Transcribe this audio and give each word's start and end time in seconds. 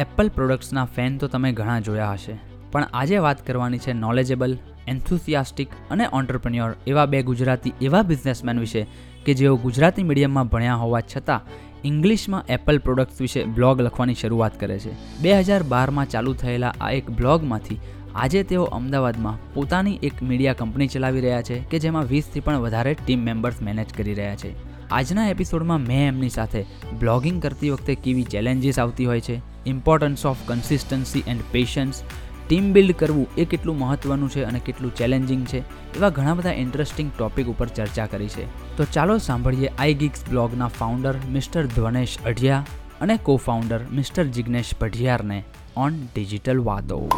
Apple 0.00 0.28
પ્રોડક્ટ્સના 0.28 0.84
fan 0.84 1.16
તો 1.18 1.28
તમે 1.28 1.52
ઘણા 1.52 1.80
જોયા 1.80 2.12
હશે. 2.12 2.34
પણ 2.72 2.84
આજે 2.92 3.18
વાત 3.18 3.46
કરવાની 3.46 3.78
છે 3.78 3.92
નોલેજેબલ 3.92 4.58
એન્થુસિયાસ્ટિક 4.88 5.68
અને 5.90 6.04
ઓન્ટરપ્રિન્યોર 6.12 6.76
એવા 6.86 7.06
બે 7.06 7.22
ગુજરાતી 7.22 7.72
એવા 7.82 8.02
બિઝનેસમેન 8.02 8.58
વિશે 8.58 8.86
કે 9.26 9.34
જેઓ 9.34 9.56
ગુજરાતી 9.56 10.02
મીડિયમમાં 10.02 10.48
ભણ્યા 10.48 10.74
હોવા 10.74 11.00
છતાં 11.00 11.40
ઇંગ્લિશમાં 11.84 12.46
એપલ 12.48 12.78
પ્રોડક્ટ્સ 12.78 13.20
વિશે 13.20 13.44
બ્લોગ 13.44 13.80
લખવાની 13.80 14.14
શરૂઆત 14.14 14.60
કરે 14.60 14.78
છે. 14.78 14.92
બે 15.22 15.38
હજાર 15.40 15.62
બારમાં 15.62 16.08
ચાલુ 16.08 16.34
થયેલા 16.34 16.74
આ 16.80 16.90
એક 16.90 17.10
બ્લોગમાંથી 17.10 17.78
આજે 18.14 18.42
તેઓ 18.42 18.62
અમદાવાદમાં 18.62 19.38
પોતાની 19.54 19.98
એક 20.02 20.22
મીડિયા 20.22 20.52
કંપની 20.52 20.86
ચલાવી 20.86 21.20
રહ્યા 21.20 21.42
છે 21.42 21.60
કે 21.70 21.78
જેમાં 21.78 22.04
વીસથી 22.04 22.40
પણ 22.40 22.58
વધારે 22.58 22.94
ટીમ 22.94 23.20
મેમ્બર્સ 23.20 23.62
મેનેજ 23.62 23.94
કરી 23.96 24.14
રહ્યા 24.14 24.36
છે. 24.36 24.56
આજના 24.90 25.28
એપિસોડમાં 25.28 25.80
મેં 25.80 26.08
એમની 26.08 26.28
સાથે 26.28 26.66
બ્લોગિંગ 26.98 27.42
કરતી 27.42 27.70
વખતે 27.70 27.94
કેવી 27.94 28.22
ચેલેન્જીસ 28.22 28.78
આવતી 28.78 29.06
હોય 29.06 29.20
છે 29.20 29.49
importance 29.66 30.26
of 30.26 30.38
consistency 30.46 31.22
and 31.26 31.40
patience 31.52 32.02
team 32.48 32.72
build 32.72 32.96
કરવું 32.96 33.26
એ 33.36 33.44
કેટલું 33.44 33.78
મહત્ત્વનું 33.78 34.30
છે 34.30 34.42
અને 34.42 34.58
કેટલું 34.58 34.94
ચેલેન્જિંગ 34.94 35.46
છે 35.46 35.58
એવા 35.96 36.08
ઘણા 36.08 36.34
બધા 36.34 36.52
ઇન્ટરેસ્ટિંગ 36.52 37.12
ટોપિક 37.18 37.46
ઉપર 37.46 37.66
ચર્ચા 37.66 38.06
કરી 38.06 38.26
છે. 38.26 38.46
તો 38.76 38.84
ચાલો 38.84 39.18
સાંભળીએ 39.18 39.68
આઈ 39.78 39.94
ગીક્સ 39.94 40.24
બ્લોગના 40.30 40.66
ફાઉન્ડર 40.66 41.16
મિસ્ટર 41.30 41.66
ધ્વનેશ 41.66 42.18
અઢિયા 42.24 42.64
અને 43.00 43.16
કો 43.16 43.36
ફાઉન્ડર 43.36 43.80
મિસ્ટર 43.92 44.24
જિગ્નેશ 44.24 44.74
પઢિયારને 44.74 45.44
ઓન 45.76 46.08
ડિજિટલ 46.14 46.58
વાતો 46.58 47.08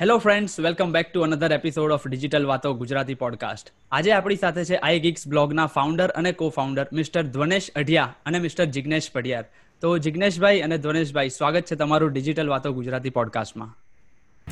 hello 0.00 0.18
friends 0.18 0.60
welcome 0.60 0.90
back 0.92 1.12
to 1.12 1.20
another 1.20 1.52
episode 1.52 1.92
of 1.92 2.02
digital 2.06 2.46
વાતો 2.46 2.74
ગુજરાતી 2.74 3.14
પોડકાસ્ટ 3.14 3.72
આજે 3.92 4.12
આપણી 4.12 4.36
સાથે 4.36 4.64
છે 4.64 4.74
આઈ 4.74 5.00
ગિક્સ 5.00 5.28
બ્લોગના 5.28 5.66
ફાઉન્ડર 5.66 6.08
અને 6.08 6.32
co 6.32 6.48
founder 6.48 6.86
mister 6.92 7.22
Dhvanesh 7.22 7.70
Adhiya 7.76 8.14
અને 8.26 8.38
મિસ્ટર 8.38 8.64
જિગ્નેશ 8.64 9.08
પઢિયાર 9.12 9.44
તો 9.80 9.98
જિગ્નેશભાઈ 9.98 10.60
અને 10.60 10.78
ધ્વનેશભાઈ 10.78 11.28
સ્વાગત 11.28 11.60
છે 11.60 11.74
તમારું 11.74 12.12
ડિજિટલ 12.12 12.48
વાતો 12.48 12.72
Gujarati 12.72 13.10
પોડકાસ્ટમાં 13.10 13.72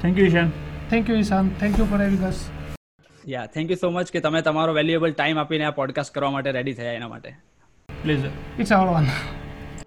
thank 0.02 0.18
you 0.18 0.24
Ishan 0.24 0.50
thank 0.90 1.10
you 1.10 1.16
Ishan 1.16 1.48
thank 1.60 1.78
you 1.78 1.84
for 1.84 2.00
having 2.02 2.24
us 2.24 2.48
yeah 3.28 3.46
thank 3.46 3.70
you 3.70 3.76
so 3.76 3.90
much 3.90 4.10
કે 4.12 4.20
તમે 4.20 4.42
તમારો 4.42 4.72
વેલ્યુએબલ 4.72 5.12
ટાઈમ 5.12 5.38
આપીને 5.38 5.64
આ 5.64 5.70
પોડકાસ્ટ 5.70 6.14
કરવા 6.14 6.30
માટે 6.30 6.50
રેડી 6.52 6.72
થયા 6.72 6.92
એના 6.92 7.08
માટે. 7.08 7.34
Please 8.02 8.24
it's 8.60 8.72
our 8.72 8.88
one. 8.96 9.06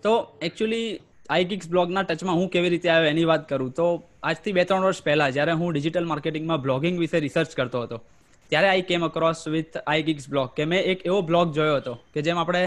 તો 0.03 0.37
એકચ્યુઅલી 0.41 0.99
આઈગિક્સ 1.29 1.69
બ્લોગના 1.69 2.01
ટચમાં 2.01 2.35
હું 2.35 2.49
કેવી 2.49 2.69
રીતે 2.69 2.89
આવ્યો 2.89 3.09
એની 3.09 3.25
વાત 3.25 3.49
કરું. 3.49 3.71
તો 3.71 4.03
આજથી 4.27 4.53
બે 4.55 4.63
ત્રણ 4.69 4.85
વર્ષ 4.85 5.03
પહેલાં 5.07 5.33
જ્યારે 5.35 5.53
હું 5.59 5.69
ડિજિટલ 5.73 6.07
માર્કેટિંગમાં 6.11 6.61
બ્લોગિંગ 6.65 6.95
વિશે 7.01 7.17
રિસર્ચ 7.25 7.51
કરતો 7.59 7.81
હતો, 7.85 7.97
ત્યારે 8.51 8.69
I 8.71 8.85
came 8.89 9.03
across 9.07 9.41
with 9.53 9.75
iGeeks 10.07 10.25
blog 10.33 10.49
કે 10.57 10.65
મેં 10.71 10.89
એક 10.93 11.05
એવો 11.09 11.19
બ્લોગ 11.29 11.53
જોયો 11.57 11.77
હતો 11.81 11.93
કે 12.13 12.23
જેમ 12.27 12.41
આપણે 12.41 12.63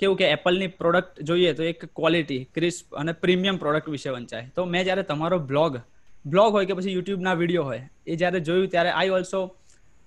કેવું 0.00 0.16
કે 0.20 0.30
એપલની 0.36 0.70
પ્રોડક્ટ 0.80 1.20
જોઈએ 1.28 1.52
તો 1.58 1.66
એક 1.72 1.84
ક્વોલિટી 1.98 2.40
ક્રિસ્પ 2.56 2.96
અને 3.02 3.12
પ્રીમિયમ 3.24 3.60
પ્રોડક્ટ 3.64 3.92
વિશે 3.96 4.08
વંચાય. 4.16 4.48
તો 4.56 4.66
મેં 4.72 4.86
જ્યારે 4.86 5.04
તમારો 5.10 5.38
બ્લોગ 5.50 5.78
બ્લોગ 6.24 6.50
હોય 6.56 6.66
કે 6.70 6.78
પછી 6.78 6.96
યુટ્યુબના 6.96 7.36
વીડિયો 7.42 7.66
હોય, 7.70 7.84
એ 8.10 8.16
જ્યારે 8.16 8.40
જોયું 8.48 8.72
ત્યારે 8.72 8.90
આઈ 8.92 9.14
ઓલ્સો 9.18 9.40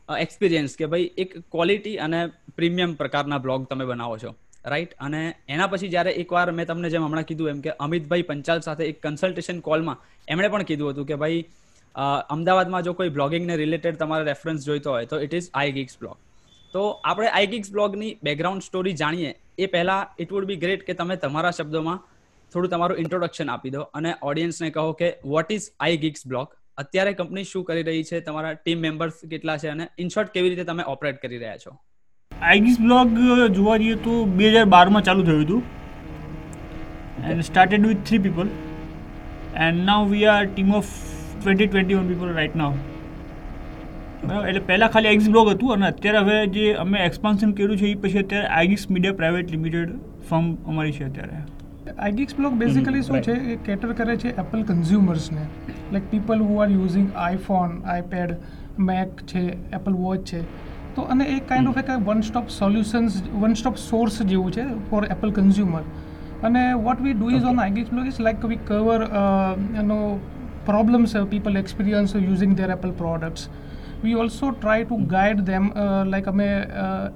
એક્સપિરિયન્સ 0.10 0.76
કે 0.80 0.92
ભાઈ 0.92 1.08
એક 1.24 1.32
ક્વોલિટી 1.54 1.96
અને 2.08 2.20
પ્રીમિયમ 2.58 2.98
પ્રકારના 3.02 3.42
બ્લોગ 3.46 3.70
તમે 3.72 3.88
બનાવો 3.92 4.18
છો. 4.24 4.32
રાઈટ 4.68 4.94
અને 5.00 5.22
એના 5.50 5.68
પછી 5.68 5.88
જ્યારે 5.88 6.12
એકવાર 6.12 6.52
મેં 6.52 6.66
તમને 6.66 6.90
જેમ 6.90 7.06
હમણાં 7.06 7.23
કીધું 7.23 7.50
એમ 7.50 7.62
કે 7.62 7.76
અમિતભાઈ 7.80 8.22
પંચાલ 8.22 8.60
સાથે 8.60 8.84
એક 8.86 9.02
કન્સલ્ટેશન 9.04 9.60
કોલમાં 9.60 10.04
એમણે 10.28 10.48
પણ 10.48 10.64
કીધું 10.64 10.90
હતું 10.90 11.06
કે 11.06 11.16
ભાઈ 11.16 11.46
અમદાવાદમાં 12.30 12.84
જો 12.84 12.94
કોઈ 12.94 13.10
બ્લોગિંગને 13.10 13.56
રિલેટેડ 13.56 13.95
તમારે 13.95 14.26
રેફરન્સ 14.26 14.66
જોઈતો 14.66 14.92
હોય 14.92 15.06
તો 15.06 15.20
ઇટ 15.20 15.34
ઇઝ 15.34 15.50
આઈ 15.54 15.72
ગિક્સ 15.72 15.98
બ્લોગ 16.00 16.18
તો 16.73 16.84
આપણે 17.04 17.28
આઈ 17.28 17.48
ગિક્સ 17.48 17.72
બ્લોગની 17.72 18.12
બેકગ્રાઉન્ડ 18.23 18.64
સ્ટોરી 18.64 18.94
જાણીએ. 18.94 19.34
એ 19.58 19.66
પહેલાં 19.66 20.16
ઇટ 20.20 20.32
વુડ 20.32 20.45
બી 20.45 20.56
ગ્રેટ 20.56 20.86
કે 20.88 20.94
તમે 20.94 21.16
તમારા 21.16 21.52
શબ્દોમાં 21.52 22.00
થોડું 22.54 22.72
તમારું 22.72 22.98
ઇન્ટ્રોડક્શન 22.98 23.50
આપી 23.50 23.70
દો 23.70 23.82
અને 24.00 24.14
ઓડિયન્સને 24.22 24.70
કહો 24.70 24.92
કે 24.94 25.10
વોટ 25.26 25.52
ઇઝ 25.52 25.68
આઈ 25.80 25.98
ગિક્સ 25.98 26.28
બ્લોગ 26.28 26.56
અત્યારે 26.78 27.14
કંપની 27.14 27.44
શું 27.44 27.64
કરી 27.64 27.84
રહી 27.84 28.04
છે? 28.04 28.20
તમારા 28.20 28.54
ટીમ 28.54 28.80
મેમ્બર્સ 28.80 29.14
કેટલા 29.30 29.58
છે? 29.58 29.67
અને 29.67 29.88
ઇન 29.98 30.10
શોર્ટ 30.10 30.30
કેવી 30.30 30.49
રીતે 30.49 30.64
તમે 30.64 30.84
ઓપરેટ 30.88 31.22
કરી 31.22 31.38
રહ્યા 31.38 31.58
છો? 31.58 31.72
આઈગીસ 32.42 32.77
બ્લોગ 32.81 33.14
જોવા 33.58 33.77
જઈએ 33.83 33.98
તો 34.05 34.15
બે 34.39 34.49
હજાર 34.55 34.65
બારમાં 34.73 35.05
ચાલુ 35.08 35.23
થયું 35.30 35.43
હતું. 35.45 35.61
And 37.30 37.45
started 37.48 37.87
with 37.89 38.03
three 38.09 38.21
people 38.25 38.52
and 39.67 39.80
now 39.89 40.11
we 40.11 40.27
are 40.33 40.43
team 40.52 40.70
of 40.80 40.92
twenty 41.39 41.67
twenty 41.71 41.98
one 41.99 42.08
people 42.11 42.30
right 42.39 42.55
now 42.61 42.77
બરાબર? 44.23 44.45
એટલે 44.49 44.61
પહેલાં 44.70 44.93
ખાલી 44.95 45.11
આઈગીસ 45.11 45.31
બ્લોગ 45.37 45.52
હતું 45.53 45.73
અને 45.77 45.87
અત્યારે 45.89 46.21
હવે 46.27 46.37
જે 46.58 46.65
અમે 46.86 46.98
એક્સપાન્શન 47.08 47.55
કર્યું 47.59 47.81
છે 47.83 47.92
એ 47.93 47.95
પછી 48.05 48.23
અત્યારે 48.23 48.54
iGeeks 48.59 48.86
media 48.93 49.19
private 49.21 49.54
limited 49.55 49.98
firm 50.30 50.54
અમારી 50.73 50.95
છે 50.99 51.09
અત્યારે. 51.09 51.42
આઈગીક્સ 51.98 52.39
બ્લોગ 52.39 52.61
બેઝિકલી 52.61 53.04
શું 53.09 53.27
છે? 53.27 53.36
એ 53.55 53.58
કેટર 53.67 53.98
કરે 53.99 54.15
છે 54.23 54.36
Apple 54.45 54.64
કન્ઝ્યુમર્સને 54.69 55.43
like 55.92 56.08
people 56.14 56.48
who 56.48 56.61
are 56.64 56.69
using 56.77 57.11
iPhone 57.25 57.77
iPad 57.95 58.31
Mac 58.92 59.27
છે 59.33 59.43
એપલ 59.81 59.93
વોચ 60.05 60.31
છે. 60.31 60.42
તો 60.97 61.03
અને 61.03 61.25
એ 61.25 61.41
કાઇન્ડ 61.41 61.69
ઓફ 61.69 61.77
એક 61.77 61.92
one 62.07 62.23
stop 62.23 62.51
solutions 62.51 63.23
one 63.33 63.55
stop 63.55 63.77
source 63.77 64.19
જેવું 64.19 64.51
છે 64.51 64.67
ફોર 64.91 65.05
એપલ 65.05 65.33
કન્ઝ્યુમર 65.33 65.83
અને 66.42 66.75
what 66.75 67.01
we 67.01 67.14
do 67.14 67.30
is 67.30 67.45
on 67.45 67.58
iGeeks 67.58 67.91
blog 67.91 68.07
is 68.07 68.20
like 68.20 68.42
we 68.42 68.57
cover 68.57 68.98
uh, 69.23 69.57
you 69.75 69.83
know 69.83 70.20
problems 70.64 71.14
uh, 71.14 71.25
people 71.25 71.57
experience 71.57 72.14
using 74.04 74.16
their 74.16 74.26
apple 74.26 74.48
products 74.48 74.48
we 74.48 74.50
also 74.50 74.52
try 74.52 74.84
to 74.84 74.98
guide 74.98 75.46
them 75.46 75.74
uh, 75.76 76.06
like 76.06 76.26
અમે 76.26 76.66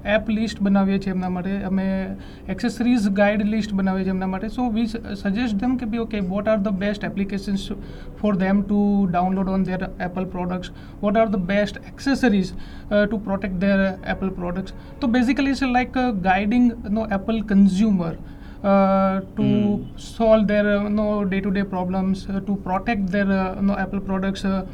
app 0.03 0.29
list 0.29 0.59
બનાવીએ 0.59 0.99
છીએ 0.99 1.11
એમના 1.11 1.29
માટે 1.29 1.63
અમે 1.63 2.15
accessories 2.47 3.09
guide 3.09 3.41
list 3.41 3.73
બનાવીએ 3.73 4.03
છીએ 4.03 4.11
એમના 4.11 4.27
માટે 4.27 4.49
સો 4.49 4.69
વી 4.69 4.87
સજેસ્ટ 4.87 5.57
ધેમ 5.57 5.77
કે 5.77 5.85
બી 5.85 5.99
okay 5.99 6.19
what 6.19 6.47
are 6.47 6.57
the 6.57 6.69
best 6.69 7.03
applications 7.03 7.71
for 8.17 8.35
them 8.35 8.63
to 8.63 9.07
download 9.07 9.47
on 9.49 9.63
their 9.63 9.89
Apple 9.99 10.25
products 10.25 10.71
what 11.01 11.17
are 11.17 11.27
the 11.27 11.39
best 11.39 11.77
accessories 11.93 12.53
to 12.89 13.19
protect 13.19 13.59
their 13.59 13.97
Apple 14.03 14.29
products 14.29 14.73
તો 14.99 15.07
basically 15.07 15.49
it's 15.49 15.61
like 15.61 15.93
guiding 16.21 16.71
no 16.89 17.07
Apple 17.09 17.41
consumer 17.41 18.15
uh, 18.63 19.21
to 19.35 19.85
solve 19.97 20.47
their 20.47 20.77
uh, 20.77 20.89
no 20.89 21.25
day-to-day 21.25 21.63
problems, 21.63 22.27
uh, 22.29 22.39
to 22.41 22.55
protect 22.57 23.11
their 23.11 23.31
uh, 23.31 23.61
no 23.61 23.75
Apple 23.75 23.99
products 23.99 24.45
uh, 24.45 24.65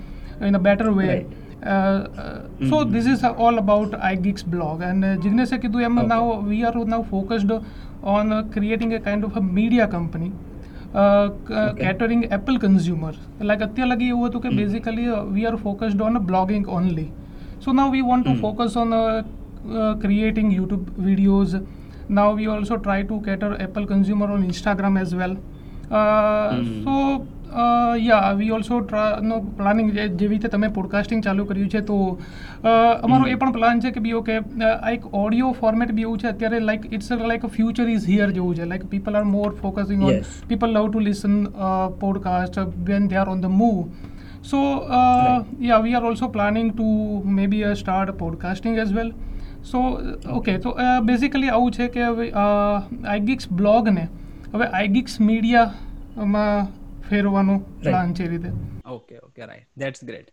in 0.42 0.56
a 0.56 0.60
better 0.60 0.92
way. 0.92 1.08
Right. 1.08 1.47
Uh, 1.65 1.71
uh, 2.19 2.39
So 2.71 2.85
this 2.87 3.07
is 3.07 3.23
uh, 3.23 3.33
all 3.39 3.59
about 3.59 3.93
iGeeks 4.09 4.45
blog, 4.47 4.81
and 4.83 5.05
uh, 5.05 5.17
Jignesh 5.19 5.53
Kidu 5.63 5.79
Okay. 5.81 6.07
now 6.07 6.23
we 6.43 6.65
are 6.65 6.75
now 6.87 7.03
focused 7.11 7.53
on 8.15 8.33
uh, 8.33 8.43
creating 8.55 8.95
a 8.95 9.01
kind 9.01 9.25
of 9.25 9.37
a 9.37 9.45
media 9.59 9.87
company. 9.89 10.31
Uh, 10.95 11.29
c- 11.49 11.55
Okay. 11.55 11.85
catering 11.85 12.23
Apple 12.31 12.59
consumer 12.59 13.13
like 13.51 13.63
અત્યાર 13.67 13.87
લગી 13.93 14.09
એવું 14.15 14.25
હતું 14.27 14.41
કે 14.45 14.51
basically 14.59 15.05
we 15.37 15.45
are 15.51 15.57
focused 15.67 16.03
on 16.09 16.17
blogging 16.31 16.67
only 16.79 17.07
so 17.65 17.73
now 17.79 17.89
we 17.95 18.03
want 18.11 18.27
to 18.27 18.35
Mm. 18.35 18.43
Focus 18.45 18.75
on 18.83 18.91
creating 20.05 20.49
YouTube 20.51 20.85
videos. 20.99 21.51
Now 22.09 22.29
we 22.35 22.47
also 22.49 22.77
try 22.77 23.03
to 23.05 23.21
cater 23.21 23.51
Apple 23.61 23.87
consumer 23.87 24.29
on 24.37 24.43
Instagram 24.45 24.97
as 24.99 25.15
well. 25.15 25.35
Uh, 25.91 26.51
Mm. 26.53 26.85
So 26.85 26.95
uh, 27.54 28.58
also 28.58 28.80
try 28.80 29.06
no 29.22 29.40
planning 29.58 29.92
જે- 29.92 30.08
જેવી 30.08 30.28
રીતે 30.28 30.48
તમે 30.48 30.68
podcasting 30.68 31.24
ચાલુ 31.24 31.46
કર્યું 31.46 31.70
છે 31.70 31.80
તો 31.80 32.20
uh, 32.64 32.68
અમારો 33.02 33.26
એ 33.26 33.36
પણ 33.36 33.52
પ્લાન 33.52 33.80
છે 33.80 33.92
કે 33.92 34.00
બી 34.00 34.14
ઓકે 34.14 34.38
આ 34.38 34.90
એક 34.90 35.14
ઓડિયો 35.14 35.52
ફોર્મેટ 35.52 35.92
બી 35.92 36.02
એવું 36.02 36.18
છે 36.18 36.28
અત્યારે 36.28 36.60
like 36.60 36.94
it's 36.94 37.12
like 37.12 37.46
future 37.46 37.90
is 37.90 38.10
here 38.10 38.32
જેવું 38.32 38.56
છે 38.56 38.66
like 38.66 38.86
people 38.86 39.16
are 39.16 39.24
more 39.24 39.54
focusing 39.54 40.04
on 40.04 40.12
uh, 41.48 41.90
podcast 42.04 42.58
uh, 42.58 42.66
when 42.86 43.08
they 43.08 43.18
are 43.18 43.30
on 43.30 43.42
the 43.42 43.50
move 43.50 43.88
so 44.42 44.58
uh, 44.58 44.90
Right. 44.90 45.46
yeah 45.60 45.82
we 45.82 45.96
are 45.96 46.06
also 46.06 46.28
planning 46.28 46.74
to 46.74 46.88
maybe 47.26 47.64
uh, 47.66 47.76
start 47.76 48.10
podcasting 48.18 48.78
as 48.78 48.94
well 48.94 49.12
so 49.64 49.80
uh, 49.80 50.38
okay 50.38 50.58
so 50.62 50.74
uh, 50.76 51.00
basically 51.02 51.50
આવું 51.50 51.72
છે 51.72 51.88
કે 51.88 52.04
હવે 52.04 52.32
આઈગિક્સ 53.08 53.52
બ્લોગને 53.52 54.08
હવે 54.54 54.66
આઈગિક્સ 54.66 55.22
મીડિયામાં 55.22 56.77
ફેરવાનો 57.10 57.56
plan 57.84 58.14
છે 58.14 58.28
રીતે. 58.28 58.50
Okay 58.86 59.16
okay 59.20 59.42
right 59.46 59.68
that's 59.78 60.04
great 60.04 60.30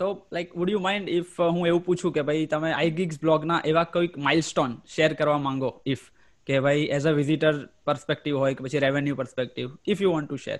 તો 0.00 0.08
like 0.32 0.56
would 0.56 0.70
you 0.70 0.80
mind 0.86 1.08
if 1.10 1.40
હું 1.40 1.66
એવું 1.66 1.84
પૂછું 1.84 2.12
કે 2.12 2.22
ભાઈ 2.22 2.46
તમે 2.46 2.72
આઈ 2.72 2.90
ગીગ્સ 2.98 3.20
બ્લોગના 3.20 3.60
એવા 3.64 3.84
કોઈક 3.96 4.18
માઇલસ્ટોન 4.18 4.76
શેર 4.96 5.10
કરવા 5.12 5.38
માંગો? 5.38 5.70
ઇફ 5.86 6.04
કે 6.46 6.60
ભાઈ 6.60 6.86
એઝ 6.98 7.06
અ 7.06 7.12
વિઝિટર 7.12 7.52
પર્સપેક્ટિવ 7.84 8.38
હોય 8.38 8.54
કે 8.54 8.64
પછી 8.64 8.78
revenue 8.78 9.16
perspective 9.16 9.74
if 9.86 10.02
you 10.02 10.12
want 10.12 10.30
to 10.30 10.36
share 10.36 10.58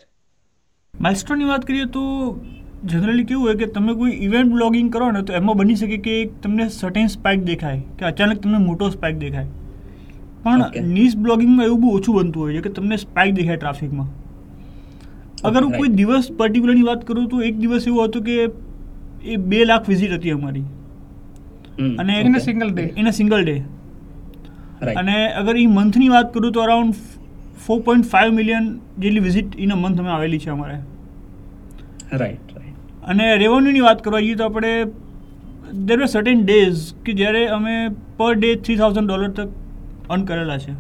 માઇલસ્ટોનની 0.95 1.45
વાત 1.45 1.67
કરીએ 1.67 1.89
તો 1.97 2.05
જનરલી 2.85 3.25
કેવું 3.25 3.45
હોય 3.45 3.55
કે 3.55 3.67
તમે 3.67 3.95
કોઈ 3.95 4.15
ઇવેન્ટ 4.27 4.53
બ્લોગિંગ 4.53 4.93
કરો 4.93 5.11
ને 5.11 5.23
તો 5.23 5.33
એમાં 5.33 5.57
બની 5.57 5.75
શકે 5.75 5.99
કે 5.99 6.17
તમને 6.43 6.69
સર્ટેન 6.69 7.07
સ્પાઇક 7.07 7.45
દેખાય 7.45 7.83
કે 7.99 8.05
અચાનક 8.05 8.43
તમને 8.43 8.59
મોટો 8.59 8.91
સ્પાઇક 8.91 9.19
દેખાય. 9.19 9.49
પણ 10.45 10.89
નીસ 10.89 11.17
બ્લોગિંગમાં 11.17 11.67
એવું 11.67 11.81
બહુ 11.81 11.97
ઓછું 11.97 12.17
બનતું 12.17 12.43
હોય 12.43 12.55
છે 12.55 12.61
કે 12.61 12.71
તમને 12.71 12.97
સ્પાઇક 12.97 13.35
દેખાય 13.35 13.57
ટ્રાફિકમાં 13.57 14.09
અગર 15.49 15.63
હું 15.65 15.73
કોઈ 15.79 15.93
દિવસ 16.01 16.29
પર્ટિક્યુલરની 16.41 16.87
વાત 16.91 17.05
કરું 17.09 17.29
તો 17.33 17.43
એક 17.49 17.59
દિવસ 17.63 17.89
એવો 17.93 18.07
હતો 18.07 18.23
કે 18.29 18.37
એ 19.33 19.37
બે 19.53 19.61
લાખ 19.71 19.91
વિઝિટ 19.93 20.15
હતી 20.19 20.35
અમારી. 20.39 20.65
અને 22.03 22.15
in 22.21 22.41
a 22.41 22.45
single 22.47 22.71
day 22.71 22.85
in 23.03 23.11
a 23.11 23.15
single 23.19 23.39
day 23.49 23.57
અને 25.03 25.17
અગર 25.41 25.55
એ 25.57 25.67
મંથની 25.77 26.11
વાત 26.15 26.33
કરું 26.37 26.57
તો 26.57 26.65
around 26.65 27.03
four 27.67 27.79
point 27.89 28.11
five 28.13 28.35
million 28.39 28.69
જેટલી 28.99 29.25
વિઝિટ 29.27 29.59
ઇન 29.67 29.75
અ 29.77 29.81
મંથ 29.83 30.03
અમે 30.05 30.13
આવેલી 30.17 30.43
છે 30.45 30.51
અમારે. 30.57 30.79
રાઈટ 32.13 32.55
રાઈટ 32.57 33.11
અને 33.13 33.27
રેવન્યુની 33.45 33.85
વાત 33.87 34.05
કરવા 34.07 34.23
જઈએ 34.27 34.39
તો 34.41 34.49
આપણે 34.49 34.73
દેર 35.91 35.99
આર 35.99 36.11
સર્ટેન 36.15 36.47
ડેઝ 36.49 36.87
કે 37.05 37.19
જ્યારે 37.21 37.43
અમે 37.59 37.77
per 38.19 38.33
day 38.41 38.51
three 38.65 38.81
thousand 38.81 39.13
dollar 39.13 39.31
તક 39.39 39.51
અર્ન 40.17 40.27
કરેલા 40.31 40.59
છે. 40.65 40.75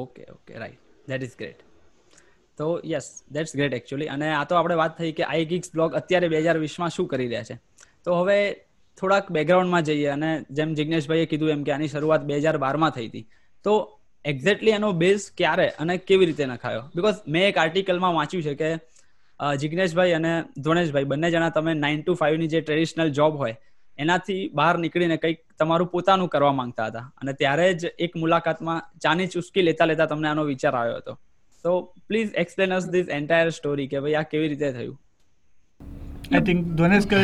Okay 0.00 0.22
okay 0.34 0.58
right 0.62 0.82
that 1.12 1.28
is 1.28 1.36
great 1.42 1.63
તો 2.58 2.66
યસ 2.92 3.06
દેટ્સ 3.36 3.56
ગ્રેટ 3.58 3.74
એકચ્યુઅલી 3.78 4.10
અને 4.14 4.28
આ 4.34 4.44
તો 4.50 4.60
આપણે 4.60 4.76
વાત 4.82 4.94
થઈ 5.00 5.12
કે 5.18 5.24
આઈ 5.30 5.48
ગિગ્સ 5.52 5.74
બ્લોગ 5.74 5.98
અત્યારે 6.00 6.28
બે 6.34 6.44
હજાર 6.44 6.56
વીસમાં 6.64 6.94
શું 6.96 7.10
કરી 7.12 7.28
રહ્યા 7.32 7.48
છે. 7.48 7.56
તો 8.04 8.20
હવે 8.20 8.38
થોડાક 8.98 9.30
બેકગ્રાઉન્ડમાં 9.36 9.84
જઈએ 9.88 10.08
અને 10.16 10.30
જેમ 10.58 10.74
જિજ્ઞેશભાઈએ 10.78 11.26
કીધું 11.32 11.52
એમ 11.56 11.62
કે 11.66 11.76
આની 11.76 11.92
શરૂઆત 11.94 12.26
બે 12.30 12.40
હજાર 12.44 12.56
બારમાં 12.64 12.96
થઈ 12.96 13.06
હતી. 13.08 13.26
તો 13.64 13.72
એક્ઝેક્ટલી 14.24 14.74
એનો 14.78 14.90
બેઝ 15.04 15.24
ક્યારે 15.38 15.68
અને 15.82 15.94
કેવી 16.08 16.28
રીતે 16.30 16.44
નખાયો? 16.46 16.84
બિકોઝ 16.96 17.18
મેં 17.34 17.46
એક 17.50 17.62
આર્ટિકલમાં 17.62 18.14
વાંચ્યું 18.18 18.44
છે 18.48 18.54
કે 18.60 18.70
જિજ્ઞેશભાઈ 19.62 20.14
અને 20.18 20.32
ધ્વનેશભાઈ, 20.64 21.08
બંને 21.12 21.28
જણા 21.34 21.52
તમે 21.56 21.72
નાઇન 21.84 22.02
ટુ 22.02 22.14
ફાઇવની 22.20 22.50
જે 22.52 22.60
ટ્રેડિશનલ 22.62 23.10
જોબ 23.18 23.36
હોય, 23.42 23.56
એનાથી 23.98 24.42
બહાર 24.58 24.74
નીકળીને 24.84 25.16
કંઈક 25.22 25.40
તમારું 25.60 25.88
પોતાનું 25.94 26.30
કરવા 26.34 26.54
માંગતા 26.60 26.86
હતા. 26.88 27.06
અને 27.20 27.32
ત્યારે 27.40 27.66
જ 27.80 27.92
એક 28.06 28.12
મુલાકાતમાં 28.22 28.80
ચાની 29.04 29.28
ચુસ્કી 29.34 29.64
લેતા 29.68 29.88
લેતા 29.90 30.06
તમને 30.12 30.28
આનો 30.30 30.44
વિચાર 30.52 30.74
આવ્યો 30.80 31.00
હતો. 31.02 31.14
તો 31.64 31.72
please 32.08 32.32
explain 32.40 32.72
us 32.76 32.86
this 32.94 33.10
entire 33.16 33.52
story 33.58 33.84
કે 33.92 34.00
ભાઈ 34.04 34.16
આ 34.20 34.22
કેવી 34.32 34.48
રીતે 34.52 34.64
થયું? 34.72 34.96
આઈ 36.32 36.42
થિંક 36.48 36.66
ધ્વનેશ 36.80 37.06
કે 37.12 37.20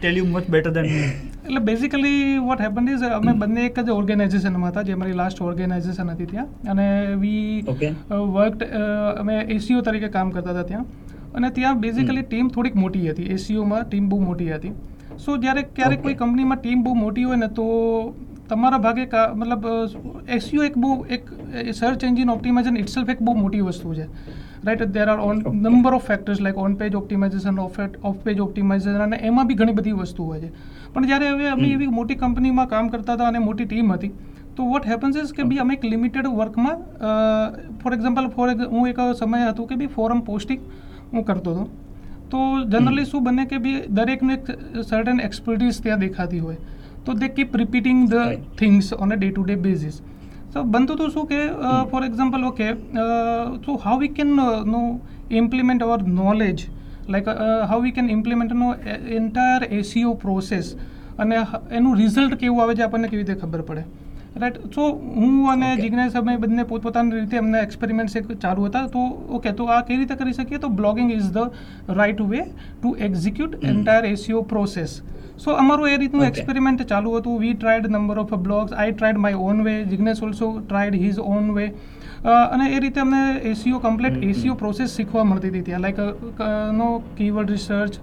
tell 0.00 0.18
you 0.20 0.24
much 0.30 0.50
better 0.54 0.72
than 0.78 0.88
એટલે 0.94 1.60
બેઝિકલી 1.68 2.22
વોટ 2.46 2.64
હેપન 2.64 2.90
ઇઝ 2.94 3.04
અમે 3.18 3.34
બંને 3.42 3.66
એક 3.66 3.78
જ 3.80 3.94
ઓર્ગેનાઇઝેશનમાં 3.98 4.72
હતા 4.72 4.84
જે 4.88 4.96
અમારી 4.98 5.16
લાસ્ટ 5.20 5.42
ઓર્ગેનાઇઝેશન 5.50 6.10
હતી 6.14 6.28
ત્યાં. 6.32 6.48
અને 6.72 6.86
વી 7.22 7.44
વર્કડ 8.34 8.66
અમે 9.22 9.38
એસીઓ 9.56 9.84
તરીકે 9.88 10.10
કામ 10.18 10.34
કરતા 10.36 10.56
હતા 10.56 10.66
ત્યાં. 10.72 10.86
અને 11.36 11.50
ત્યાં 11.60 11.80
બેઝિકલી 11.86 12.26
ટીમ 12.28 12.52
થોડીક 12.56 12.82
મોટી 12.84 13.06
હતી. 13.10 13.28
એસીઓમાં 13.36 13.88
ટીમ 13.88 14.12
બહુ 14.12 14.20
મોટી 14.28 14.52
હતી. 14.52 14.74
સો 15.24 15.36
જ્યારે 15.44 15.62
ક્યારેક 15.76 16.02
કોઈ 16.06 16.16
કંપનીમાં 16.22 16.64
ટીમ 16.64 16.82
બહુ 16.86 16.94
મોટી 17.04 17.26
હોય 17.30 17.42
ને 17.42 17.48
તો 17.58 17.66
તમારા 18.48 18.78
ભાગે 18.78 19.06
કા- 19.06 19.34
મતલબ 19.34 19.66
એસયુ 20.28 20.62
એક 20.62 20.78
બહુ 20.78 21.04
એક 21.04 21.30
સર્ચ 21.74 22.04
એન્જિન 22.04 22.30
ઓપ્ટિમાઇઝેશન 22.30 22.76
ઇટસેલ્ફ 22.76 23.08
એક 23.08 23.22
બહુ 23.22 23.34
મોટી 23.34 23.60
વસ્તુ 23.60 23.94
છે. 23.94 24.04
Right 24.64 24.82
there 24.82 25.08
are 25.08 25.18
on 25.20 25.42
number 25.52 25.94
of 25.94 26.06
factors 26.06 26.40
like 26.40 26.56
on 26.58 26.74
page 26.74 26.94
optimization 26.94 27.58
of 27.58 27.80
off 28.04 28.16
page 28.16 28.40
optimization 28.40 28.98
અને 28.98 29.16
એમાં 29.16 29.46
બી 29.46 29.54
ઘણી 29.54 29.72
બધી 29.72 29.92
વસ્તુ 29.92 30.24
હોય 30.24 30.40
છે. 30.40 30.50
પણ 30.94 31.06
જ્યારે 31.06 31.28
હવે 31.28 31.48
અમે 31.48 31.68
એવી 31.68 31.86
મોટી 31.86 32.14
કંપનીમાં 32.14 32.68
કામ 32.68 32.88
કરતા 32.88 33.12
હતા 33.12 33.24
અને 33.24 33.38
મોટી 33.38 33.64
ટીમ 33.64 33.92
હતી 33.92 34.08
તો 34.56 34.64
વોટ 34.64 34.86
હેપન્સ 34.86 35.16
ઇઝ 35.16 35.32
કે 35.32 35.42
બી 35.42 35.58
અમે 35.58 35.74
એક 35.74 35.84
લિમિટેડ 35.84 36.26
વર્કમાં 36.26 36.76
ફોર 37.78 37.94
એક્ઝામ્પલ 37.94 38.28
ફોર 38.28 38.66
હું 38.66 38.88
એક 38.88 38.96
સમય 39.18 39.48
હતું 39.48 39.66
કે 39.66 39.74
બી 39.74 39.86
ફોરમ 39.86 40.20
પોસ્ટિંગ 40.20 40.60
હું 41.12 41.24
કરતો 41.24 41.54
હતો. 41.54 41.70
તો 42.30 42.38
જનરલી 42.64 43.04
શું 43.04 43.24
બને 43.24 43.44
કે 43.44 43.58
બી 43.58 43.80
દરેકને 43.90 44.34
એક 44.34 44.50
સર્ટન 44.80 45.20
એક્સપર્ટીઝ 45.20 45.82
ત્યાં 45.82 45.98
દેખાતી 45.98 46.38
હોય. 46.38 46.56
તો 47.06 47.14
they 47.14 47.28
keep 47.30 47.56
repeating 47.56 48.04
the 48.10 48.36
things 48.56 48.92
on 48.98 49.12
a 49.12 49.16
day 49.16 49.30
to 49.30 49.44
day 49.44 49.56
basis 49.66 50.00
તો 50.52 50.64
બનતું 50.66 50.96
તો 50.96 51.10
શું 51.10 51.26
કે 51.26 51.40
for 51.90 52.02
example 52.04 52.44
okay 52.44 52.66
so 53.66 53.76
how 53.84 53.98
we 54.00 54.14
can 54.18 54.34
no 54.72 54.82
implement 55.42 55.82
our 55.82 56.00
knowledge 56.18 56.66
like 57.08 57.30
how 57.68 57.80
we 57.82 57.92
can 57.92 58.10
implement 58.10 58.54
no 58.54 58.72
entire 59.18 59.68
SEO 59.80 60.14
process 60.16 60.72
અને 61.18 61.36
એનું 61.70 61.94
result 62.02 62.36
કેવું 62.38 62.60
આવે 62.60 62.74
છે 62.74 62.82
આપણને 62.82 63.08
કેવી 63.08 63.24
રીતે 63.24 63.40
ખબર 63.42 63.62
પડે? 63.62 63.84
રાઈટ 64.42 64.76
સો 64.76 64.86
હું 65.16 65.34
અને 65.52 65.68
જિજ્ઞાસ 65.82 66.16
અમે 66.20 66.36
બંને 66.44 66.64
પોતપોતાની 66.70 67.18
રીતે 67.18 67.36
અમને 67.42 67.58
એક્સપેરિમેન્ટ્સ 67.66 68.16
એક 68.20 68.30
ચાલુ 68.44 68.68
હતા. 68.68 68.84
તો 68.94 69.02
ઓકે 69.38 69.52
તો 69.60 69.68
આ 69.74 69.82
કેવી 69.90 70.00
રીતે 70.02 70.16
કરી 70.22 70.38
શકીએ? 70.38 70.62
તો 70.64 70.72
blogging 70.80 71.12
is 71.18 71.28
the 71.36 71.94
right 72.00 72.24
way 72.32 72.46
to 72.46 72.94
execute 73.08 73.68
entire 73.72 74.08
SEO 74.12 74.42
process 74.54 74.96
so 75.44 75.58
અમારું 75.64 75.92
એ 75.94 75.96
રીતનું. 76.02 76.24
એક્સપેરિમેન્ટ 76.30 76.86
ચાલુ 76.92 77.18
હતું. 77.18 77.40
We 77.42 77.54
tried 77.54 77.92
number 77.92 78.24
of 78.24 78.34
blogs 78.48 78.72
I 78.74 78.96
tried 78.96 79.22
my 79.26 79.44
own 79.50 79.64
way 79.68 79.76
Jignesh 79.92 80.22
also 80.28 80.50
tried 80.60 80.98
his 81.04 81.20
own 81.36 81.50
way 81.58 81.66
અને 82.26 82.64
એ 82.76 82.78
રીતે 82.84 83.00
અમને 83.00 83.22
એસીઓ 83.50 83.80
કમ્પ્લીટ. 83.80 84.22
એસીઓ 84.30 84.54
પ્રોસેસ 84.62 84.94
શીખવા 85.00 85.26
મળતી 85.32 85.50
હતી 85.50 85.66
ત્યાં. 85.66 85.82
Like 85.84 85.98
no 86.78 86.88
keyword 87.18 87.50
research 87.56 88.00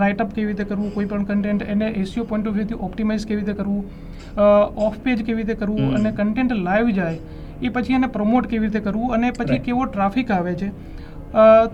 writeup 0.00 0.34
કેવી 0.38 0.48
રીતે 0.50 0.64
કરવું 0.72 0.90
કોઈ 0.96 1.08
પણ 1.12 1.28
કન્ટેન્ટ 1.30 1.70
એને 1.76 1.92
એસીઓ 2.02 2.24
પોઈન્ટ 2.32 2.50
ઓફ 2.50 2.58
વ્યૂથી 2.58 2.82
ઓપ્ટિમાઇઝ 2.88 3.26
કેવી 3.30 3.44
રીતે 3.44 3.62
કરવું. 3.62 4.03
ઓફ 4.36 4.98
પેજ 5.04 5.22
કેવી 5.22 5.42
રીતે 5.42 5.54
કરવું 5.62 5.94
અને 6.00 6.10
કન્ટેન્ટ 6.18 6.52
લાઈવ 6.66 6.90
જાય 6.98 7.18
એ 7.62 7.68
પછી 7.76 7.96
એને 8.00 8.08
પ્રમોટ 8.16 8.50
કેવી 8.52 8.66
રીતે 8.66 8.84
કરવું 8.88 9.14
અને 9.16 9.30
પછી 9.38 9.58
કેવો 9.68 9.84
ટ્રાફિક 9.86 10.30
આવે 10.30 10.54
છે. 10.62 10.68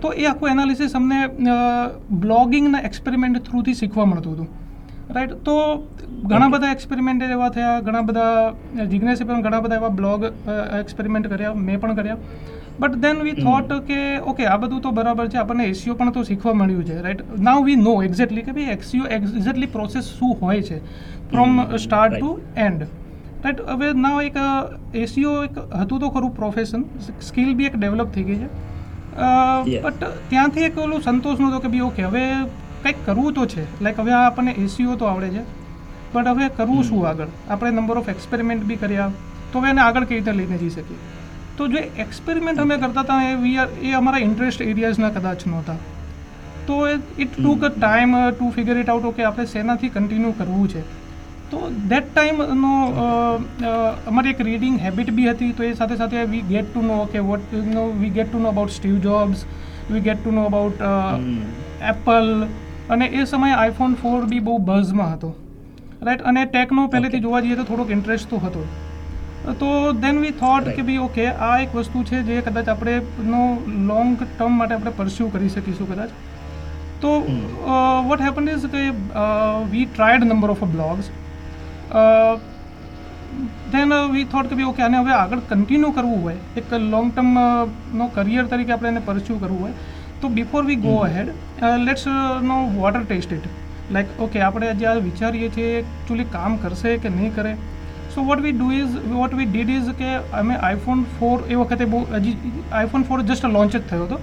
તો 0.01 0.13
એ 0.13 0.25
આખું 0.25 0.49
એનાલિસિસ 0.55 0.95
અમને 0.99 1.19
બ્લોગિંગના 2.25 2.83
એક્સપેરિમેન્ટ 2.89 3.41
થ્રુથી 3.49 3.75
શીખવા 3.81 4.05
મળતું 4.11 4.33
હતું. 4.33 4.49
રાઈટ 5.15 5.33
તો 5.47 5.55
ઘણા 6.29 6.49
બધા 6.53 6.71
એક્સપેરિમેન્ટ 6.77 7.23
એવા 7.27 7.49
થયા 7.57 7.79
ઘણા 7.87 8.05
બધા 8.09 8.85
જિજ્ઞેશે 8.91 9.23
પણ 9.23 9.41
ઘણા 9.47 9.61
બધા 9.65 9.79
એવા 9.81 9.93
બ્લોગ 9.99 10.25
એક્સપેરિમેન્ટ 10.81 11.27
કર્યા 11.27 11.53
મેં 11.67 11.79
પણ 11.81 11.95
કર્યા. 11.95 12.17
બટ 12.81 13.01
ધેન 13.03 13.21
વી 13.25 13.35
થોટ 13.39 13.73
કે 13.87 13.99
ઓકે 14.31 14.47
આ 14.51 14.57
બધું 14.61 14.81
તો 14.85 14.91
બરાબર 14.99 15.27
છે 15.33 15.39
આપણને 15.41 15.67
એસીઓ 15.73 15.95
પણ 15.99 16.15
તો 16.15 16.23
શીખવા 16.29 16.55
મળ્યું 16.61 16.87
છે 16.89 17.01
right 17.05 17.21
now 17.49 17.61
we 17.67 17.77
no 17.81 17.93
exactly 18.07 18.45
કે 18.47 18.55
ભાઈ 18.57 18.77
એક્સીઓ 18.77 19.11
એક્ઝેક્ટલી 19.17 19.71
પ્રોસેસ 19.75 20.09
શું 20.15 20.33
હોય 20.41 20.65
છે 20.69 20.79
from 21.31 21.61
start 21.85 22.17
to 22.17 22.31
end 22.65 22.87
right 23.43 23.61
હવે 23.75 23.93
નાવ 24.05 24.17
એક 24.23 24.41
એસીઓ 25.03 25.35
એક 25.43 25.61
હતું 25.83 26.03
તો 26.05 26.09
ખરું 26.17 26.35
પ્રોફેશન 26.41 26.89
સ્કિલ 27.29 27.53
બી 27.61 27.69
એક 27.71 27.77
ડેવલપ 27.77 28.11
થઈ 28.17 28.25
ગઈ 28.31 28.39
છે. 28.41 28.49
બટ 29.85 30.11
ત્યાંથી 30.33 30.67
એક 30.71 30.83
ઓલું 30.87 31.07
સંતોષ 31.07 31.39
નહોતો 31.39 31.63
કે 31.63 31.73
ભાઈ 31.73 31.87
ઓકે 31.91 32.03
હવે 32.09 32.25
કંઈક 32.83 33.01
કરવું 33.05 33.33
તો 33.39 33.45
છે. 33.45 33.63
લાઈક 33.81 33.99
હવે 33.99 34.11
આ 34.19 34.25
આપણને 34.27 34.53
એસીઓ 34.65 34.95
તો 34.95 35.05
આવડે 35.05 35.29
છે. 35.29 35.43
બટ 36.13 36.27
હવે 36.35 36.51
કરવું 36.57 36.83
શું 36.83 37.07
આગળ? 37.07 37.31
આપણે 37.49 37.71
નંબર 37.71 37.97
ઓફ 38.03 38.13
એક્સપેરિમેન્ટ 38.15 38.69
બી 38.69 38.79
કર્યા. 38.83 39.11
તો 39.53 39.59
હવે 39.59 39.69
એને 39.69 39.81
આગળ 39.81 40.05
કેવી 40.05 40.21
રીતે 40.21 40.37
લઈને 40.39 40.57
જઈ 40.57 40.69
શકીએ? 40.69 40.99
તો 41.61 41.71
જે 41.77 41.81
એક્સપેરિમેન્ટ 42.05 42.61
અમે 42.65 42.77
કરતા 42.83 43.07
હતા 43.07 43.23
એ 43.31 43.33
વી 43.41 43.57
આર 43.63 43.69
એ 43.89 43.97
અમારા 43.97 44.21
ઇન્ટરેસ્ટ 44.27 44.61
એરિયાઝના 44.67 45.11
કદાચ 45.17 45.49
નહોતા. 45.49 45.77
તો 46.67 46.75
it 47.25 47.35
took 47.35 47.63
a 47.67 47.69
time 47.75 48.17
to 48.37 48.49
figure 48.55 48.81
it 48.81 48.89
out 48.93 49.05
okay 49.09 49.29
આપણે 49.29 49.45
શેનાથી 49.53 49.91
કન્ટિન્યુ 49.95 50.33
કરવું 50.39 50.67
છે. 50.73 50.81
તો 51.51 51.59
દેટ 51.91 52.07
ટાઈમનો 52.11 52.73
અમારી 54.11 54.33
એક 54.35 54.43
રીડિંગ 54.49 54.75
હેબિટ 54.85 55.09
બી 55.17 55.29
હતી 55.31 55.51
તો 55.59 55.67
એ 55.69 55.71
સાથે 55.79 55.95
સાથે 56.01 56.25
વી 56.33 56.43
ગેટ 56.51 56.69
ટુ 56.69 56.85
નો 56.89 56.99
કે 57.13 57.23
what 57.29 57.55
no 57.75 57.85
we 58.01 58.11
get 58.17 58.29
to 58.31 58.43
know 58.43 58.53
about 58.55 58.75
Steve 58.77 58.99
Jobs 59.07 59.45
we 59.89 60.03
get 60.05 60.21
to 60.21 60.35
know 60.37 60.45
about 60.51 60.79
Apple 61.93 62.31
અને 62.95 63.09
એ 63.21 63.25
સમયે 63.33 63.57
આઈફોન 63.57 63.97
ફોર 64.03 64.19
બી 64.33 64.43
બહુ 64.47 64.59
બઝમાં 64.69 65.11
હતો. 65.15 65.33
રાઈટ 66.05 66.23
અને 66.31 66.45
ટેકનો 66.53 66.87
પહેલેથી 66.93 67.21
જોવા 67.25 67.43
જઈએ 67.47 67.57
તો 67.59 67.65
થોડોક 67.71 67.91
ઇન્ટરેસ્ટ 67.97 68.29
તો 68.29 68.39
હતો. 68.45 68.63
તો 69.59 69.69
દેન 70.01 70.19
વી 70.19 70.31
થોટ 70.39 70.67
કે 70.69 70.81
ભાઈ 70.81 70.97
ઓકે 70.97 71.23
આ 71.27 71.53
એક 71.59 71.71
વસ્તુ 71.75 72.03
છે 72.03 72.21
જે 72.23 72.41
કદાચ 72.41 72.67
આપણે 72.69 72.97
નો 73.25 73.41
લોંગ 73.87 74.11
ટર્મ 74.19 74.53
માટે 74.57 74.73
આપણે 74.75 74.91
પરસ્યુ 74.97 75.29
કરી 75.29 75.49
શકીશું 75.49 75.89
કદાચ. 75.93 76.09
તો. 77.01 77.11
વોટ 78.09 78.21
હેપન 78.21 78.49
ઇઝ 78.49 78.65
કે 78.75 78.83
we 79.71 79.85
tried 79.85 80.23
number 80.23 80.49
of 80.49 80.63
blogs 80.75 81.09
then 83.71 83.93
we 84.11 84.25
thought 84.25 84.51
કે 84.51 84.55
ભાઈ 84.55 84.69
ઓકે 84.73 84.83
આને 84.83 84.97
હવે 84.97 85.13
આગળ 85.13 85.41
કન્ટિન્યુ 85.49 85.91
કરવું 85.91 86.23
હોય 86.23 86.37
એક 86.57 86.77
લોંગ 86.93 87.11
ટર્મ 87.15 87.33
નો 87.97 88.11
કરિયર 88.15 88.45
તરીકે 88.45 88.71
આપણે 88.71 88.89
એને 88.89 89.03
પરસ્યુ 89.05 89.37
કરવું 89.37 89.61
હોય. 89.61 89.73
તો 90.21 90.29
before 90.29 90.63
we 90.65 90.79
go 90.85 90.95
ahead 90.99 91.29
head 91.61 91.85
let's 91.89 92.05
no 92.43 92.57
water 92.75 93.03
test 93.03 93.31
it 93.33 93.45
like 93.91 94.19
okay 94.21 94.39
આપણે 94.41 94.73
જે 94.81 94.85
આ 94.85 94.97
વિચારીએ 95.05 95.49
છીએ 95.49 95.69
એકચ્યુઅલી 95.79 96.27
કામ 96.31 96.57
કરશે 96.57 96.91
કે 96.97 97.09
નહીં 97.09 97.31
કરે? 97.35 97.53
So 98.15 98.25
what 98.29 98.43
we 98.45 98.53
do 98.59 98.67
is 98.77 98.93
what 99.15 99.33
we 99.39 99.47
did 99.53 99.71
is 99.77 99.89
કે 99.99 100.11
અમે 100.41 100.53
આઈફોન 100.59 101.01
ફોર 101.17 101.37
એ 101.53 101.57
વખતે 101.61 101.85
બહુ 101.93 101.99
હજી 102.13 102.35
આઈફોન 102.79 103.07
ફોર 103.09 103.19
જસ્ટ 103.23 103.51
લોન્ચ 103.57 103.71
જ 103.75 103.81
થયો 103.91 104.05
હતો. 104.05 104.17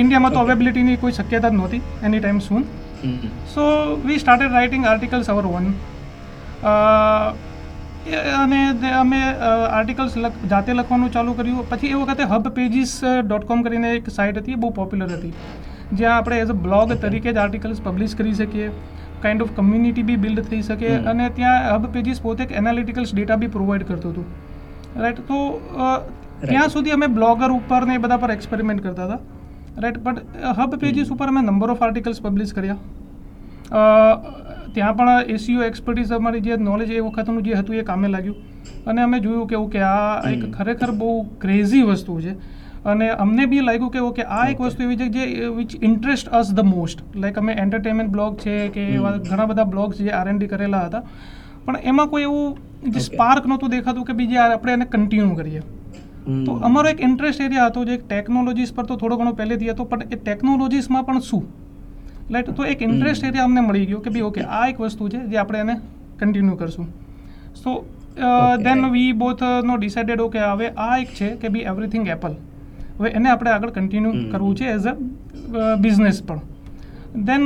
ઇન્ડિયામાં 0.00 0.34
તો 0.34 0.40
અવેબિલિટીની 0.46 0.98
કોઈ 1.04 1.14
શક્યતા 1.18 1.52
જ 1.52 1.60
નહોતી 1.60 1.82
એની 2.08 2.20
time 2.24 2.40
soon 2.48 2.64
so 3.54 3.62
we 4.08 4.18
started 4.24 4.52
writing 4.56 4.84
articles 4.90 5.30
our 5.34 5.46
one 5.54 5.66
અને 8.42 8.60
અમે 8.98 9.18
આર્ટિકલ્સ 9.78 10.14
જાતે 10.52 10.70
લખવાનું 10.74 11.10
ચાલુ 11.16 11.32
કર્યું. 11.40 11.66
પછી 11.72 11.90
એ 11.94 11.98
વખતે 12.02 12.28
હબ 12.32 12.54
પેજીસ 12.60 12.92
ડોટ 13.26 13.44
કોમ 13.50 13.66
કરીને 13.66 13.88
એક 13.90 14.08
સાઇટ 14.18 14.40
હતી 14.42 14.56
એ 14.58 14.60
બહુ 14.62 14.70
પોપ્યુલર 14.78 15.10
હતી. 15.16 15.34
જ્યાં 15.98 16.16
આપણે 16.16 16.40
એઝ 16.44 16.52
અ 16.54 16.58
બ્લોગ 16.66 16.94
તરીકે 17.04 17.30
જ 17.30 17.36
આર્ટિકલ્સ 17.44 17.78
પબ્લિશ 17.86 18.14
કરી 18.20 18.36
શકીએ. 18.40 18.68
કાઇન્ડ 19.24 19.44
ઓફ 19.44 19.52
કમ્યુનિટી 19.58 20.06
બી 20.10 20.20
બિલ્ડ 20.24 20.46
થઈ 20.50 20.62
શકે 20.68 20.88
અને 21.12 21.24
ત્યાં 21.40 21.68
હબ 21.74 21.90
પેજીસ 21.96 22.20
પોતે 22.26 22.46
એક 22.46 22.52
એનાલિટિકલ્સ 22.62 23.12
ડેટા 23.16 23.38
બી 23.42 23.52
પ્રોવાઈડ 23.56 23.84
કરતું 23.90 24.10
હતું. 24.12 24.26
રાઈટ 25.02 25.20
તો 25.30 25.38
ત્યાં 26.48 26.70
સુધી 26.76 26.94
અમે 26.98 27.08
બ્લોગર 27.18 27.50
ઉપર 27.58 27.82
ને 27.90 27.94
એ 28.00 28.02
બધા 28.04 28.20
પર 28.24 28.32
એક્સપેરિમેન્ટ 28.36 28.82
કરતા 28.86 29.06
હતા. 29.08 29.20
રાઈટ 29.82 29.98
બટ 30.04 30.18
હબ 30.58 30.78
પેજીસ 30.84 31.10
ઉપર 31.16 31.28
અમે 31.32 31.40
નંબર 31.42 31.70
ઓફ 31.74 31.82
આર્ટિકલ્સ 31.88 32.20
પબ્લિશ 32.28 32.54
કર્યા. 32.58 32.78
ત્યાં 34.74 34.96
પણ 34.98 35.30
એસીઓ 35.34 35.62
એક્સપર્ટીઝ 35.66 36.12
અમારી 36.16 36.42
જે 36.46 36.56
નોલેજ 36.68 36.90
એ 36.96 37.02
વખતનું 37.08 37.42
જે 37.48 37.60
હતું 37.60 37.76
એ 37.82 37.84
કામે 37.90 38.08
લાગ્યું. 38.14 38.38
અને 38.86 39.00
અમે 39.02 39.20
જોયું 39.26 39.46
કે 39.50 39.56
ઓકે 39.64 39.80
આ 39.90 40.30
એક 40.32 40.42
ખરેખર 40.56 40.90
બહુ 41.02 41.10
ક્રેઝી 41.44 41.84
વસ્તુ 41.90 42.16
છે. 42.24 42.34
અને 42.84 43.08
અમને 43.08 43.46
બી 43.46 43.60
લાગ્યું 43.60 43.90
કે 43.90 43.98
ઓકે 43.98 44.22
આ 44.22 44.46
એક 44.48 44.60
વસ્તુ 44.60 44.82
એવી 44.82 44.96
છે 44.96 45.08
જે 45.08 45.48
which 45.48 45.82
interest 45.82 46.28
us 46.28 46.54
the 46.54 46.60
most 46.60 47.16
like 47.16 47.38
અમે 47.38 47.52
એન્ટરટેનમેન્ટ 47.52 48.12
બ્લોગ 48.12 48.38
છે 48.38 48.68
કે 48.68 48.86
એવા 48.88 49.12
ઘણા 49.16 49.46
બધા 49.46 49.64
બ્લોગ્સ 49.64 49.98
જે 49.98 50.10
આર 50.10 50.36
ડી 50.36 50.46
કરેલા 50.46 50.86
હતા. 50.86 51.02
પણ 51.64 51.76
એમાં 51.76 52.08
કોઈ 52.08 52.22
એવું 52.22 52.56
જે 52.92 53.00
સ્પાર્ક 53.00 53.46
નહોતું 53.46 53.70
દેખાતું 53.70 54.04
કે 54.04 54.12
બીજે 54.12 54.38
આપણે 54.38 54.72
એને 54.72 54.84
કન્ટિન્યુ 54.84 55.34
કરીએ. 55.34 55.62
તો 56.46 56.52
અમારો 56.52 56.88
એક 56.88 57.00
ઇન્ટરેસ્ટ 57.00 57.40
એરિયા 57.40 57.66
હતો 57.66 57.84
જે 57.84 57.96
ટેકનોલોજીસ 57.96 58.72
પર 58.74 58.86
તો 58.86 58.96
થોડો 58.96 59.16
ઘણો 59.16 59.32
પહેલેથી 59.32 59.70
હતો 59.70 59.84
પણ 59.84 60.02
એ 60.02 60.16
ટેકનોલોજીસમાં 60.16 61.04
પણ 61.04 61.20
શું? 61.20 61.44
લાઈટ 62.30 62.50
તો 62.50 62.64
એક 62.64 62.82
ઇન્ટરેસ્ટ 62.82 63.24
એરિયા 63.24 63.44
અમને 63.44 63.60
મળી 63.60 63.86
ગયો 63.86 64.00
કે 64.00 64.10
ભાઈ 64.10 64.22
ઓકે 64.22 64.40
આ 64.40 64.66
એક 64.66 64.80
વસ્તુ 64.80 65.08
છે 65.08 65.18
જે 65.18 65.36
આપણે 65.36 65.58
એને 65.58 65.80
કન્ટિન્યુ 66.18 66.56
કરશું. 66.56 66.86
So. 67.54 67.84
Then 68.62 68.86
we 68.86 69.12
both 69.12 69.42
no 69.64 69.76
decided 69.76 70.20
okay 70.20 70.38
હવે 70.38 70.68
આ 70.76 70.96
એક 70.96 71.08
છે 71.08 71.28
કે 71.36 71.48
ભાઈ 71.48 71.60
એવરીથિંગ 71.60 72.08
એપલ 72.08 72.34
હવે 73.00 73.12
એને 73.14 73.30
આપણે 73.30 73.50
આગળ 73.50 73.72
કન્ટિન્યુ 73.72 74.12
કરવું 74.32 74.54
છે 74.56 74.70
એઝ 74.70 74.86
અ 74.86 74.94
બિઝનેસ 75.78 76.22
પણ 76.22 76.40
દેન 77.26 77.44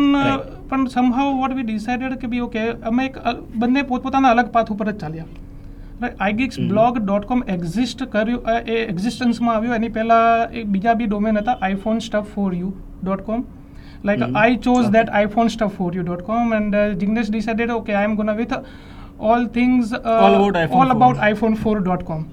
પણ 0.69 0.87
સમહાવ 0.89 1.33
વોટ 1.39 1.55
વી 1.55 1.65
ડિસાઇડેડ 1.65 2.19
કે 2.19 2.27
બી 2.29 2.43
ઓકે 2.43 2.61
અમે 2.85 3.05
એક 3.05 3.19
બંને 3.57 3.83
પોતપોતાના 3.85 4.33
અલગ 4.33 4.53
પાથ 4.53 4.71
ઉપર 4.71 4.87
જ 4.87 4.97
ચાલ્યા 4.99 6.11
iGeeks. 6.21 6.57
Blog 6.69 6.99
dot 7.01 7.27
com 7.27 7.43
exist 7.49 8.03
કર્યું 8.07 8.41
એ 8.69 8.79
એક્ઝિસ્ટન્સમાં 8.85 9.57
આવ્યું 9.57 9.77
એની 9.77 9.93
પહેલાં 9.93 10.55
એક 10.55 10.67
બીજા 10.69 10.95
બી 10.95 11.07
ડોમેન 11.07 11.39
હતા 11.39 11.57
iPhone 11.61 12.01
stuff 12.01 12.33
for 12.35 12.51
you 12.55 12.71
dot 13.05 13.23
com 13.23 13.45
like 14.05 14.23
hmm. 14.23 14.37
I 14.37 14.57
chose 14.59 14.79
Okay. 14.79 14.93
That 14.93 15.13
iPhone 15.13 15.49
stuff 15.49 15.77
for 15.77 15.91
you 15.95 16.03
dot 16.03 16.23
com 16.23 16.53
and 16.53 16.77
Jignesh 16.99 17.31
decided 17.31 17.71
okay 17.73 17.95
I 17.95 18.05
am 18.05 18.17
gonna 18.17 18.35
with 18.35 18.55
all 19.29 19.47
things 19.49 19.93
All 19.95 20.35
about 20.35 20.59
iPhone 20.59 20.81
all 20.81 20.87
4. 20.87 20.97
About 20.97 21.19
iPhone 21.21 21.55
four 21.57 21.77
dot 21.81 22.03
com 22.05 22.25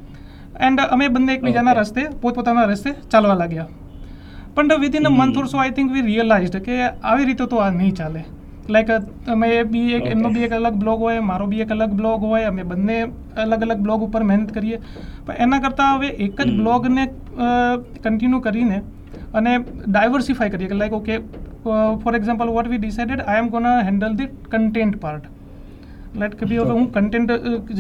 and 0.60 0.80
અમે 0.96 1.08
બંને 1.16 1.34
એકબીજાના 1.38 1.78
રસ્તે 1.80 2.02
પોતપોતાના 2.22 2.68
રસ્તે 2.72 2.92
ચાલવા 3.12 3.38
લાગ્યા. 3.42 3.70
પણ 4.56 4.80
within 4.84 5.08
a 5.08 5.12
month. 5.12 5.38
Or 5.42 5.48
so 5.48 5.58
I 5.58 5.74
think 5.78 5.92
we 5.96 6.06
realised 6.12 6.58
કે 6.68 6.78
આવી 6.84 7.26
રીતે 7.30 7.46
તો 7.52 7.58
આ 7.66 7.72
નહીં 7.80 7.94
ચાલે. 8.00 8.22
લાઈક 8.74 8.90
તમે 9.28 9.50
બી 9.72 9.94
એક 9.98 10.06
એમનો 10.14 10.30
બી 10.36 10.46
એક 10.48 10.54
અલગ 10.58 10.76
બ્લોગ 10.84 11.00
હોય 11.06 11.22
મારો 11.30 11.48
બી 11.52 11.62
એક 11.66 11.72
અલગ 11.76 11.94
બ્લોગ 12.00 12.26
હોય 12.32 12.50
અમે 12.52 12.64
બંને 12.72 12.98
અલગ 13.44 13.62
અલગ 13.68 13.80
બ્લોગ 13.86 14.08
ઉપર 14.08 14.24
મહેનત 14.32 14.52
કરીએ. 14.58 14.80
પણ 15.26 15.42
એના 15.46 15.62
કરતાં 15.66 15.92
હવે 15.98 16.10
એક 16.26 16.42
જ 16.42 16.50
બ્લોગને 16.62 17.04
કન્ટિન્યુ 18.06 18.42
કરીને 18.48 18.78
અને 19.34 19.52
ડાયવર્સિફાય 19.88 20.54
કરીએ. 20.56 20.70
કે 20.72 20.80
like 20.82 20.98
okay 21.00 21.16
for 22.04 22.14
example 22.20 22.52
what 22.58 22.70
we 22.74 22.82
decided 22.84 23.24
I 23.26 23.44
am 23.44 23.50
gonna 23.56 23.78
handle 23.90 24.14
the 24.22 24.30
content 24.54 24.98
part 25.06 25.26
like 26.20 26.36
કે 26.40 26.46
ભાઈ 26.46 26.62
હવે 26.62 26.78
હું 26.78 26.88
કન્ટેન્ટ 26.96 27.32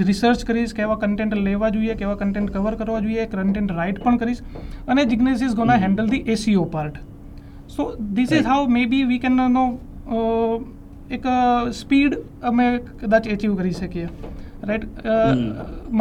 રિસર્ચ 0.09 0.43
કરીશ 0.49 0.73
કેવા 0.73 0.99
કન્ટેન્ટ 1.05 1.37
લેવા 1.47 1.71
જોઈએ 1.77 1.95
કેવા 2.01 2.17
કન્ટેન્ટ 2.21 2.53
કવર 2.57 2.75
કરવા 2.81 3.01
જોઈએ 3.05 3.25
કન્ટેન્ટ 3.31 3.71
રાઇટ 3.79 4.03
પણ 4.03 4.17
કરીશ 4.17 4.43
અને 4.87 5.05
Jignesh 5.05 5.47
is 5.47 5.55
gonna 5.61 5.79
handle 5.85 6.11
the 6.13 6.23
SEO 6.35 6.67
part 6.75 7.01
so 7.77 7.87
this 8.19 8.31
is 8.39 8.51
how 8.51 8.67
maybe 8.93 9.03
we 9.09 9.19
can 9.25 9.41
નો 9.57 9.65
એક 11.17 11.25
સ્પીડ 11.77 12.13
અમે 12.49 12.65
કદાચ 13.01 13.27
એચીવ 13.27 13.55
કરી 13.55 13.75
શકીએ. 13.79 14.07
રાઈટ 14.63 14.85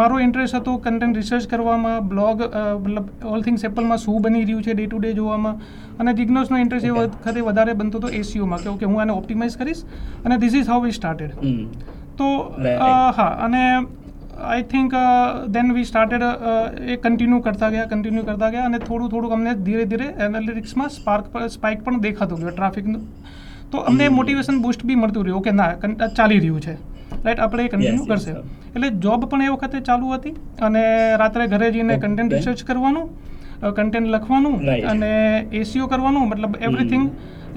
મારો 0.00 0.18
ઇન્ટરેસ્ટ 0.25 0.56
હતો 0.56 0.72
કન્ટેન્ટ 0.84 1.16
રિસર્ચ 1.20 1.46
કરવામાં 1.52 2.08
બ્લોગ 2.08 2.42
મતલબ 2.46 3.26
ઓલ 3.34 3.44
થિંગ્સ 3.46 3.64
એપલમાં 3.68 4.02
શું 4.02 4.18
બની 4.26 4.42
રહ્યું 4.44 4.66
છે 4.66 4.75
ડે 4.75 4.87
ટુ 4.87 4.99
ડે 4.99 5.12
જોવામાં. 5.14 5.56
અને 5.99 6.12
જિગ્નોસનો 6.18 6.60
ઇન્ટરેસ્ટ 6.64 6.87
એ 6.90 6.92
વખતે 6.99 7.40
વધારે 7.49 7.75
બનતો 7.80 8.02
હતો 8.02 8.10
એસીઓમાં 8.20 8.62
કે 8.64 8.68
ઓકે 8.75 8.84
હું 8.90 9.00
આને 9.00 9.12
ઓપ્ટિમાઇઝ 9.14 9.56
કરીશ 9.62 9.82
અને 10.25 10.38
this 10.44 10.54
is 10.60 10.68
how 10.75 10.84
we 10.84 10.96
started. 10.99 11.32
તો 12.20 12.28
હા 13.18 13.30
અને 13.46 13.62
I 14.50 14.62
think 14.72 14.94
then 15.56 15.72
we 15.76 15.86
started 15.88 16.24
A 16.92 16.96
continue 17.04 17.40
કરતા 17.46 17.70
ગયા 17.74 17.88
કન્ટિન્યુ 17.90 18.24
કરતા 18.28 18.50
ગયા 18.54 18.68
અને 18.70 18.78
થોડું 18.88 19.10
થોડુંક 19.14 19.34
અમને 19.38 19.52
ધીરે 19.66 19.84
ધીરે 19.90 20.06
એનાલિટિક્સમાં 20.26 20.94
સ્પાર્ક 20.98 21.26
સ્પાઇક 21.56 21.82
પણ 21.88 22.00
દેખાતો 22.06 22.40
ગયો 22.42 22.54
ટ્રાફિકનું 22.54 23.02
તો 23.72 23.82
અમને 23.90 24.06
મોટિવેશન 24.18 24.62
બૂસ્ટ 24.64 24.86
બી 24.90 24.98
મળતું 25.02 25.26
રહ્યું 25.26 25.44
કે 25.48 25.52
ના 25.58 26.08
ચાલી 26.18 26.40
રહ્યું 26.44 26.62
છે. 26.66 26.74
રાઈટ 27.24 27.42
આપણે 27.44 27.66
એ 27.66 27.70
કન્ટિન્યુ 27.72 28.06
કરશે. 28.10 28.32
એટલે 28.74 28.88
જોબ 29.04 29.26
પણ 29.30 29.44
એ 29.46 29.50
વખતે 29.54 29.78
ચાલુ 29.88 30.14
હતી 30.14 30.34
અને 30.68 30.84
રાત્રે 31.22 31.46
ઘરે 31.52 31.68
જઈને 31.76 31.94
કન્ટેન્ટ 32.04 32.32
રિસર્ચ 32.36 32.64
કરવાનું 32.70 33.06
કન્ટેન્ટ 33.78 34.08
લખવાનું 34.14 34.54
અને 34.92 35.12
એસીઓ 35.60 35.86
કરવાનું 35.92 36.24
મતલબ 36.30 36.54
એવરીથિંગ 36.68 37.06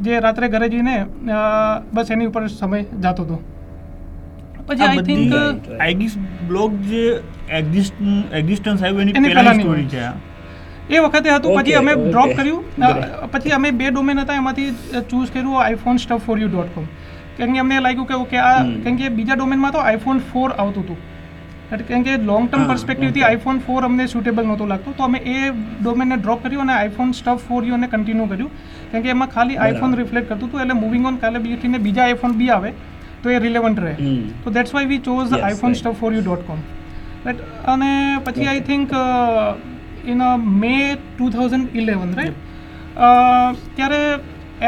જે 0.07 0.21
રાત્રે 0.25 0.47
ઘરે 0.55 0.67
જઈને 0.73 0.95
બસ 1.95 2.09
એની 2.15 2.29
ઉપર 2.31 2.43
સમય 2.59 2.83
જતો 3.03 3.23
હતો. 3.25 3.37
પછી 4.67 4.89
આઈ 4.89 5.05
થિંક. 5.07 5.33
આઈગીસ 5.79 6.13
બ્લોગ 6.49 6.71
જે 6.91 7.03
એક્ઝિસ્ટન્સ 7.59 8.83
આવ્યું 8.83 9.01
એની 9.03 9.23
પહેલાની 9.29 9.63
સ્ટોરી 9.63 9.87
છે 9.93 10.03
આ. 10.09 10.13
એ 10.89 10.99
વખતે 11.05 11.29
હતું 11.29 11.57
પછી 11.57 11.79
અમે 11.81 11.93
ડ્રોપ 12.01 12.35
કર્યું. 12.37 12.61
પછી 13.33 13.55
અમે 13.57 13.69
બે 13.79 13.89
ડોમેન 13.89 14.19
હતા 14.19 14.37
એમાંથી 14.41 14.69
ચૂઝ 15.09 15.29
કર્યું 15.33 15.63
iPhone 15.63 16.03
stuff 16.03 16.23
for 16.27 16.37
you 16.43 16.49
dot 16.53 16.75
com 16.75 16.85
કેમ 17.37 17.49
કે 17.55 17.59
અમને 17.63 17.79
લાગ્યું 17.87 18.07
કે 18.11 18.15
ઓકે 18.25 18.37
આ 18.41 18.53
કારણ 18.83 19.01
કે 19.01 19.09
બીજા 19.17 19.37
ડોમેનમાં 19.41 19.73
તો 19.75 19.79
આઈફોન 19.81 20.23
ફોર 20.31 20.49
આવતું 20.53 20.83
હતું. 20.85 20.99
કારણ 21.69 21.85
કેમ 21.89 22.01
કે 22.07 22.13
લોંગ 22.29 22.43
ટર્મ 22.49 22.63
પર્સપેક્ટિવથી 22.71 23.23
આઈફોન 23.27 23.61
ફોર 23.67 23.79
અમને 23.89 24.05
સુટેબલ 24.13 24.45
નહોતું 24.49 24.67
લાગતું 24.73 24.97
તો 24.97 25.03
અમે 25.07 25.19
એ 25.35 25.37
ડોમેનને 25.81 26.15
ડ્રોપ 26.17 26.39
કર્યું 26.43 26.63
અને 26.65 26.73
આઈફોન 26.79 27.13
સ્ટફ 27.19 27.41
ફોર 27.49 27.61
યુ 27.69 27.75
અને 27.79 27.87
કન્ટિન્યુ 27.93 28.27
કર્યું. 28.33 28.51
કારણ 28.91 29.03
કે 29.05 29.09
એમાં 29.15 29.31
ખાલી. 29.35 29.57
આઈફોન 29.67 29.95
રિફ્લેક્ટ 30.01 30.27
કરતું 30.31 30.47
હતું 30.49 30.59
એટલે 30.65 30.75
મૂવિંગ 30.81 31.05
ઓન 31.11 31.21
કાલે 31.23 31.39
બીટીને 31.45 31.79
બીજા 31.87 32.05
આઈફોન 32.07 32.35
બી 32.41 32.51
આવે. 32.57 32.71
તો 33.23 33.33
એ 33.35 33.39
રિલેવન્ટ 33.45 33.79
રહે. 33.85 33.93
તો 34.43 34.55
that's 34.57 34.75
why 34.77 34.91
we 34.91 35.01
chose 35.07 35.33
iPhone 35.39 35.75
stuff 35.79 35.99
for 36.01 36.11
you 36.15 36.23
dot 36.27 36.45
com 36.47 36.61
right 37.25 37.41
અને 37.73 37.91
પછી 38.27 38.47
I. 38.51 38.63
Think 38.69 38.95
in 40.13 40.23
May 40.61 40.75
two 40.95 41.31
thousand 41.35 41.75
eleven 41.81 42.15
right 42.19 42.39
ત્યારે 43.77 44.01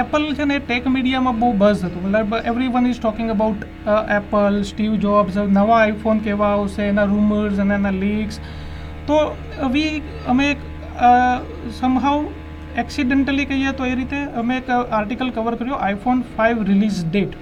એપલ 0.02 0.24
છે 0.38 0.46
ને 0.46 0.60
ટેક 0.62 0.88
મીડિયામાં 0.94 1.42
બહુ 1.42 1.50
બઝ 1.60 1.84
હતું. 1.88 2.06
મતલબ 2.06 2.34
everyone 2.76 2.88
is 2.92 3.02
talking 3.02 3.34
about 3.34 3.62
Apple 4.20 4.62
Steve 4.70 4.96
Jobs 5.04 5.42
નવા 5.58 5.82
આઈફોન 5.82 6.24
કેવા 6.30 6.54
આવશે 6.54 6.88
એના 6.88 7.06
રૂમર્સ 7.12 7.62
અને 7.66 7.76
એના 7.76 7.94
લીક્સ 8.00 8.42
તો 9.10 9.20
વી 9.76 9.94
અમે 10.34 10.48
સમહાઉ 11.80 12.18
એક્સિડેન્ટલી 12.84 13.48
કહીએ 13.50 13.74
તો 13.80 13.90
એ 13.90 13.94
રીતે 14.00 14.18
અમે 14.42 14.56
એક 14.58 14.72
આર્ટિકલ 14.76 15.30
કવર 15.36 15.60
કર્યો 15.60 15.78
આઈફોન 15.88 16.24
ફાઇવ 16.38 16.64
રિલીઝ 16.70 17.00
ડેટ 17.06 17.38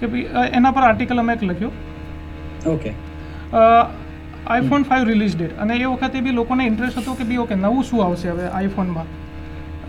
કે 0.00 0.10
ભાઈ 0.14 0.54
એના 0.60 0.72
પર 0.78 0.84
આર્ટિકલ 0.88 1.22
અમે 1.24 1.32
એક 1.36 1.44
લખ્યો. 1.50 1.72
Okay 2.74 2.90
iPhone 4.52 4.82
five 4.88 5.04
release 5.10 5.36
date 5.38 5.60
અને 5.64 5.74
એ 5.76 5.84
વખતે 5.84 6.18
બી 6.26 6.34
લોકોને 6.40 6.62
ઇન્ટરેસ્ટ 6.70 6.98
હતો 7.02 7.12
કે 7.20 7.24
બી 7.30 7.40
ઓકે 7.44 7.54
નવું 7.60 7.86
શું 7.90 8.00
આવશે 8.06 8.28
હવે 8.32 8.50
આઈફોનમાં 8.58 9.08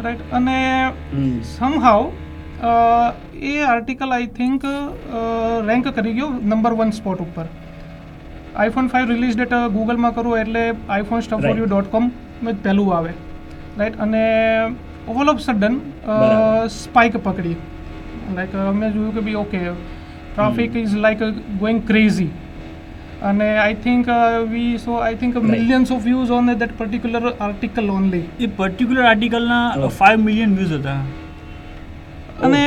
રાઈટ 0.06 0.34
અને. 0.40 0.58
સમહાવ 1.52 2.04
એ 3.52 3.54
આર્ટિકલ 3.74 4.16
આઈ 4.18 4.32
થિંક 4.40 4.66
રેન્ક 5.70 5.86
કરી 6.00 6.16
ગયો 6.20 6.30
નંબર 6.52 6.74
વન 6.82 6.92
સ્પોટ 7.00 7.20
ઉપર. 7.28 7.46
આઈફોન 8.56 8.88
ફાઇવ 8.94 9.06
રિલીઝ 9.14 9.36
ડેટ 9.40 9.56
ગૂગલમાં 9.78 10.14
કરો 10.18 10.36
એટલે 10.42 10.64
iPhone 10.68 11.24
stuff 11.28 11.62
you 11.62 11.70
dot 11.72 11.88
com 11.96 12.12
પહેલું 12.66 12.90
આવે. 12.98 13.12
રાઈટ 13.80 13.98
અને 14.08 14.24
ઓલ 15.22 15.28
ઓફ 15.34 15.42
સડન 15.46 15.76
સ્પાઇક 16.78 17.18
પકડી. 17.28 17.58
લાઈક 18.36 18.54
મેં 18.80 18.90
જોયું 18.94 19.14
કે 19.18 19.22
બી 19.28 19.38
okay 19.42 19.60
traffic 20.36 20.76
is 20.84 20.96
like 21.06 21.22
going 21.62 21.82
crazy 21.90 22.30
અને 23.32 23.46
I 23.64 23.76
think 23.84 24.08
we 24.54 24.72
saw 24.86 24.96
I 25.08 25.18
think 25.22 25.36
Right. 25.36 25.52
Millions 25.52 25.92
of 25.96 26.04
views 26.08 26.32
on 26.38 26.54
that 26.62 26.74
particular 26.80 27.34
article 27.48 27.92
only 27.98 28.24
A 28.46 28.50
particular 28.62 29.06
આર્ટિકલના. 29.12 29.90
Five 30.00 30.26
million 30.28 30.56
views 30.58 30.76
હતા. 30.80 31.00
અને 32.44 32.62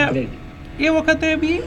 એ 0.86 0.90
વખતે 0.96 1.28
બી 1.42 1.58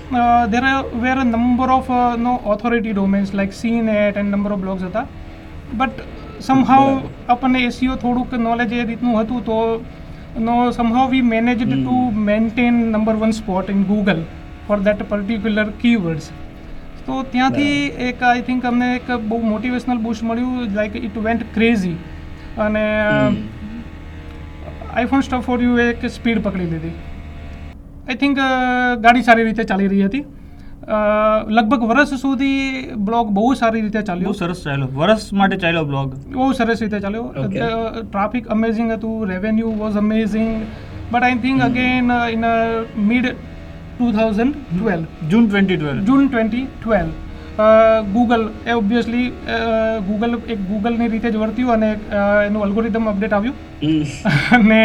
there 0.55 0.65
were 1.05 1.15
a 1.17 1.25
number 1.25 1.69
of 1.77 1.91
no 2.25 2.33
authority 2.55 2.97
domains 2.97 3.33
like 3.39 3.53
CNET 3.89 4.19
and 4.23 4.35
number 4.35 4.57
of 4.57 4.63
blogs 4.65 4.83
હતા. 4.89 5.05
But 5.79 5.97
somehow 6.49 6.85
આપણને 7.33 7.59
SEO 7.69 7.95
થોડુંક 8.03 8.37
knowledge 8.45 8.71
એ 8.81 8.85
રીતનું 8.91 9.17
હતું 9.21 9.41
તો 9.49 9.57
no 10.45 10.55
somehow 10.77 11.09
we 11.15 11.25
managed 11.33 11.73
to 11.73 11.97
maintain 12.29 12.75
number 12.91 13.15
one 13.23 13.33
spot 13.41 13.69
in 13.75 13.83
Google 13.91 14.21
for 14.67 14.77
that 14.87 15.03
particular 15.11 15.69
keywords 15.81 16.27
તો 17.05 17.13
ત્યાંથી 17.31 17.77
એક 18.09 18.19
આઈ 18.31 18.41
થિંક 18.49 18.65
અમને 18.71 18.89
એક 18.95 19.07
બહુ 19.29 19.37
મોટિવેશનલ 19.45 20.01
બુશ 20.07 20.21
મળ્યું 20.31 20.75
લાઈક 20.79 20.95
ઇટ 21.05 21.15
વેન્ટ 21.27 21.47
ક્રેઝી 21.55 21.95
અને. 22.65 22.83
આઈફોન 24.93 25.21
સ્ટફ 25.21 25.43
ફોર 25.47 25.57
યુ 25.63 25.73
એક 25.87 26.05
સ્પીડ 26.17 26.43
પકડી 26.43 26.69
લીધી. 26.73 26.93
આઈ 28.07 28.17
થિંક 28.21 28.37
ગાડી 29.05 29.25
સારી 29.29 29.45
રીતે 29.49 29.63
ચાલી 29.71 29.89
રહી 29.95 30.05
હતી. 30.11 30.23
લગભગ 31.55 31.81
વર્ષ 31.89 32.21
સુધી 32.21 32.61
બ્લોગ 33.07 33.25
બહુ 33.37 33.43
સારી 33.57 33.81
રીતે 33.81 33.99
બહુ 33.99 34.05
ચાલ્યો 34.05 34.31
સરસ 34.39 34.63
ચાલ્યો. 34.65 34.89
વર્ષ 35.01 35.33
માટે 35.41 35.57
ચાલ્યો 35.63 35.85
બ્લોગ? 35.91 36.07
બહુ 36.33 36.47
સરસ 36.59 36.81
રીતે 36.83 36.99
ચાલ્યો. 36.99 37.25
ટ્રાફિક 38.07 38.49
અમેઝિંગ 38.55 38.89
હતું 38.91 39.27
revenue 39.31 39.71
was 39.81 39.97
amazing 40.03 40.49
but 41.11 41.23
I 41.23 41.39
think 41.45 41.63
again 41.63 42.11
in 42.35 42.43
mid 43.09 43.25
two 44.01 44.13
thousand 44.19 44.61
twelve 44.69 45.27
June 45.31 45.51
twenty 46.29 46.63
twelve 46.77 47.11
Google 48.13 48.43
A 48.71 48.73
obviously 48.79 49.25
Google 50.07 50.31
એક 50.53 50.59
ગૂગલની 50.69 51.09
રીતે 51.13 51.27
જ 51.33 51.41
વર્ત્યું 51.41 51.73
અને 51.75 51.89
એનું 52.47 52.61
અલ્ગોરિધમ 52.67 53.09
અપડેટ 53.11 53.35
આવ્યું. 53.37 53.57
અને 54.57 54.79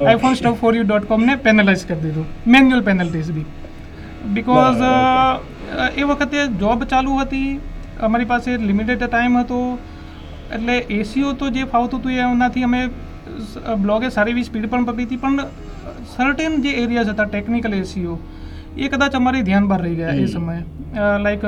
iPhone 0.00 0.36
stuff 0.38 0.58
for 0.62 0.72
you 0.78 0.84
dot 0.90 1.08
કોમને 1.12 1.32
પેનલાઇઝ 1.46 1.84
કરી 1.88 2.02
દીધું. 2.04 2.26
મેન્યુઅલ 2.54 2.84
પેનલ્ટીઝ 2.90 3.32
બી. 3.38 3.46
બિકોઝ 4.36 4.84
એ 6.02 6.04
વખતે 6.10 6.38
જોબ 6.62 6.86
ચાલુ 6.92 7.18
હતી 7.22 7.50
અમારી 8.08 8.30
પાસે 8.34 8.50
લિમિટેડ 8.68 9.04
ટાઈમ 9.06 9.40
હતો 9.42 9.60
એટલે 10.56 10.76
એસીઓ 11.00 11.34
તો 11.42 11.50
જે 11.58 11.66
ફાવતું 11.74 12.00
હતું 12.00 12.12
એનાથી 12.28 12.66
અમે 12.70 12.82
બ્લોગે 13.84 14.08
સારી 14.16 14.34
એવી 14.36 14.48
સ્પીડ 14.50 14.70
પણ 14.72 14.88
પકડી 14.88 15.06
હતી 15.08 15.22
પણ 15.24 15.38
સર્ટેન 16.14 16.52
જે 16.64 16.72
એરિયાઝ 16.82 17.12
હતા 17.14 17.28
ટેકનિકલ 17.34 17.78
એસીઓ 17.82 18.14
એ 18.76 18.88
કદાચ 18.88 19.14
અમારી 19.16 19.42
ધ્યાન 19.42 19.66
બહાર 19.68 19.80
રહી 19.82 19.96
ગયા 19.96 20.14
એ. 20.14 20.26
સમયે. 20.34 20.62
Like 21.24 21.44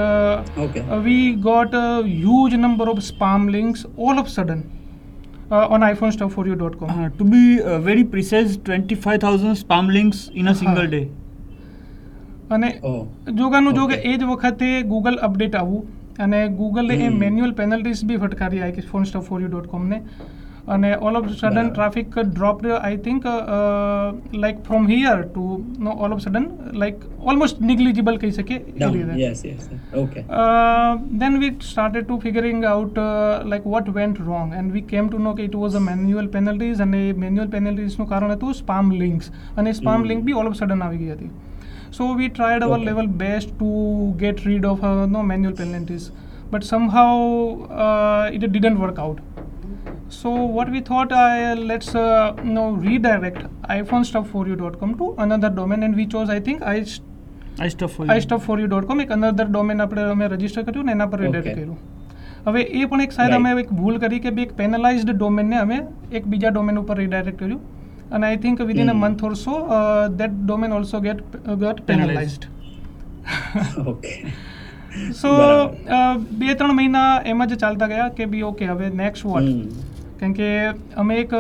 we 1.05 1.29
got 1.47 1.75
huge 2.07 2.55
number 2.57 2.89
of 2.95 3.03
spam 3.07 3.49
links 3.57 3.87
all 4.09 4.17
of 4.19 4.31
sudden 4.31 4.63
on 5.75 5.85
iPhone 5.85 6.11
stock 6.17 6.33
for 6.33 6.47
you 6.49 6.57
dot 6.57 6.81
com 6.81 6.89
to 7.11 7.29
be 7.31 7.53
very 7.85 8.09
precise 8.15 8.57
twenty 8.57 8.99
five 9.05 9.21
thousand 9.21 9.61
spam 9.61 9.95
links 9.99 10.25
in 10.35 10.49
a 10.49 10.57
single 10.63 10.83
day 10.87 11.03
અને. 12.51 12.69
જોગાનું 13.39 13.75
જોગે. 13.75 13.95
એ 13.95 14.13
જ 14.17 14.23
વખતે 14.25 14.69
Google 14.91 15.17
update 15.29 15.57
આવું 15.57 15.81
અને 16.27 16.39
ગૂગલે 16.59 16.95
એ 16.97 17.09
manual 17.23 17.53
penalties 17.59 18.05
બી 18.11 18.21
ફટકારી 18.25 18.63
iPhone 18.93 19.09
stop 19.11 19.25
for 19.31 19.41
you 19.43 19.49
dot 19.49 19.69
કોમને 19.75 19.99
અને 20.75 20.89
ઓલ 21.09 21.17
ઓફ 21.19 21.29
સડન 21.33 21.55
બરાબર. 21.55 21.71
Traffic 21.73 22.09
drop 22.31 22.59
I 22.79 22.97
think 23.07 23.25
like 24.43 24.59
from 24.67 24.87
here 24.89 25.19
to 25.27 25.45
know 25.79 25.93
all 25.99 26.13
of 26.13 26.23
sudden 26.25 26.47
like 26.83 26.99
almost 27.31 27.61
negligible 27.71 28.19
કહી 28.23 28.31
શકીએ 28.39 28.59
એ 28.67 28.79
Down. 28.83 28.95
રીતે 28.97 29.17
Yes, 29.23 29.39
yes. 29.49 29.63
yes. 29.73 29.81
Okay. 30.03 30.23
Uh, 30.41 30.91
then 31.23 31.35
we 31.43 31.49
started 31.71 32.05
to 32.11 32.19
figuring 32.27 32.61
out 32.73 32.95
uh, 32.99 33.09
like 33.53 33.67
what 33.75 33.89
went 33.99 34.19
wrong 34.29 34.49
and 34.53 34.77
we 34.77 34.83
came 34.93 35.09
to 35.15 35.21
know 35.27 35.35
કે 35.39 35.45
it 35.49 35.57
was 35.65 35.75
a 35.75 35.85
manual 35.91 36.29
penalties 36.37 36.81
અને 36.87 37.01
manual 37.25 37.51
penalties 37.57 37.95
નું 38.01 38.09
કારણ 38.15 38.33
હતું 38.35 38.55
spam 38.63 38.89
links 39.03 39.29
અને 39.57 39.71
spam 39.73 39.95
Hmm. 39.97 40.09
link 40.11 40.23
B 40.29 40.37
all 40.41 40.49
of 40.51 40.57
a 40.57 40.61
sudden 40.63 40.83
આવી 40.87 40.99
ગઈ 41.03 41.11
હતી 41.13 41.31
so 41.97 42.05
we 42.15 42.27
tried 42.39 42.63
our 42.65 42.77
Okay. 42.77 42.87
level 42.89 43.07
best 43.23 43.51
to 43.61 43.69
get 44.25 44.39
rid 44.49 44.65
of 44.73 44.79
uh, 44.83 44.95
no 45.15 45.21
manual 45.31 45.55
penalties 45.61 46.05
but 46.53 46.63
somehow 46.73 47.09
uh, 47.85 48.25
it 48.37 48.45
didn't 48.57 48.79
work 48.85 48.99
out 49.07 49.19
so 50.11 50.31
what 50.57 50.71
we 50.71 50.81
thought 50.81 51.13
uh, 51.13 51.55
let's 51.71 51.95
uh, 51.95 52.33
you 52.45 52.53
know 52.53 52.67
redirect 52.87 53.41
iPhonestuff4u.com 53.77 54.97
to 54.99 55.15
another 55.19 55.51
domain. 55.51 55.83
And 55.83 55.97
we 55.97 56.07
chose 56.07 56.31
I 56.31 56.41
think 56.41 56.63
I 56.63 56.81
I 57.59 57.71
stuff 57.71 57.95
I 58.03 58.21
stuff 58.21 58.51
you 58.51 58.67
dot 58.67 58.85
com 58.87 59.01
એક 59.01 59.11
another 59.11 59.47
domain 59.47 59.81
આપણે 59.81 60.03
અમે 60.11 60.27
register 60.35 60.63
કર્યું 60.63 60.87
ને 60.87 60.93
એના 60.93 61.07
પર 61.07 61.23
redirect 61.23 61.59
કર્યું 61.59 61.79
હવે 62.47 62.61
એ 62.81 62.85
પણ 62.91 63.01
એક 63.07 63.17
સાહેબ 63.17 63.35
અમે 63.39 63.55
એક 63.63 63.73
ભૂલ 63.81 63.97
કરી 64.05 64.21
કે 64.27 64.33
બે 64.37 64.43
એક 64.43 64.53
પેનલાઇઝડ 64.61 65.11
ડોમેનને 65.15 65.57
અમે 65.63 65.79
એક 66.13 66.29
બીજા 66.35 66.51
ડોમેન 66.51 66.79
ઉપર 66.83 66.97
રીડાયરેક્ટ 67.03 67.41
કર્યું 67.41 67.61
અને 68.11 68.29
I 68.29 68.39
think 68.45 68.63
within 68.71 68.89
a 68.89 68.95
Hmm. 68.95 69.03
Month 69.05 69.25
or 69.25 69.35
so 69.37 69.57
that 70.21 70.37
domain 70.45 70.73
also 70.73 71.01
get 71.01 71.25
got 71.65 71.83
Penalized. 71.91 72.47
Penalized 72.47 72.49
Okay. 73.93 74.17
So 75.13 75.31
બે 76.33 76.55
ત્રણ 76.55 76.73
મહિના 76.73 77.23
એમ 77.27 77.45
જ 77.45 77.57
ચાલતા 77.57 77.89
ગયા 77.89 78.09
કે 78.09 78.27
બી 78.27 78.43
ઓકે 78.43 78.67
હવે 78.67 78.91
નેક્સ્ટ 78.95 79.25
વોટ 79.25 79.49
કેમ 80.21 80.33
કે 80.33 80.49
અમે 80.97 81.17
એક 81.17 81.35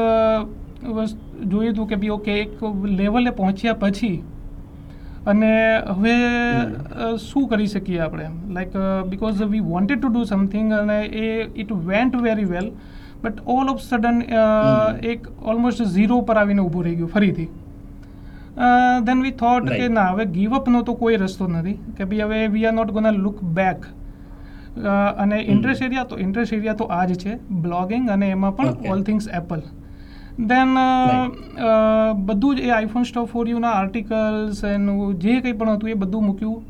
જોયું 1.46 1.72
હતું 1.72 1.86
કે 1.86 1.96
બી 1.96 2.10
ઓકે 2.10 2.34
એક 2.40 2.50
લેવલે 2.84 3.30
પહોંચ્યા 3.30 3.74
પછી 3.74 4.16
અને 5.26 5.50
હવે 5.88 6.14
શું 7.18 7.48
કરી 7.48 7.66
શકીએ 7.66 7.98
આપણે? 8.00 8.28
Like 8.52 8.76
because 9.10 9.42
we 9.42 9.60
wanted 9.60 9.98
to 10.00 10.08
do 10.08 10.24
something 10.24 10.72
અને 10.72 10.98
એ 11.02 11.48
it 11.56 11.72
went 11.86 12.16
very 12.22 12.44
well 12.44 12.70
but 13.22 13.40
all 13.46 13.68
of 13.68 13.82
sudden 13.82 14.22
એક 15.12 15.26
ઓલમોસ્ટ 15.42 15.82
ઝીરો 15.86 16.20
પર 16.20 16.36
આવીને 16.36 16.60
ઊભું 16.60 16.84
રહી 16.84 16.94
ગયું 16.94 17.08
ફરીથી. 17.08 17.48
દેન 19.06 19.22
વી 19.22 19.34
થોટ 19.40 19.70
કે 19.70 19.88
ના 19.88 20.08
હવે 20.12 20.24
ગીવ 20.36 20.54
અપનો 20.58 20.82
તો 20.82 20.94
કોઈ 21.02 21.18
રસ્તો 21.22 21.48
નથી 21.48 21.78
કે 21.96 22.06
ભાઈ 22.12 22.28
હવે 22.28 22.52
we 22.54 22.66
are 22.66 22.76
not 22.78 22.94
gonna 22.96 23.16
look 23.16 23.42
back 23.58 23.90
અને 25.24 25.36
ઇન્ટરેસ્ટ 25.42 25.82
એરિયા 25.88 26.08
તો 26.12 26.18
ઇન્ટરેસ્ટ 26.24 26.56
એરિયા 26.56 26.80
તો 26.80 26.88
આ 27.00 27.04
જ 27.10 27.18
છે 27.24 27.36
બ્લોગિંગ 27.66 28.10
અને 28.16 28.26
એમાં 28.30 28.56
પણ 28.56 28.90
ઓલ 28.94 29.04
થિંગ્સ 29.10 29.28
એપલ 29.40 29.62
દેન 30.52 30.74
બધું 32.26 32.56
જ 32.56 32.66
એ 32.66 32.74
આઈફોન 32.78 33.06
સ્ટોફ 33.12 33.30
ફોર 33.36 33.46
યુના 33.52 33.74
આર્ટિકલ્સ 33.78 34.64
એનું 34.72 35.16
જે 35.24 35.40
કંઈ 35.40 35.56
પણ 35.62 35.76
હતું 35.76 35.90
એ 35.94 35.96
બધું 36.04 36.28
મૂક્યું 36.30 36.60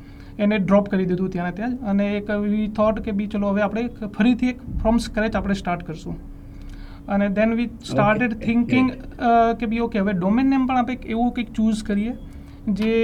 એને 0.47 0.57
ડ્રોપ 0.59 0.89
કરી 0.89 1.07
દીધું 1.11 1.31
ત્યાં 1.35 1.55
ત્યાં 1.55 1.77
જ. 1.77 1.79
અને 1.93 2.05
એક 2.17 2.29
વી 2.43 2.69
થોટ 2.79 3.01
કે 3.05 3.13
બી 3.21 3.29
ચલો 3.35 3.53
હવે 3.53 3.63
આપણે 3.67 4.11
ફરીથી 4.19 4.51
એક 4.55 4.61
ફ્રોમ 4.83 5.01
સ્ક્રેચ 5.07 5.39
આપણે 5.41 5.57
સ્ટાર્ટ 5.61 5.83
કરશું. 5.89 6.17
અને 7.09 7.27
દેન 7.31 7.55
વી 7.55 7.69
સ્ટાર્ટેડ 7.85 8.39
થિંકિંગ 8.41 8.89
કે 9.61 9.67
બી 9.67 9.81
ઓકે 9.81 9.99
હવે 9.99 10.13
ડોમેન 10.13 10.51
નેમ 10.51 10.67
પણ 10.67 10.77
આપણે 10.77 10.99
એવું 11.07 11.31
કંઈક 11.33 11.53
ચૂઝ 11.53 11.83
કરીએ 11.83 12.15
જે 12.73 12.95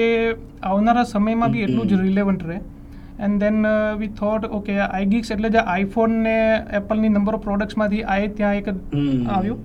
આવનારા 0.62 1.04
સમયમાં 1.04 1.52
બી 1.52 1.62
એટલું 1.62 1.88
જ 1.88 2.00
રિલેવન્ટ 2.00 2.42
રહે 2.42 2.58
and 3.20 3.40
then 3.40 3.60
we 3.98 4.10
thought 4.20 4.44
okay 4.50 4.74
iGeeks 4.80 5.30
એટલે 5.30 5.50
જે 5.50 5.62
આઈફોન 5.66 6.18
ને 6.22 6.36
એપલની 6.72 7.08
નંબર 7.08 7.34
ઓફ 7.34 7.42
પ્રોડક્ટ્સમાંથી 7.42 8.04
આવે 8.08 8.28
ત્યાં 8.28 8.54
એક. 8.54 8.68
આવ્યું 9.30 9.58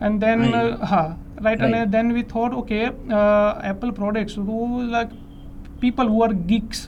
એન્ડ 0.00 0.20
દેન 0.20 0.40
હા 0.84 1.06
રાઈટ 1.38 1.62
અને 1.62 1.76
Right. 1.76 1.90
Then 1.90 2.12
we 2.12 2.26
thought 2.32 2.52
okay 2.54 2.80
Apple 3.70 3.90
products 3.92 4.36
who 4.48 4.58
like 4.90 5.14
people 5.80 6.08
who 6.08 6.22
are 6.22 6.32
geeks 6.48 6.82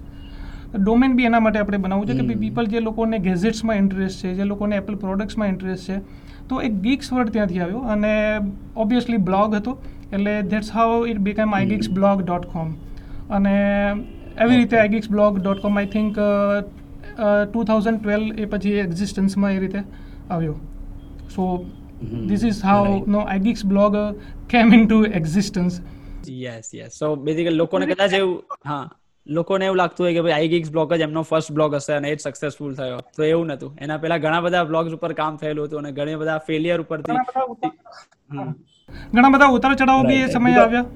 domain 0.77 1.17
બી 1.17 1.25
એના 1.25 1.41
માટે 1.41 1.59
આપણે 1.59 1.79
બનાવવું 1.79 2.07
છે 2.09 2.15
કે. 2.23 2.37
પીપલ 2.37 2.67
જે 2.67 2.81
લોકોને 2.81 3.19
ગેઝેટ્સમાં 3.21 3.77
ઇન્ટરેસ્ટ 3.77 4.23
છે 4.23 4.35
જે 4.35 4.45
લોકોને 4.45 4.77
એપલ 4.77 4.95
પ્રોડક્ટ્સમાં 4.97 5.49
ઇન્ટરેસ્ટ 5.49 5.87
છે 5.87 5.99
તો 6.49 6.61
એક 6.63 6.75
ગીક્સ 6.83 7.13
વર્ડ 7.13 7.33
ત્યાંથી 7.33 7.61
આવ્યો 7.61 7.83
અને 7.89 8.13
ઓબ્વિયસલી 8.77 9.23
બ્લોગ 9.29 9.55
હતો 9.55 9.73
એટલે 10.13 10.35
that's 10.51 10.71
how 10.71 10.99
it 11.07 11.21
became 11.21 11.55
I 11.55 11.69
geeks 11.69 11.89
blog 11.91 12.23
dot 12.23 12.47
com 12.47 12.75
અને 13.31 13.55
એવી 14.39 14.57
રીતે. 14.57 14.77
I 14.79 14.89
geeks 14.89 15.11
blog 15.11 15.39
dot 15.41 15.61
com 15.61 15.77
I 15.77 15.91
think 15.95 16.15
two 16.15 17.65
thousand 17.65 17.99
twelve 18.01 18.41
એ 18.41 18.47
પછી 18.47 18.77
એક્ઝિસ્ટન્સમાં 18.81 19.53
એ 19.53 19.59
રીતે 19.61 19.81
આવ્યો 20.31 20.55
so. 21.29 21.49
This 22.29 22.43
is 22.45 22.63
how 22.65 22.85
Right. 22.87 23.07
Know 23.09 23.21
I 23.25 23.41
geeks 23.41 23.65
blog 23.67 23.95
came 24.49 24.73
into 24.89 24.99
existence 25.13 25.81
yes 26.37 26.75
yes 26.75 26.99
so 26.99 27.09
basically 27.19 27.57
લોકોને 27.57 27.87
કદાચ 27.87 28.13
એવું 28.15 28.39
હા 28.67 28.85
લોકોને 29.27 29.65
એવું 29.67 29.79
લાગતું 29.79 30.07
હોય 30.07 30.15
કે 30.15 30.23
ભાઈ 30.23 30.37
આઈગિક્સ 30.39 30.71
બ્લોગ 30.71 30.93
જ 30.93 31.03
એમનો 31.03 31.23
ફર્સ્ટ 31.23 31.53
બ્લોગ 31.53 31.75
હશે 31.75 31.93
અને 31.95 32.09
એ 32.11 32.17
જ 32.17 32.21
સક્સેસફુલ 32.21 32.75
થયો. 32.75 33.01
તો 33.17 33.23
એવું 33.25 33.47
નતું. 33.49 33.73
એના 33.79 33.99
પહેલા 33.99 34.19
ઘણા 34.19 34.43
બધા 34.43 34.65
બ્લોગ્સ 34.65 34.93
ઉપર 34.93 35.13
કામ 35.15 35.37
થયેલું 35.39 35.67
હતું 35.67 35.79
અને 35.81 35.93
ઘણા 35.93 36.21
બધા 36.23 36.39
ફેલિયર 36.49 36.79
ઉપરથી. 36.81 37.19
ઘણા 39.13 39.31
બધા 39.31 39.51
ઉતાર 39.57 39.75
ચઢાવો 39.75 40.05
બી 40.05 40.21
એ. 40.21 40.29
સમયે 40.29 40.59
આવ્યા. 40.59 40.87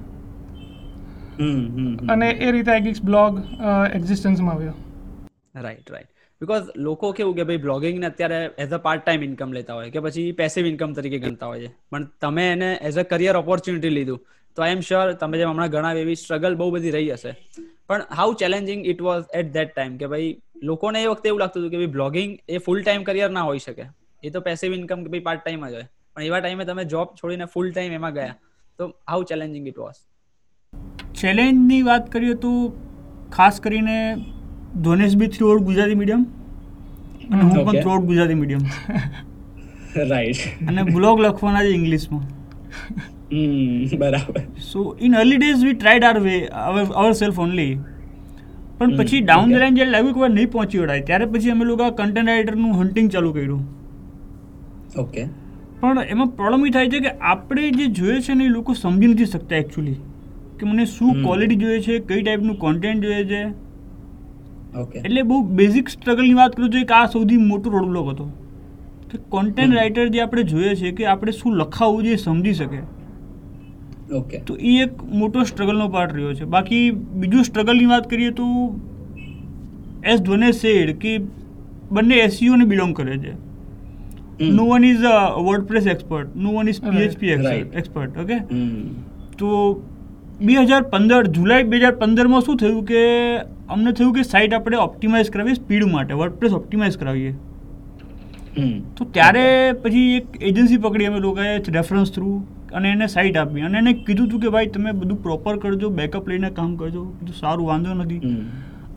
અને 2.13 2.29
એ 2.39 2.51
રીતે 2.51 2.71
આઈગીક્સ 2.71 3.03
બ્લોગ 3.03 3.33
એક્ઝિસ્ટન્સમાં 3.97 4.55
આવ્યો. 4.55 4.75
રાઈટ 5.55 5.89
રાઈટ 5.89 6.09
બીકોઝ 6.41 6.69
લોકો 6.85 7.11
કેવું 7.13 7.35
કે 7.35 7.45
ભાઈ 7.49 7.63
બ્લોગિંગને 7.65 8.07
અત્યારે 8.09 8.39
as 8.63 8.73
a 8.73 8.79
part 8.85 9.03
time 9.03 9.23
income 9.27 9.55
લેતા 9.57 9.75
હોય 9.75 9.89
કે 9.95 10.03
પછી 10.05 10.27
પેસિવ 10.33 10.69
ઇન્કમ 10.71 10.93
તરીકે 10.93 11.19
ગણતા 11.25 11.49
હોય 11.51 11.61
છે. 11.63 11.71
પણ 11.91 12.07
તમે 12.21 12.45
એને 12.51 12.69
એઝ 12.89 12.99
અ 12.99 13.03
કરિયર 13.05 13.35
ઓપોર્ચ્યુનિટી 13.37 13.93
લીધું. 13.97 14.21
તો 14.57 14.63
આઈ 14.63 14.75
એમ 14.75 14.81
શ્યોર 14.87 15.13
તમે 15.15 15.37
જેમ 15.37 15.51
હમણાં 15.51 15.73
ઘણા 15.75 15.93
એવી 16.03 16.19
સ્ટ્રગલ 16.21 16.55
બહુ 16.55 16.71
બધી 16.71 16.95
રહી 16.97 17.11
હશે. 17.13 17.31
પણ 17.91 18.19
how 18.19 18.35
challenging 18.43 18.85
it 18.93 19.05
was 19.07 19.39
at 19.41 19.55
that 19.55 19.73
time 19.73 19.97
કે 20.03 20.11
ભાઈ 20.13 20.29
લોકોને 20.65 20.99
એ 20.99 21.07
વખતે 21.07 21.31
એવું 21.31 21.41
લાગતું 21.43 21.61
હતું 21.61 21.73
કે 21.73 21.81
ભાઈ 21.81 21.95
બ્લોગિંગ 21.97 22.37
એ 22.49 22.61
ફૂલ 22.67 22.83
ટાઈમ 22.83 23.09
કરિયર 23.09 23.31
ના 23.39 23.47
હોઈ 23.49 23.65
શકે. 23.65 23.83
એ 24.23 24.29
તો 24.29 24.45
પેસિવ 24.47 24.77
ઇન્કમ 24.77 25.03
કે 25.05 25.15
ભાઈ 25.15 25.27
પાર્ટ 25.27 25.43
ટાઈમ 25.43 25.65
જ 25.65 25.73
હોય. 25.73 25.87
પણ 26.15 26.29
એવા 26.29 26.41
ટાઈમે 26.41 26.65
તમે 26.69 26.87
જોબ 26.95 27.17
છોડીને 27.19 27.47
ફૂલ 27.55 27.71
ટાઈમ 27.71 27.99
એમાં 27.99 28.17
ગયા. 28.19 28.35
તો 28.79 28.89
હાઉ 29.07 29.23
ચેલેન્જિંગ 29.31 29.71
ઇટ 29.71 29.81
વોઝ 29.83 29.99
ચેલેન્જની 31.21 31.81
વાત 31.87 32.13
કરીએ 32.13 32.35
તો 32.45 32.51
ખાસ 33.31 33.59
કરીને 33.65 33.97
ધોનેશ 34.85 35.17
બી 35.21 35.31
થ્રુઆઉટ 35.35 35.65
ગુજરાતી 35.69 35.99
મીડિયમ 36.01 36.23
અને 37.29 37.41
હું 37.41 37.51
પણ 37.57 37.79
through 37.79 37.91
out 37.91 38.07
Gujarati 38.11 38.39
medium 38.41 38.63
right 40.05 40.45
અને 40.71 40.81
બ્લોગ 40.91 41.25
લખવાના 41.25 41.65
છે 41.67 41.73
ઇંગ્લિશમાં 41.79 42.25
બરાબર. 43.31 44.41
So 44.59 44.81
in 44.99 45.13
early 45.15 45.37
days 45.37 45.63
we 45.63 45.73
tried 45.73 46.03
our 46.03 46.19
way 46.19 46.35
ourself 47.13 47.39
only 47.39 47.73
પણ 48.79 48.97
પછી 48.97 49.21
ડાઉન 49.21 49.53
ધ 49.53 49.61
લાઈન 49.61 49.75
જ્યારે 49.75 49.91
લાગ્યું 49.91 50.17
કે 50.17 50.29
નહીં 50.33 50.49
પહોંચી 50.51 50.79
વળાય 50.79 51.01
ત્યારે 51.01 51.25
પછી 51.25 51.51
અમે 51.51 51.65
લોકો 51.65 51.87
કન્ટેન્ટ 51.91 52.29
રાઇટરનું 52.29 52.73
હન્ટિંગ 52.81 53.09
ચાલુ 53.09 53.31
કર્યું. 53.31 53.61
ઓકે 54.97 55.23
પણ 55.81 56.01
એમાં 56.03 56.27
પ્રોબ્લેમ 56.27 56.65
એ 56.65 56.69
થાય 56.69 56.89
છે 56.89 56.99
કે 56.99 57.11
આપણે 57.31 57.71
જે 57.71 57.87
જોઈએ 57.99 58.21
છે 58.21 58.33
ને 58.33 58.45
એ 58.45 58.49
લોકો 58.49 58.73
સમજી 58.73 59.07
નથી 59.07 59.25
શકતા 59.25 59.55
એકચ્યુઅલી 59.55 59.97
કે 60.59 60.63
મને 60.65 60.85
શું 60.85 61.23
ક્વોલિટી 61.23 61.55
જોઈએ 61.55 61.81
છે 61.81 61.99
કઈ 61.99 62.21
ટાઈપનું 62.21 62.57
કોન્ટેન્ટ 62.57 63.03
જોઈએ 63.03 63.25
છે. 63.25 63.41
ઓકે 64.77 64.97
એટલે 64.99 65.21
બહુ 65.23 65.41
બેઝિક 65.59 65.89
સ્ટ્રગલની 65.89 66.33
વાત 66.33 66.55
કરું 66.55 66.71
છું 66.71 66.85
કે 66.85 66.93
આ 66.93 67.05
સૌથી 67.07 67.37
મોટો 67.37 67.69
રોડબ્લોક 67.69 68.07
હતો. 68.13 68.25
કે 69.11 69.17
કોન્ટેન્ટ 69.29 69.75
રાઇટર 69.75 70.05
જે 70.07 70.21
આપણે 70.21 70.43
જોઈએ 70.43 70.73
છે 70.75 70.91
કે 70.91 71.03
આપણે 71.05 71.31
શું 71.31 71.57
લખાવવું 71.57 72.03
જોઈએ 72.03 72.15
સમજી 72.15 72.53
શકે. 72.53 72.81
ઓકે 74.19 74.39
તો 74.47 74.55
એ 74.71 74.73
એક 74.85 75.03
મોટો 75.21 75.43
સ્ટ્રગલનો 75.49 75.87
પાર્ટ 75.89 76.15
રહ્યો 76.15 76.33
છે 76.39 76.49
બાકી 76.55 76.81
બીજું 77.21 77.47
સ્ટ્રગલની 77.49 77.91
વાત 77.91 78.09
કરીએ 78.09 78.31
તો 78.39 78.47
એસ 80.13 80.25
ધોને 80.29 80.49
સેડ 80.59 80.91
કે 80.97 81.13
બંને 81.91 82.19
એસસીઓને 82.25 82.65
બિલોંગ 82.65 82.93
કરે 82.95 83.17
છે. 83.17 83.33
Know 84.41 84.65
one 84.65 84.89
is 84.89 85.05
WordPress 85.47 85.87
expert 85.95 86.35
know 86.35 86.57
one 86.57 86.73
is 86.73 86.81
PHP. 87.19 87.63
Expert 87.81 88.17
okay. 88.17 88.37
તો 89.37 89.49
બે 90.41 90.53
હજાર 90.53 90.81
પંદર 90.95 91.27
જુલાઈ 91.37 91.69
બે 91.71 91.77
હજાર 91.77 91.95
પંદરમાં 92.01 92.41
શું 92.41 92.57
થયું 92.57 92.81
કે 92.85 93.01
અમને 93.69 93.91
થયું 93.91 94.13
કે 94.15 94.23
સાઇટ 94.23 94.53
આપણે 94.53 94.77
ઓપ્ટિમાઇઝ 94.87 95.29
કરાવીએ 95.29 95.55
સ્પીડ 95.55 95.87
માટે 95.91 96.13
વર્ડપ્રેસ 96.13 96.53
ઓપ્ટિમાઇઝ 96.53 96.97
કરાવીએ. 96.97 97.33
તો 98.97 99.05
ત્યારે 99.17 99.45
પછી 99.83 100.07
એક 100.15 100.41
એજન્સી 100.41 100.77
પકડી 100.77 101.11
અમે 101.11 101.19
લોકોએ 101.19 101.51
રેફરન્સ 101.77 102.09
થ્રુ 102.11 102.31
અને 102.77 102.87
એને 102.95 103.07
સાઈડ 103.13 103.37
આપી. 103.41 103.63
અને 103.67 103.77
એને 103.81 103.91
કીધું 104.05 104.27
હતું 104.27 104.41
કે 104.43 104.49
ભાઈ 104.55 104.69
તમે 104.75 104.91
બધું 105.01 105.17
પ્રોપર 105.25 105.55
કરજો 105.63 105.89
બેકઅપ 105.99 106.29
લઈને 106.31 106.49
કામ 106.59 106.69
કરજો. 106.81 107.03
બધું 107.21 107.35
સારું 107.41 107.65
વાંધો 107.71 107.91
નથી. 107.93 108.21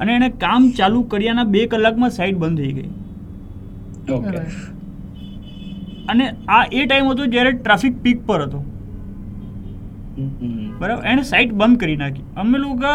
અને 0.01 0.13
એને 0.19 0.29
કામ 0.45 0.63
ચાલુ 0.79 1.03
કર્યાના 1.15 1.49
બે 1.57 1.67
કલાકમાં 1.73 2.13
સાઈડ 2.19 2.39
બંધ 2.45 2.59
થઈ 2.61 2.73
ગઈ. 2.79 2.91
અને 6.13 6.25
આ 6.57 6.63
એ 6.79 6.87
ટાઈમ 6.87 7.07
હતો 7.11 7.27
જ્યારે 7.35 7.53
ટ્રાફિક 7.59 7.95
પીક 8.07 8.19
પર 8.31 8.41
હતો. 8.47 8.61
બરાબર? 10.81 11.05
એણે 11.13 11.23
સાઇટ 11.33 11.53
બંધ 11.61 11.79
કરી 11.85 11.99
નાખી. 12.03 12.27
અમે 12.43 12.57
લોકો 12.65 12.93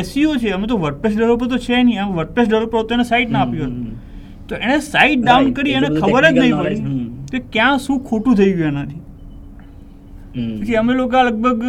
એસસીઓ 0.00 0.32
છે. 0.42 0.50
અમે 0.56 0.66
તો 0.72 0.76
વર્ડપ્રેસ 0.84 1.14
ડેવલપર 1.16 1.46
તો 1.52 1.58
છે 1.66 1.82
નહીં. 1.82 2.00
આમ 2.02 2.10
વર્ડપ્રેસ 2.18 2.46
ડેવલપર 2.48 2.82
તો 2.88 2.92
એને 2.98 3.06
સાઇટ 3.12 3.30
ના 3.36 3.44
આપ્યું. 3.46 3.72
તો 4.48 4.52
એણે 4.64 4.78
સાઇટ 4.86 5.20
ડાઉન 5.24 5.52
કરી 5.56 5.74
એને 5.78 5.88
ખબર 6.00 6.24
જ 6.26 6.38
નહીં 6.38 6.56
પડી 6.60 6.80
કે 7.32 7.38
ક્યાં 7.54 7.78
શું 7.86 7.98
ખોટું 8.10 8.34
થઈ 8.40 8.52
ગયું 8.58 8.68
એનાથી. 8.72 9.00
પછી 10.34 10.76
અમે 10.80 10.92
લોકો 11.00 11.22
લગભગ 11.28 11.62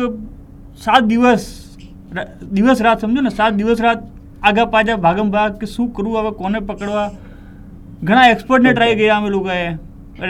સાત 0.86 1.04
દિવસ 1.12 1.46
દિવસ 2.58 2.80
રાત 2.88 3.06
સમજો 3.06 3.22
ને 3.28 3.32
સાત 3.40 3.54
દિવસ 3.60 3.80
રાત 3.86 4.02
આગા 4.50 4.68
પાછા 4.76 4.98
ભાગમ 5.06 5.32
ભાગ 5.36 5.52
કે 5.62 5.68
શું 5.74 5.88
કરવું 5.98 6.18
હવે 6.22 6.32
કોને 6.42 6.60
પકડવા? 6.70 7.08
ઘણા 8.08 8.28
એક્સપર્ટને 8.34 8.72
ટ્રાય 8.74 8.96
કર્યા 9.00 9.18
અમે 9.22 9.30
લોકોએ 9.36 9.64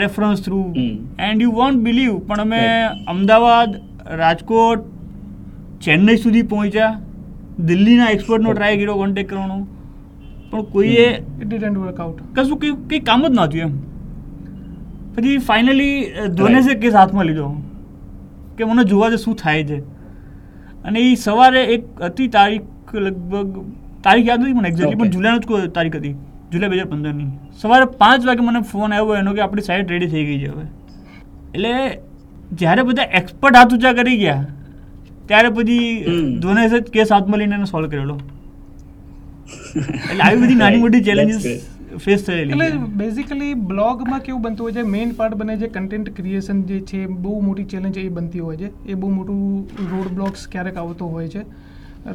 reference 0.02 0.40
through 0.46 0.60
and 1.28 1.44
you 1.44 1.52
won't 1.58 1.78
believe 1.86 2.14
પણ 2.28 2.42
અમે 2.46 2.62
અમદાવાદ 3.14 3.70
રાજકોટ 4.20 4.80
ચેન્નઈ 5.86 6.18
સુધી 6.24 6.46
પહોંચ્યા. 6.52 6.92
દિલ્હીના 7.68 8.10
એક્સપર્ટનો 8.16 8.52
ટ્રાય 8.52 8.76
કર્યો 8.80 8.96
કોન્ટેક 9.02 9.26
કરવાનો. 9.32 9.58
પણ 10.50 10.64
કોઈએ 10.74 11.06
ઇટ 11.40 11.48
ડિડન્ટ 11.48 11.78
વર્કઆઉટ 11.82 12.18
કશું 12.36 12.58
કંઈ 12.62 12.74
કંઈ 12.88 13.02
કામ 13.10 13.20
જ 13.26 13.30
નહોતું 13.38 13.60
એમ. 13.66 13.74
પછી 15.14 15.36
ફાઇનલી 15.50 15.94
ધોનેસે 16.40 16.72
કેસ 16.82 16.94
હાથમાં 17.00 17.26
લીધો. 17.30 17.46
કે 18.58 18.68
મને 18.70 18.84
જોવા 18.90 19.10
દે 19.12 19.18
શું 19.24 19.34
થાય 19.42 19.64
છે. 19.70 19.78
અને 20.86 20.98
એ 21.00 21.14
સવારે 21.24 21.62
એક 21.74 21.82
હતી 22.02 22.28
તારીખ 22.36 22.94
લગભગ 23.04 23.48
તારીખ 24.04 24.28
યાદ 24.28 24.40
નથી 24.42 24.56
મને 24.58 24.68
એક્ઝેક્ટલી 24.70 25.00
પણ. 25.00 25.10
જુલાઈનો 25.16 25.38
જ 25.40 25.72
તારીખ 25.76 25.96
હતી 26.00 26.14
જુલાઈ 26.52 26.72
બે 26.72 26.76
હજાર 26.78 26.88
પંદરની. 26.92 27.30
સવારે 27.60 27.86
પાંચ 28.00 28.26
વાગે 28.30 28.42
મને 28.48 28.60
ફોન 28.72 28.90
આવ્યો 28.92 29.20
એનો 29.20 29.34
કે 29.36 29.44
આપણી 29.46 29.66
સાઈડ 29.68 29.92
રેડી 29.94 30.10
થઈ 30.14 30.24
ગઈ 30.30 30.38
છે 30.42 30.48
હવે. 30.54 30.64
એટલે 31.54 31.72
જ્યારે 32.60 32.82
બધા 32.88 33.08
એક્સપર્ટ 33.20 33.54
હાથ 33.58 33.72
ઊંચા 33.74 33.94
કરી 33.98 34.18
ગયા 34.22 34.42
ત્યારે 35.28 35.50
પછી 35.56 35.84
ધોને 36.42 36.62
જ 36.68 36.80
કેસ 36.96 37.12
હાથમાં 37.16 37.38
લઈને 37.42 37.54
એને 37.58 37.68
સોલ્વ 37.72 37.86
કરેલો. 37.92 38.16
એટલે 40.10 40.22
આવી 40.24 40.40
બધી 40.42 40.58
નાની 40.62 40.82
મોટી 40.82 41.04
ચેલેન્જીસ. 41.08 41.46
ફેસ 42.04 42.22
થયેલી 42.26 42.54
એટલે 42.56 42.86
બેઝિકલી 43.00 43.54
બ્લોગમાં 43.72 44.22
કેવું 44.28 44.42
બનતું 44.44 44.66
હોય 44.66 44.74
છે 44.78 44.84
મેઇન 44.94 45.12
પાર્ટ 45.18 45.36
બને 45.42 45.56
છે 45.62 45.68
કન્ટેન્ટ 45.76 46.14
ક્રિએશન 46.16 46.62
જે 46.70 46.78
છે 46.92 47.00
બહુ 47.26 47.34
મોટી 47.48 47.68
ચેલેન્જ 47.74 47.98
એ 47.98 48.08
બનતી 48.18 48.42
હોય 48.46 48.58
છે. 48.62 48.68
એ 48.86 48.94
બહુ 48.94 49.10
મોટું 49.18 49.90
રોડ 49.92 50.10
બ્લોક્સ 50.18 50.48
ક્યારેક 50.54 50.76
આવતો 50.82 51.08
હોય 51.14 51.28
છે. 51.34 51.42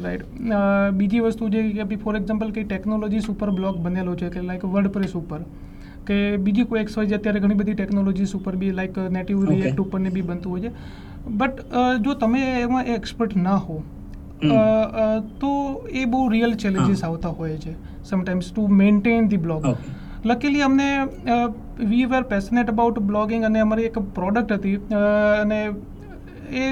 રાઈટ 0.04 0.22
બીજી 0.98 1.20
વસ્તુ 1.26 1.50
જે 1.54 1.60
કે 1.90 1.98
ફોર 2.04 2.16
એક્ઝામ્પલ 2.16 2.50
કે 2.56 2.64
ટેકનોલોજીસ 2.72 3.28
ઉપર 3.34 3.50
બ્લોગ 3.58 3.82
બનેલો 3.84 4.14
છે 4.22 4.30
કે 4.36 4.46
લાઈક 4.48 4.64
વર્ડપ્રેસ 4.76 5.14
ઉપર. 5.20 5.40
કે 6.06 6.16
બીજી 6.48 6.66
કોઈ 6.72 6.80
એક્સ 6.80 6.98
હોય 6.98 7.16
અત્યારે 7.16 7.40
ઘણી 7.44 7.60
બધી 7.60 7.78
ટેકનોલોજીસ 7.78 8.34
ઉપર 8.40 8.54
બી 8.56 8.72
લાઈક 8.80 8.98
નેટિવ. 9.18 9.44
રિએક્ટ 9.50 9.80
ઉપર 9.84 10.00
ને 10.00 10.10
બી 10.16 10.26
બનતું 10.32 10.50
હોય 10.52 10.62
છે. 10.62 10.72
બટ 11.42 11.56
જો 12.04 12.14
તમે 12.24 12.42
એમાં 12.64 12.90
એક્સપર્ટ 12.96 13.36
ના 13.46 13.60
હો 13.68 13.76
તો 15.40 15.50
એ 16.00 16.04
બહુ 16.06 16.20
રિયલ 16.34 16.52
ચેલેન્જીસ 16.64 17.04
આવતા 17.04 17.32
હોય 17.40 17.56
છે. 17.64 17.72
Sometimes 18.08 18.50
to 18.50 18.68
maintain 18.80 19.28
the 19.28 19.44
blog 19.46 19.68
Okay. 19.68 19.96
Luckily 20.24 20.62
અમને 20.62 20.88
we 21.84 22.06
were 22.06 22.24
passionate 22.24 22.70
about 22.70 22.98
blogging 23.02 23.44
અને 23.44 23.60
અમારી 23.60 23.86
એક 23.86 23.98
પ્રોડક્ટ 24.14 24.52
હતી 24.52 24.76
અને 24.96 25.60
એ 26.52 26.64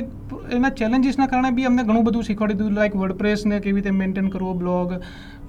એના 0.50 0.72
ચેલેન્જીસના 0.72 1.28
કારણે 1.28 1.52
બી 1.52 1.66
અમને 1.66 1.84
ઘણું 1.84 2.04
બધું 2.04 2.24
શીખવાડી 2.24 2.58
દીધું 2.58 2.78
લાઈક 2.78 2.96
વર્ડપ્રેસને 2.96 3.60
કેવી 3.60 3.76
રીતે 3.76 3.92
મેન્ટેન 3.94 4.30
કરવો 4.30 4.54
બ્લોગ 4.54 4.94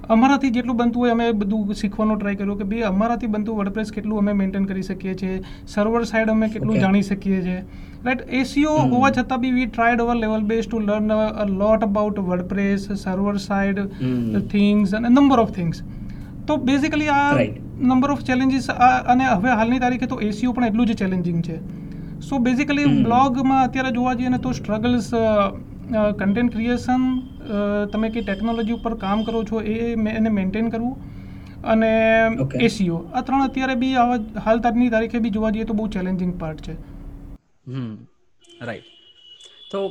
અમારાથી 0.10 0.50
જેટલું 0.50 0.78
બનતું 0.78 1.02
હોય 1.02 1.12
અમે 1.12 1.26
બધું 1.42 1.74
શીખવાનો 1.74 2.16
ટ્રાય 2.16 2.36
કર્યો 2.36 2.56
કે 2.56 2.68
ભાઈ 2.72 2.88
અમારાથી 2.90 3.28
બનતું 3.28 3.58
વર્ડપ્રેસ 3.58 3.92
કેટલું 3.92 4.20
અમે 4.20 4.34
મેન્ટેન 4.42 4.66
કરી 4.66 4.82
શકીએ 4.82 5.16
છીએ 5.22 5.38
સર્વર 5.68 6.04
સાઈડ 6.04 6.30
અમે 6.30 6.50
કેટલું 6.50 6.80
જાણી 6.80 7.02
શકીએ 7.02 7.40
છીએ. 7.42 7.62
રાઈટ 8.06 8.22
એસીઓ 8.34 8.74
હોવા 8.94 9.12
છતાં 9.12 9.42
બી 9.42 9.52
we 9.52 9.66
tried 9.66 10.02
our 10.02 10.16
level 10.16 10.44
best 10.52 10.68
to 10.68 10.80
learn 10.80 11.12
a 11.12 11.46
lot 11.46 11.84
about 11.84 12.20
WordPress 12.20 12.88
server 12.96 13.38
side 13.38 13.82
things 14.52 14.94
અને 14.94 15.10
નંબર 15.10 15.40
ઓફ 15.40 15.52
થિંગ્સ 15.52 15.84
તો 16.48 16.58
બેઝિકલી 16.70 17.10
આ 17.16 17.24
નંબર 17.82 18.12
ઓફ 18.12 18.24
ચેલેન્જીસ 18.24 18.70
અને 19.14 19.26
હવે 19.26 19.58
હાલની 19.62 19.80
તારીખે 19.80 20.08
તો 20.08 20.20
એસીઓ 20.22 20.54
પણ 20.54 20.70
એટલું 20.72 20.88
જ 20.88 20.96
ચેલેન્જિંગ 20.96 21.42
છે. 21.42 21.58
સો 22.20 22.38
બેઝિકલી 22.40 22.86
બ્લોગમાં 23.04 23.64
અત્યારે 23.64 23.92
જોવા 23.92 24.14
જઈએ 24.14 24.30
ને 24.30 24.38
તો 24.38 24.52
સ્ટ્રગલ્સ 24.52 25.10
કન્ટેન્ટ 25.88 26.54
ક્રિએશન 26.54 27.04
તમે 27.92 28.10
કે 28.12 28.22
ટેકનોલોજી 28.24 28.74
ઉપર 28.74 28.96
કામ 28.98 29.24
કરો 29.24 29.44
છો 29.46 29.62
એ 29.68 29.96
મે- 29.98 30.16
એને 30.16 30.30
મેન્ટેન 30.32 30.70
કરવું 30.70 30.96
અને 31.66 31.92
એસીઓ 32.62 32.98
આ 33.12 33.22
ત્રણ 33.22 33.46
અત્યારે 33.46 33.76
બી 33.78 33.94
આવા 33.96 34.20
હાલ 34.46 34.60
તારીખની 34.60 34.92
તારીખે 34.92 35.20
બી 35.20 35.32
જોવા 35.32 35.52
જઈએ 35.52 35.66
તો 35.66 35.74
બહુ 35.76 35.88
ચેલેન્જિંગ 35.90 36.34
પાર્ટ 36.36 36.62
છે. 36.62 36.76
હમ 37.68 37.96
રાઈટ 38.62 38.94
તો 39.72 39.82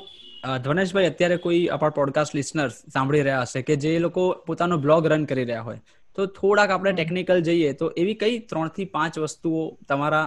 ધ્વનેશભાઈ 0.60 1.10
અત્યારે 1.10 1.38
કોઈ 1.40 1.60
આપણા 1.68 1.96
પોડકાસ્ટ 1.98 2.34
લિસનર 2.34 2.66
સાંભળી 2.94 3.22
રહ્યા 3.22 3.44
હશે 3.44 3.62
કે 3.64 3.76
જે 3.78 3.98
લોકો 4.00 4.24
પોતાનો 4.46 4.78
બ્લોગ 4.78 5.06
રન 5.06 5.26
કરી 5.26 5.44
રહ્યા 5.44 5.64
હોય 5.64 5.80
તો 6.18 6.26
થોડાક 6.34 6.70
આપણે 6.70 6.92
ટેકનિકલ 6.94 7.42
જઈએ 7.42 7.72
તો 7.74 7.92
એવી 7.96 8.16
કઈ 8.16 8.40
ત્રણથી 8.46 8.88
પાંચ 8.92 9.18
વસ્તુઓ 9.18 9.62
તમારા 9.88 10.24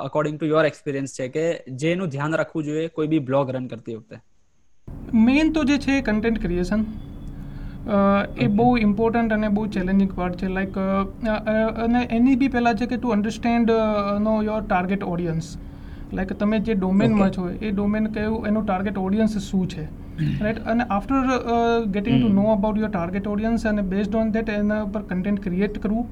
અકોર્ડિંગ 0.00 0.38
ટુ 0.38 0.46
યોર 0.46 0.66
એક્સપિરિયન્સ 0.66 1.16
છે 1.16 1.28
કે 1.30 1.44
જેનું 1.78 2.10
ધ્યાન 2.10 2.36
રાખવું 2.36 2.66
જોઈએ 2.66 2.88
કોઈ 2.90 3.08
બી 3.08 3.22
બ્લોગ 3.22 3.50
રન 3.50 3.68
કરતી 3.68 3.96
વખતે? 3.96 4.16
મેઇન 5.20 5.52
તો 5.52 5.64
જે 5.64 5.78
છે 5.78 6.00
કન્ટેન્ટ 6.02 6.42
ક્રિએશન 6.42 6.84
એ 8.38 8.46
બહુ 8.56 8.66
ઇમ્પોર્ટન્ટ 8.78 9.32
અને 9.32 9.48
બહુ 9.48 9.66
ચેલેન્જિંગ 9.68 10.12
પાર્ટ 10.14 10.36
છે. 10.36 10.48
લાઈક 10.48 10.76
અને 11.86 12.00
એની 12.10 12.36
બી 12.36 12.48
પહેલાં 12.48 12.76
છે 12.76 12.86
કે 12.86 12.96
to 12.96 13.08
understand 13.08 13.72
know 14.20 14.36
your 14.42 14.62
target 14.62 15.04
audience 15.04 15.50
like 16.12 16.32
તમે 16.34 16.58
જે 16.60 16.74
ડોમેનમાં 16.74 17.30
છો 17.30 17.48
એ 17.50 17.72
ડોમેન 17.72 18.06
કયું 18.12 18.46
એનું 18.46 18.64
ટાર્ગેટ 18.66 18.98
ઓડિયન્સ 18.98 19.38
શું 19.40 19.68
છે? 19.68 19.84
રાઈટ 20.44 20.58
અને 20.66 20.84
after 20.88 21.20
getting 21.88 22.18
to. 22.20 22.28
Know 22.30 22.46
about 22.52 22.78
your 22.78 22.90
target 22.90 23.26
audience 23.26 23.66
અને 23.66 23.82
બેઝડ 23.92 24.14
ઓન 24.14 24.32
ધેટ 24.32 24.48
એના 24.50 24.80
પર 24.94 25.02
કન્ટેન્ટ 25.10 25.42
ક્રિએટ 25.42 25.78
કરવું 25.78 26.06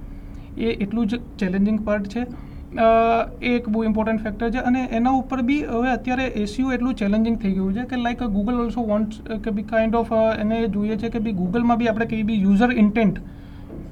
એ 0.59 0.77
એટલું 0.77 1.07
જ 1.07 1.21
ચેલેન્જિંગ 1.38 1.81
પાર્ટ 1.85 2.09
છે. 2.09 2.23
એ 2.70 3.50
એક 3.50 3.68
બહુ 3.68 3.83
ઇમ્પોર્ટન્ટ 3.85 4.22
ફેક્ટર 4.22 4.50
છે 4.50 4.62
અને 4.62 4.81
એના 4.90 5.12
ઉપર 5.12 5.42
બી 5.42 5.61
હવે 5.66 5.90
અત્યારે 5.90 6.26
એસીઓ 6.42 6.72
એટલું 6.72 6.94
ચેલેન્જિંગ 6.94 7.38
થઈ 7.38 7.52
ગયું 7.52 7.74
છે 7.74 7.85
કે 7.85 7.96
લાઈક 7.96 8.24
ગૂગલ 8.35 8.61
ઓલ્સો 8.61 8.83
વોન્ટ 8.83 9.20
કે 9.44 9.50
બી 9.50 9.62
કાઇન્ડ 9.62 9.94
ઓફ 9.94 10.12
એને 10.16 10.59
જોઈએ 10.68 10.96
છે 10.96 11.09
કે 11.09 11.18
બી 11.18 11.33
ગૂગલમાં 11.33 11.78
બી 11.78 11.88
આપણે 11.88 12.07
કઈ 12.07 12.22
બી 12.22 12.40
યુઝર 12.42 12.70
ઇન્ટેન્ટ 12.76 13.22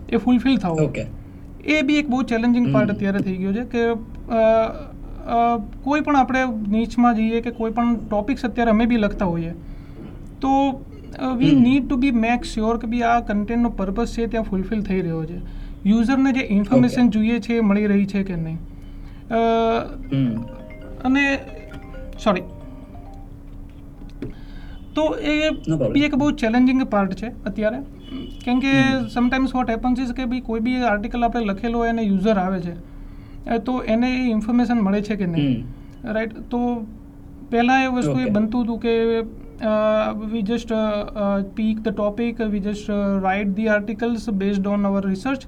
એ 0.09 0.17
ફૂલફિલ 0.17 0.59
થવું. 0.59 0.93
એ 1.65 1.83
બી 1.83 1.99
એક 1.99 2.09
બહુ 2.09 2.23
ચેલેન્જિંગ 2.23 2.67
પાર્ટ 2.73 2.91
અત્યારે 2.91 3.21
થઈ 3.21 3.37
ગયો 3.37 3.53
છે 3.53 3.65
કે 3.65 3.83
કોઈ 5.85 6.01
પણ 6.01 6.17
આપણે 6.17 6.43
નીચમાં 6.69 7.15
જઈએ 7.15 7.41
કે 7.41 7.51
કોઈ 7.51 7.73
પણ 7.73 7.97
ટોપિક્સ 8.03 8.45
અત્યારે 8.45 8.71
અમે 8.71 8.87
બી 8.87 8.99
લખતા 8.99 9.25
હોઈએ 9.25 9.53
તો 10.41 10.53
we 11.39 11.55
need 11.55 11.87
to 11.87 11.97
be 11.97 12.11
make 12.11 12.45
sure 12.45 12.79
કે 12.79 12.87
બી 12.87 13.03
આ 13.03 13.21
કન્ટેન્ટનો 13.21 13.71
પર્પઝ 13.79 14.13
છે 14.17 14.27
ત્યાં 14.27 14.45
ફૂલફિલ 14.45 14.83
થઈ 14.83 15.01
રહ્યો 15.01 15.25
છે. 15.25 15.39
યુઝરને 15.87 16.31
જે 16.39 16.45
ઇન્ફોર્મેશન 16.57 17.11
જોઈએ 17.17 17.39
છે 17.47 17.57
એ 17.57 17.65
મળી 17.69 17.91
રહી 17.93 18.07
છે 18.13 18.23
કે 18.31 18.37
નહીં. 18.39 18.59
અને 21.05 21.25
સોરી 22.25 22.45
તો 24.97 25.05
એ 25.31 25.37
બી 25.95 26.05
એક 26.09 26.15
બહુ 26.17 26.33
ચેલેન્જિંગ 26.43 26.83
પાર્ટ 26.93 27.17
છે 27.23 27.31
અત્યારે. 27.51 27.81
કેમ 28.45 28.61
કે. 28.61 28.75
સમટાઈમ્સ 29.15 29.55
વોટ 29.55 29.71
હેપન્સ 29.71 30.05
ઇઝ 30.05 30.13
કે 30.19 30.29
બી 30.35 30.43
કોઈ 30.51 30.63
બી 30.67 30.85
આર્ટિકલ 30.91 31.27
આપણે 31.29 31.47
લખેલો 31.47 31.79
હોય 31.79 31.95
અને 31.95 32.05
યુઝર 32.05 32.37
આવે 32.45 32.61
છે 32.67 33.59
તો 33.67 33.75
એને 33.95 34.09
એ 34.13 34.23
ઇન્ફોર્મેશન 34.31 34.79
મળે 34.83 35.01
છે 35.09 35.17
કે 35.17 35.27
નહીં. 35.33 35.65
રાઈટ 36.15 36.39
તો 36.51 36.61
પહેલાં 37.51 37.81
એ 37.83 37.91
વસ્તુ 37.97 38.17
એ 38.21 38.31
બનતું 38.37 38.63
હતું 38.65 38.79
કે 38.81 38.95
we 40.33 40.43
just 40.43 40.73
pick 41.55 41.77
the 41.81 41.93
topic 41.93 42.43
we 42.55 42.61
just 42.61 42.91
write 43.23 43.55
the 43.57 43.69
articles 43.75 44.27
based 44.43 44.67
on 44.69 44.87
our 44.87 45.03
research 45.07 45.47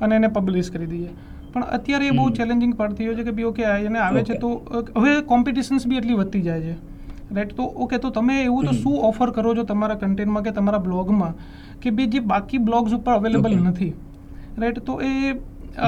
અને 0.00 0.14
એને 0.16 0.28
પબ્લિશ 0.36 0.70
કરી 0.76 0.90
દઈએ. 0.92 1.10
પણ 1.52 1.66
અત્યારે 1.76 2.08
એ 2.08 2.16
બહુ 2.18 2.24
ચેલેન્જિંગ 2.38 2.74
પાર્ટ 2.80 2.96
થયો 2.98 3.14
છે 3.18 3.24
કે 3.28 3.32
બી 3.38 3.48
ઓકે 3.50 3.62
એને 3.68 3.98
આવે 4.06 4.20
છે 4.28 4.38
તો 4.44 4.50
હવે 4.96 5.14
કોમ્પિટિશન્સ 5.32 5.86
બી 5.92 6.00
એટલી 6.00 6.18
વધતી 6.20 6.42
જાય 6.48 6.62
છે. 6.66 6.74
રાઈટ 7.36 7.54
તો 7.56 7.64
ઓકે 7.84 7.96
તો 8.04 8.10
તમે 8.18 8.36
એવું 8.42 8.68
તો 8.68 8.76
શું 8.76 8.98
ઓફર 9.08 9.30
કરો 9.38 9.54
છો 9.56 9.64
તમારા 9.70 9.98
કન્ટેન્ટમાં 10.02 10.44
કે 10.46 10.52
તમારા 10.58 10.82
બ્લોગમાં 10.84 11.34
કે 11.82 11.94
બે 11.98 12.06
જે 12.14 12.22
બાકી 12.32 12.60
બ્લોગ્સ 12.68 12.94
ઉપર 12.98 13.12
અવેલેબલ 13.14 13.56
નથી? 13.62 13.90
રાઈટ 14.58 14.84
તો 14.90 15.00
એ 15.08 15.12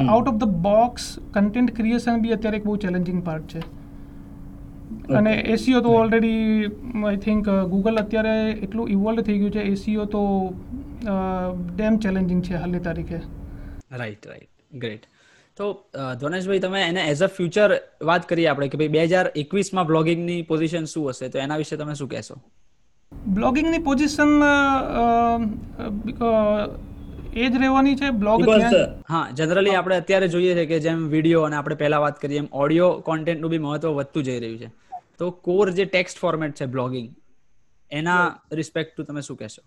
out 0.01 0.29
of 0.33 0.41
the 0.43 0.59
box 0.67 1.07
content 1.37 1.73
creation 1.79 2.21
બી 2.25 2.35
અત્યારે 2.37 2.61
એક 2.61 2.67
બહુ 2.67 2.77
ચેલેન્જિંગ 2.85 3.23
પાર્ટ 3.29 3.55
છે. 3.55 3.63
અને 5.19 5.33
એસીઓ 5.55 5.81
તો 5.87 5.95
ઓલરેડી 6.01 6.71
આઈ 7.05 7.21
થિંક 7.27 7.53
ગૂગલ 7.71 8.03
અત્યારે 8.03 8.35
એટલું 8.67 8.91
ઇવોલ્વ 8.97 9.23
થઈ 9.29 9.39
ગયું 9.43 9.55
છે. 9.59 9.63
એસીઓ 9.75 10.05
તો 10.17 10.23
ડેમ 11.05 11.99
ચેલેન્જિંગ 12.07 12.43
છે 12.49 12.61
હાલની 12.65 12.83
તારીખે. 12.89 13.21
રાઈટ 13.93 14.27
રાઈટ 14.27 14.79
ગ્રેટ 14.79 15.09
તો 15.57 15.69
ધ્વનેશભાઈ 16.21 16.59
તમે 16.59 16.83
એને 16.83 17.03
એઝ 17.05 17.23
અ 17.23 17.27
ફ્યુચર 17.27 17.69
વાત 18.03 18.29
કરીએ 18.29 18.47
આપણે 18.47 18.69
કે 18.69 18.79
ભાઈ 18.79 18.95
બે 18.97 19.05
હજાર 19.05 19.27
એકવીસમાં 19.37 19.87
બ્લોગિંગની 19.87 20.43
પોઝિશન 20.43 20.85
શું 20.85 21.09
હશે? 21.11 21.29
તો 21.29 21.39
એના 21.39 21.57
વિશે 21.57 21.77
તમે 21.77 21.95
શું 21.95 22.09
કહેશો? 22.09 22.37
બ્લોગિંગની 23.29 23.79
પોઝિશન 23.79 24.31
એ 27.35 27.49
જ 27.49 27.57
રહેવાની 27.57 27.97
છે 27.97 28.11
બ્લોગ 28.11 28.47
uh, 28.49 28.89
હા 29.11 29.25
જનરલી 29.31 29.75
આપણે 29.75 29.97
અત્યારે 29.97 30.29
જોઈએ 30.29 30.55
છે 30.55 30.67
કે 30.67 30.81
જેમ 30.81 31.09
વીડિયો 31.09 31.43
અને 31.43 31.57
આપણે 31.57 31.75
પહેલા 31.75 31.99
વાત 31.99 32.21
કરીએ 32.21 32.39
એમ 32.39 32.49
ઓડિયો 32.53 32.93
કોન્ટેન્ટનું 33.01 33.51
બી 33.51 33.59
મહત્વ 33.59 33.97
વધતું 34.01 34.25
જઈ 34.25 34.39
રહ્યું 34.39 34.59
છે. 34.59 34.71
તો 35.19 35.31
કોર 35.31 35.71
જે 35.71 35.85
ટેક્સ્ટ 35.85 36.19
ફોર્મેટ 36.19 36.55
છે 36.55 36.67
બ્લોગિંગ 36.67 37.09
એના 37.91 38.23
રિસ્પેક્ટ 38.53 38.97
ટુ 38.97 39.03
તમે 39.03 39.21
શું 39.21 39.37
કહેશો? 39.37 39.63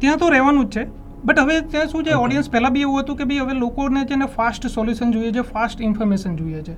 ત્યાં 0.00 0.16
તો 0.16 0.28
રહેવાનું 0.28 0.70
જ 0.70 0.78
છે. 0.78 1.05
બટ 1.26 1.44
હવે 1.44 1.56
ત્યાં 1.74 1.88
શું 1.92 2.04
છે 2.06 2.16
ઓડિયન્સ 2.24 2.48
પહેલાં 2.54 2.74
બી 2.74 2.86
એવું 2.86 3.02
હતું 3.02 3.16
કે 3.18 3.24
ભાઈ 3.30 3.44
હવે 3.44 3.58
લોકોને 3.60 4.00
છે 4.12 4.18
ને 4.22 4.30
ફાસ્ટ 4.36 4.66
સોલ્યુશન 4.74 5.12
જોઈએ 5.16 5.32
છે 5.36 5.44
ફાસ્ટ 5.52 5.84
ઇન્ફોર્મેશન 5.88 6.38
જોઈએ 6.40 6.62
છે. 6.68 6.74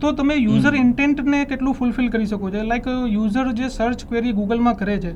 તો 0.00 0.12
તમે 0.20 0.34
યુઝર 0.36 0.72
ઇન્ટેન્ટને 0.78 1.38
કેટલું 1.50 1.76
ફૂલફિલ 1.80 2.08
કરી 2.14 2.28
શકો 2.32 2.50
છો? 2.54 2.64
લાઈક 2.70 2.88
યુઝર 3.12 3.44
જે 3.60 3.68
સર્ચ 3.76 4.06
ક્વેરી 4.08 4.34
ગૂગલમાં 4.38 4.76
કરે 4.82 4.96
છે 5.04 5.12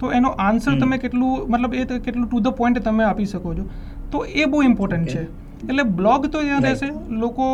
તો 0.00 0.12
એનો 0.18 0.32
આન્સર 0.46 0.76
તમે 0.80 0.98
કેટલું 1.04 1.44
મતલબ 1.52 1.78
એ 1.82 2.00
કેટલું 2.06 2.26
ટુ 2.28 2.40
ધ 2.40 2.56
પોઈન્ટ 2.60 2.82
તમે 2.88 3.04
આપી 3.10 3.28
શકો 3.32 3.54
છો. 3.58 3.64
તો 4.12 4.24
એ 4.42 4.50
બહુ 4.54 4.62
ઇમ્પોર્ટન્ટ 4.70 5.14
છે. 5.14 5.22
એટલે 5.68 5.84
બ્લોગ 6.00 6.26
તો 6.32 6.40
ત્યાં 6.40 6.66
રહેશે 6.68 6.88
લોકો 7.22 7.46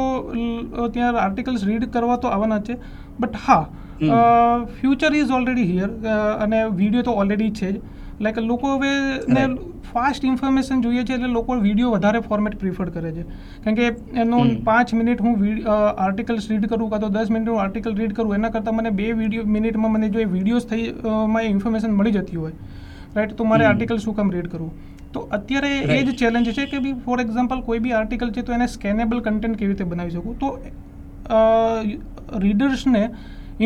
ત્યાં 0.95 1.19
આર્ટિકલ્સ 1.25 1.63
રીડ 1.69 1.85
કરવા 1.97 2.19
તો 2.25 2.35
આવવાના 2.35 2.63
છે. 2.69 2.75
બટ 3.21 3.35
હા 3.47 3.63
ફ્યુચર 4.79 5.13
ઇઝ 5.23 5.33
ઓલરેડી 5.39 5.69
હિયર 5.73 5.91
અને 6.47 6.59
વીડિયો 6.81 7.05
તો 7.09 7.13
ઓલરેડી 7.25 7.51
છે 7.61 7.73
જ. 7.73 7.83
લાઈક 8.25 8.39
લોકો 8.47 8.71
હવે 8.73 8.91
ને 9.35 9.43
ફાસ્ટ 9.93 10.25
ઇન્ફોર્મેશન 10.31 10.83
જોઈએ 10.87 11.05
છે 11.09 11.15
એટલે 11.17 11.31
લોકો 11.37 11.57
વીડિયો 11.63 11.93
વધારે 11.95 12.21
ફોર્મેટ 12.27 12.57
પ્રિફર 12.63 12.89
કરે 12.97 13.13
છે. 13.17 13.25
કારણ 13.65 13.79
કે 13.79 13.87
એનો 14.25 14.41
પાંચ 14.69 14.93
મિનિટ 14.99 15.23
હું 15.27 15.33
આર્ટિકલ્સ 15.77 16.51
રીડ 16.53 16.67
કરું 16.73 16.91
કાં 16.93 17.03
તો 17.07 17.11
દસ 17.17 17.33
મિનિટ 17.37 17.51
હું 17.53 17.63
આર્ટિકલ 17.65 17.97
રીડ 18.01 18.15
કરું 18.21 18.37
એના 18.39 18.53
કરતાં 18.57 18.79
મને 18.79 18.93
બે 19.01 19.09
વીડિયો 19.23 19.49
મિનિટમાં 19.57 19.93
મને 19.97 20.13
જો 20.17 20.23
એ 20.27 20.29
વિડીયોઝ 20.37 20.67
થઈ 20.73 20.87
માં 21.35 21.51
ઇન્ફોર્મેશન 21.55 21.99
મળી 21.99 22.17
જતી 22.19 22.41
હોય 22.45 22.55
રાઈટ 23.19 23.37
તો 23.43 23.51
મારે 23.53 23.69
આર્ટિકલ 23.73 23.99
શું 24.07 24.17
કામ 24.21 24.33
રીડ 24.37 24.49
કરવું? 24.55 24.73
તો 25.15 25.21
અત્યારે 25.37 25.71
એ 25.99 26.01
જ 26.07 26.09
ચેલેન્જ 26.19 26.51
છે 26.57 26.65
કે 26.73 26.81
બી 26.87 26.97
ફોર 27.05 27.17
એક્ઝામ્પલ 27.23 27.63
કોઈ 27.69 27.81
બી 27.87 27.95
આર્ટિકલ 28.01 28.29
છે 28.35 28.43
તો 28.49 28.57
એને 28.57 28.67
સ્કેનેબલ 28.75 29.23
કન્ટેન્ટ 29.29 29.57
કેવી 29.63 29.73
રીતે 29.73 29.87
બનાવી 29.93 30.15
શકું? 30.17 30.35
તો 30.43 30.49
રીડર્સને 32.45 33.03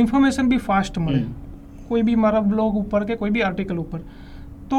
ઇન્ફોર્મેશન 0.03 0.47
બી 0.53 0.63
ફાસ્ટ 0.69 0.95
મળે. 1.07 1.25
કોઈ 1.89 2.05
બી 2.09 2.19
મારા 2.27 2.45
બ્લોગ 2.53 2.79
ઉપર 2.83 3.03
કે 3.11 3.19
કોઈ 3.23 3.35
બી 3.37 3.45
આર્ટિકલ 3.49 3.83
ઉપર. 3.83 4.01
તો 4.71 4.79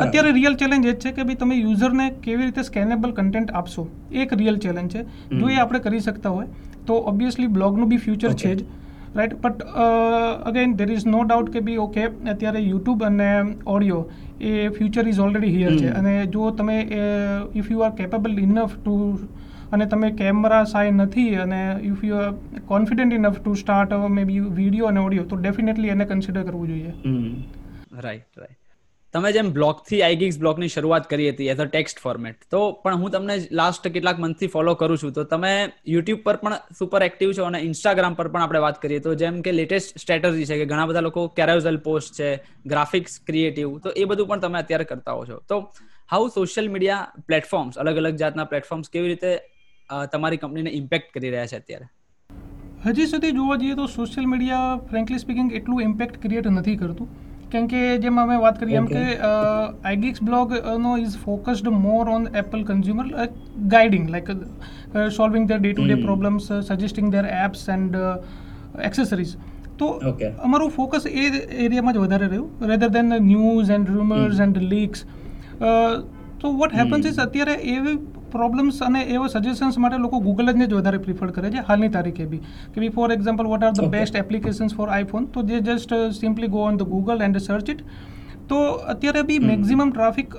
અત્યારે 0.00 0.30
રિયલ 0.32 0.54
ચેલેન્જ 0.54 0.86
એ 0.86 0.92
જ 0.92 0.98
છે 0.98 1.12
કે 1.12 1.22
ભાઈ 1.22 1.40
તમે 1.40 1.56
યુઝરને 1.56 2.06
કેવી 2.22 2.44
રીતે 2.44 2.62
સ્કેનેબલ 2.62 3.12
કન્ટેન્ટ 3.12 3.50
આપશો? 3.52 3.84
એક 4.12 4.32
રિયલ 4.34 4.56
ચેલેન્જ 4.58 4.88
છે. 4.90 5.02
જો 5.32 5.48
એ 5.48 5.56
આપણે 5.56 5.78
કરી 5.80 6.00
શકતા 6.00 6.30
હોય 6.30 6.46
તો 6.86 6.94
ઓબ્વિયસલી 7.12 7.52
બ્લોગનું 7.58 7.88
બી 7.88 7.96
ફ્યુચર 7.98 8.32
છે 8.34 8.54
જ. 8.54 8.64
Right 9.16 9.34
but 9.42 9.62
again 10.46 10.76
there 10.76 10.92
is 10.92 11.06
no 11.06 11.22
doubt 11.22 11.50
કે 11.50 11.60
બી 11.60 11.76
ઓકે 11.78 12.04
અત્યારે 12.30 12.62
યુટ્યુબ 12.62 13.04
અને 13.04 13.28
ઓડિયો 13.66 14.00
એ 14.42 14.68
ફ્યુચર 14.68 15.08
ઇઝ 15.08 15.20
ઓલરેડી 15.20 15.52
હિયર 15.56 15.76
છે. 15.76 15.90
અને 15.92 16.12
જો 16.26 16.50
તમે 16.50 16.78
if 17.54 17.70
you 17.70 17.80
are 17.80 17.92
capable 17.92 18.38
enough 18.40 18.74
to 18.78 18.96
અને 19.72 19.86
તમે 19.86 20.10
કેમેરા 20.18 20.64
સાય 20.72 20.90
નથી 20.92 21.28
અને 21.44 21.60
if 21.82 22.02
you 22.04 22.16
are 22.16 22.32
confident 22.66 23.14
enough 23.14 23.38
to 23.40 23.54
start 23.62 23.94
maybe 24.24 24.42
video 24.58 24.86
અને 24.86 25.00
ઓડિયો 25.00 25.24
તો 25.24 25.36
ડેફિનેટલી 25.36 25.94
એને 25.96 26.04
કન્સિડર 26.04 26.42
કરવું 26.42 26.68
જોઈએ. 26.68 26.92
રાઈટ 28.02 28.38
રાઈટ 28.38 28.63
તમે 29.14 29.30
જેમ 29.34 29.50
બ્લોગથી 29.56 29.98
આઈગિક્સ 30.04 30.36
બ્લોગની 30.42 30.68
શરૂઆત 30.74 31.04
કરી 31.10 31.26
હતી 31.32 31.46
એઝ 31.52 31.60
અ 31.62 31.66
ટેક્સ્ટ 31.72 32.00
ફોર્મેટ 32.04 32.38
તો 32.52 32.60
પણ 32.84 32.96
હું 33.02 33.12
તમને 33.14 33.34
લાસ્ટ 33.58 33.84
કેટલાક 33.96 34.22
મંથથી 34.22 34.48
ફોલો 34.54 34.72
કરું 34.80 34.98
છું. 35.02 35.12
તો 35.18 35.24
તમે 35.32 35.50
યુટ્યુબ 35.92 36.22
પર 36.24 36.38
પણ 36.40 36.56
સુપર 36.78 37.04
એક્ટિવ 37.06 37.34
છો 37.38 37.44
અને 37.48 37.58
ઇન્સ્ટાગ્રામ 37.66 38.16
પર 38.20 38.28
પણ 38.32 38.46
આપણે 38.46 38.62
વાત 38.64 38.80
કરીએ 38.84 39.02
તો 39.04 39.12
જેમ 39.20 39.36
કે 39.46 39.52
લેટેસ્ટ 39.54 40.00
સ્ટ્રેટજી 40.02 40.48
છે 40.50 40.56
કે 40.60 40.66
ઘણા 40.72 40.86
બધા 40.90 41.04
લોકો 41.06 41.22
કેરોઝલ 41.36 41.78
પોસ્ટ 41.84 42.18
છે 42.20 42.30
ગ્રાફિક્સ 42.72 43.14
ક્રિએટિવ 43.28 43.76
તો 43.84 43.92
એ 44.02 44.06
બધું 44.12 44.28
પણ 44.30 44.42
તમે 44.44 44.58
અત્યારે 44.62 44.86
કરતા 44.92 45.14
હો 45.18 45.22
છો. 45.28 45.36
તો 45.50 45.56
હાઉ 46.12 46.26
સોશિયલ 46.38 46.70
મીડિયા 46.76 47.26
પ્લેટફોર્મ્સ 47.28 47.78
અલગ 47.84 48.00
અલગ 48.02 48.18
જાતના 48.22 48.46
પ્લેટફોર્મ્સ 48.54 48.90
કેવી 48.96 49.12
રીતે 49.12 49.30
તમારી 50.14 50.40
કંપનીને 50.44 50.72
ઇમ્પેક્ટ 50.80 51.14
કરી 51.14 51.30
રહ્યા 51.36 51.52
છે 51.52 51.60
અત્યારે? 51.62 51.86
હજી 52.88 53.06
સુધી 53.12 53.32
જોવા 53.38 53.60
જઈએ 53.62 53.78
તો 53.82 53.86
સોશિયલ 53.94 54.26
મીડિયા 54.32 54.74
ફ્રેન્કલી 54.90 55.22
સ્પીકિંગ 55.24 55.54
એટલું 55.60 55.86
ઇમ્પેક્ટ 55.86 56.18
ક્રિએટ 56.26 56.50
નથી 56.56 56.76
કરતું. 56.82 57.14
કેમ 57.54 57.70
કે 57.72 57.80
જેમ 58.04 58.20
અમે 58.22 58.36
વાત 58.44 58.60
કરી 58.60 58.78
એમ 58.82 58.86
કે. 58.92 59.02
IGeeks 59.22 60.22
blog 60.28 60.54
no 60.84 60.94
is 60.98 61.16
focused 61.24 61.72
more 61.78 62.12
on 62.16 62.28
Apple 62.42 62.62
consumer 62.64 63.10
guiding 63.74 64.06
like 64.10 64.30
solving 65.12 65.50
their 65.50 65.60
day 65.60 65.72
to 65.72 65.88
day. 65.88 65.98
Problems 66.04 66.52
suggesting 66.68 67.12
their 67.12 67.26
apps 67.40 67.66
and 67.68 67.98
accessories 68.84 69.34
તો 69.78 69.86
અમારું 70.44 70.70
ફોકસ 70.70 71.06
એ 71.06 71.26
એરિયામાં 71.66 71.94
જ 71.94 71.98
વધારે 71.98 72.26
રહ્યું 72.26 72.66
rather 72.70 72.90
than 72.96 73.14
news 73.28 73.70
and 73.70 73.94
rumours 73.94 74.40
and 74.40 74.60
leaks 74.72 75.06
તો 76.40 76.52
વોટ 76.60 76.76
હેપન્સ 76.80 77.06
ઇઝ 77.06 77.18
અત્યારે 77.18 77.56
એવી 77.74 77.96
પ્રોબ્લેમ્સ 78.36 78.80
અને 78.88 79.00
એવા 79.02 79.32
સજેશન્સ 79.34 79.78
માટે 79.84 80.00
લોકો 80.04 80.22
ગૂગલ 80.26 80.52
જ 80.52 80.56
ને 80.56 80.66
જ 80.66 80.78
વધારે 80.78 81.02
પ્રિફર 81.04 81.34
કરે 81.36 81.50
છે 81.50 81.66
હાલની 81.68 81.92
તારીખે 81.98 82.30
બી. 82.32 82.40
કે 82.72 82.80
બી 82.80 82.92
for 82.96 83.10
example 83.12 83.52
what 83.52 83.68
are 83.68 83.74
the 83.74 83.92
best 83.94 84.18
applications 84.22 84.80
for 84.80 84.88
iPhone 84.96 85.28
તો 85.36 85.46
જે 85.52 85.60
just 85.68 86.00
simply 86.20 86.50
go 86.56 86.64
on 86.70 86.80
the 86.82 86.90
Google 86.94 87.28
and 87.28 87.42
search 87.42 87.76
it 87.76 87.84
તો 88.48 88.64
અત્યારે 88.94 89.22
બી. 89.28 89.44
મેક્ઝિમમ 89.44 89.90
ટ્રાફિક 89.90 90.34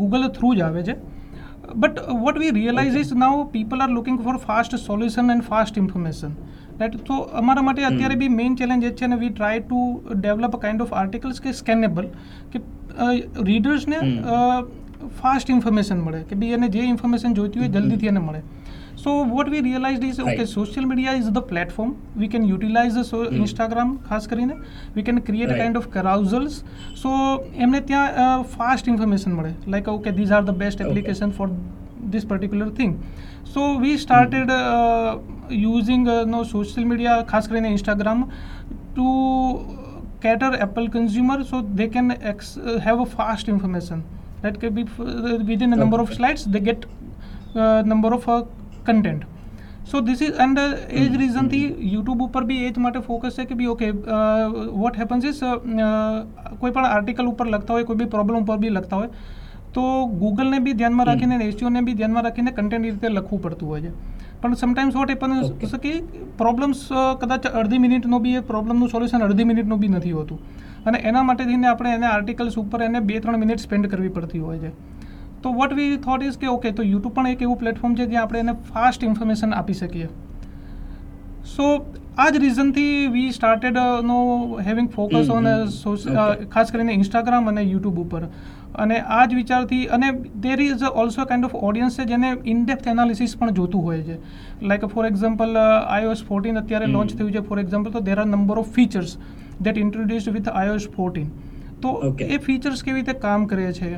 ગૂગલ 0.00 0.28
થ્રુ 0.38 0.54
જ 0.54 0.66
આવે 0.66 0.82
છે. 0.82 0.96
But 1.76 2.04
what 2.20 2.38
we 2.40 2.50
realise 2.50 2.94
is 2.96 3.10
now 3.22 3.40
people 3.54 3.82
are 3.84 3.90
looking 3.94 4.20
for 4.26 4.36
fast 4.44 4.76
solution 4.82 5.32
and 5.32 5.44
fast 5.48 5.80
information 5.80 6.36
right 6.80 6.98
તો 7.06 7.16
અમારા 7.40 7.64
માટે 7.66 7.86
અત્યારે 7.88 8.16
બી 8.20 8.28
મેઇન 8.34 8.56
ચેલેન્જ 8.56 8.86
એ 8.90 8.92
છે 9.00 9.10
ને 9.12 9.18
we 9.22 9.30
try 9.30 9.64
to 9.64 9.80
develop 10.14 10.56
a 10.56 10.60
kind 10.62 10.84
of 10.84 10.94
articles 11.00 11.40
કે 11.46 11.54
સ્કેનેબલ 11.60 12.10
કે 12.52 12.62
રીડર્સને 13.48 13.98
ફાસ્ટ 15.20 15.50
ઇન્ફોર્મેશન 15.50 16.00
મળે 16.00 16.22
કે 16.22 16.36
બી 16.36 16.52
એને 16.58 16.68
જે 16.68 16.82
ઇન્ફોર્મેશન 16.92 17.34
જોઈતી 17.34 17.60
હોય 17.60 17.68
જલ્દીથી 17.68 18.06
એને 18.06 18.20
મળે. 18.20 18.42
So 18.96 19.24
what 19.24 19.48
we 19.48 19.60
realise 19.60 20.04
is 20.04 20.20
okay 20.20 20.44
social 20.44 20.86
media 20.86 21.12
is 21.12 21.30
the 21.38 21.38
platform 21.38 21.94
we 22.16 22.28
can 22.28 22.44
utilise 22.44 23.00
Instagram 23.32 23.96
ખાસ 24.08 24.28
કરીને. 24.28 24.54
We 24.94 25.02
can 25.02 25.18
create 25.30 25.56
kind 25.56 25.76
of 25.76 25.88
carousels 25.88 26.60
so 27.02 27.10
એમને 27.56 27.80
ત્યાં 27.80 28.42
ફાસ્ટ 28.42 28.88
ઇન્ફોર્મેશન 28.88 29.32
મળે. 29.32 29.54
Like 29.68 29.88
okay 29.88 30.10
these 30.10 30.32
are 30.32 30.44
the 30.44 30.50
best 30.50 30.80
application 30.80 31.30
for 31.30 31.50
this 32.10 32.24
particular 32.24 32.66
thing. 32.70 32.92
So 33.44 33.62
we 33.78 33.96
started 34.02 34.50
uh, 34.50 35.18
using 35.50 36.06
uh, 36.08 36.24
no 36.34 36.42
social 36.52 36.86
media 36.92 37.16
ખાસ 37.32 37.48
કરીને 37.48 37.72
instagram 37.72 38.22
to 38.98 39.08
cater 40.22 40.52
apple 40.66 40.88
consumer 40.94 41.38
so 41.50 41.60
they 41.80 41.88
can 41.96 42.14
ex- 42.32 42.54
have 42.86 42.86
have 42.86 43.02
a 43.06 43.08
fast 43.16 43.50
information. 43.54 44.04
That 44.42 44.60
can 44.60 44.72
be 44.74 44.84
f- 44.84 45.00
uh, 45.06 45.38
within 45.50 45.72
a 45.72 45.80
number 45.82 46.00
of 46.00 46.14
slides 46.14 46.44
they 46.46 46.60
get 46.60 46.86
uh, 47.56 47.82
number 47.84 48.12
of 48.18 48.28
uh, 48.28 48.38
content. 48.84 49.22
So 49.90 50.00
this 50.00 50.22
is 50.22 50.40
and 50.44 50.58
એ 50.60 51.02
જ 51.04 51.18
રીઝનથી 51.20 51.60
YouTube 51.92 52.22
ઉપર 52.22 52.42
બી 52.44 52.60
એ 52.64 52.70
જ 52.70 52.82
માટે 52.86 53.00
focus 53.00 53.36
છે 53.36 53.44
કે 53.44 53.54
બી 53.54 53.68
okay 53.74 53.86
what 54.82 54.98
happens 55.02 55.24
is 55.24 55.38
કોઈ 56.60 56.72
પણ 56.72 56.88
આર્ટિકલ 56.88 57.30
ઉપર 57.30 57.46
લખતા 57.46 57.76
હોય 57.76 57.84
કોઈ 57.84 58.00
બી 58.02 58.10
પ્રોબ્લેમ 58.16 58.38
ઉપર 58.42 58.58
બી 58.64 58.72
લખતા 58.74 58.96
હોય 58.96 59.10
તો 59.72 59.84
ગૂગલને 60.20 60.58
બી 60.66 60.74
ધ્યાનમાં 60.74 61.06
રાખીને 61.06 61.34
એસટીઓને 61.46 61.80
બી 61.80 61.94
ધ્યાનમાં 61.94 62.24
રાખીને 62.24 62.50
કન્ટેન્ટ 62.50 62.86
એ 62.86 62.90
રીતે 62.90 63.08
લખવું 63.08 63.42
પડતું 63.42 63.68
હોય 63.68 63.80
છે 63.80 63.92
પણ 64.42 64.54
સમટાઈમ્સ 64.54 64.94
વોટ 64.94 65.10
હેપન. 65.10 65.32
કે 65.84 65.92
પ્રોબ્લેમ્સ 66.38 66.84
કદાચ 67.20 67.46
અડધી 67.54 67.78
મિનિટનો 67.78 68.20
બી 68.26 68.36
એ 68.36 68.46
પ્રોબ્લેમનું 68.52 68.88
સોલ્યુશન 68.88 69.26
અડધી 69.28 69.48
મિનિટનું 69.52 69.78
બી 69.78 69.88
નથી 69.88 70.12
હોતું 70.12 70.38
અને 70.90 70.98
એના 71.12 71.24
માટે 71.30 71.44
થઈને 71.50 71.68
આપણે 71.72 71.94
એને 71.98 72.08
આર્ટિકલ્સ 72.12 72.58
ઉપર 72.64 72.86
એને 72.88 73.00
બે 73.10 73.20
ત્રણ 73.26 73.44
મિનિટ 73.44 73.66
સ્પેન્ડ 73.66 73.90
કરવી 73.92 74.14
પડતી 74.16 74.42
હોય 74.46 74.58
છે. 74.64 74.72
તો 75.42 75.52
વોટ 75.60 75.76
વી 75.78 76.00
થોટ 76.08 76.26
ઇઝ 76.30 76.40
કે 76.42 76.50
ઓકે 76.54 76.70
તો 76.80 76.88
યુટ્યુબ 76.88 77.14
પણ 77.20 77.36
એક 77.36 77.46
એવું 77.46 77.58
પ્લેટફોર્મ 77.58 77.94
છે 78.00 78.08
જ્યાં 78.12 78.28
આપણે 78.28 78.44
એને 78.46 78.56
ફાસ્ટ 78.72 79.06
ઇન્ફોર્મેશન 79.10 79.56
આપી 79.60 79.78
શકીએ. 79.80 80.08
સો 81.54 81.66
આ 82.18 82.28
જ 82.30 82.38
રીઝનથી 82.42 82.94
we 83.12 83.32
started 83.34 83.76
know 84.06 84.18
having 84.68 84.88
focus 84.94 85.28
on. 85.34 85.50
ખાસ 86.54 86.72
કરીને 86.72 86.92
ઇન્સ્ટાગ્રામ 86.92 87.50
અને 87.52 87.62
યુટ્યુબ 87.62 88.00
ઉપર. 88.04 88.22
અને 88.84 88.96
આ 89.18 89.22
જ 89.26 89.38
વિચારથી 89.38 89.80
અને 89.96 90.08
there 90.42 90.58
is 90.64 90.82
also 91.02 91.26
kind 91.30 91.48
of 91.48 91.54
audience 91.68 91.98
છે 92.00 92.04
જેને 92.10 92.28
ઇનડેપ્થ 92.54 92.88
એનાલિસિસ 92.94 93.36
પણ 93.38 93.56
જોતું 93.58 93.88
હોય 93.90 94.02
છે. 94.08 94.16
Like 94.70 94.86
for 94.94 95.06
example 95.10 95.58
iOS 95.62 96.24
fourteen 96.30 96.62
અત્યારે 96.62 96.90
લોન્ચ 96.96 97.14
થયું 97.20 97.32
છે. 97.36 97.44
ફોર 97.50 97.58
એક્ઝામ્પલ 97.64 97.94
તો 97.96 98.02
there 98.10 98.18
are 98.18 98.26
number 98.26 98.58
of 98.64 98.70
features 98.78 99.16
that 99.60 99.78
introduced 99.78 100.32
with 100.32 100.48
iOS 100.48 100.88
fourteen 100.96 101.28
તો 101.82 101.90
એ 102.20 102.38
ફીચર્સ 102.38 102.82
કેવી 102.84 103.00
રીતે 103.00 103.18
કામ 103.18 103.44
કરે 103.46 103.72
છે? 103.72 103.90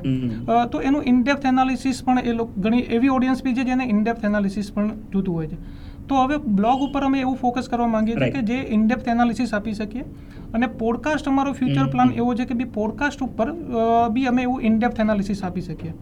તો 0.73 0.81
એનું 0.81 1.05
ઇનડેપ્થ 1.07 1.46
એનાલિસિસ 1.46 2.03
પણ 2.05 2.18
એ 2.18 2.33
લોકો 2.33 2.61
ઘણી 2.61 2.81
એવી 2.96 3.09
ઓડિયન્સ 3.09 3.44
બી 3.44 3.55
છે 3.55 3.64
જેને 3.64 3.85
ઇનડેપ્થ 3.85 4.25
એનાલિસિસ 4.25 4.73
પણ 4.73 4.90
જોતું 5.12 5.35
હોય 5.35 5.46
છે. 5.46 5.59
તો 6.09 6.14
હવે 6.16 6.37
બ્લોગ 6.37 6.83
ઉપર 6.83 7.03
અમે 7.03 7.20
એવું 7.20 7.37
ફોકસ 7.37 7.68
કરવા 7.68 7.87
માંગીએ 7.88 8.16
છીએ 8.16 8.31
કે 8.31 8.42
જે 8.42 8.59
ઇનડેપ્થ 8.70 9.09
એનાલિસિસ 9.09 9.55
આપી 9.55 9.73
શકીએ. 9.73 10.05
અને 10.55 10.66
પોડકાસ્ટ 10.66 11.29
અમારો 11.29 11.53
ફ્યુચર 11.53 11.87
પ્લાન 11.87 12.12
એવો 12.12 12.35
છે 12.35 12.44
કે 12.44 12.55
બી 12.55 12.64
પોડકાસ્ટ 12.64 13.20
ઉપર 13.23 13.53
બી 14.12 14.27
અમે 14.27 14.42
એવું 14.42 14.62
ઇનડેપ્થ 14.62 15.01
એનાલિસિસ 15.01 15.44
આપી 15.44 15.61
શકીએ. 15.61 15.92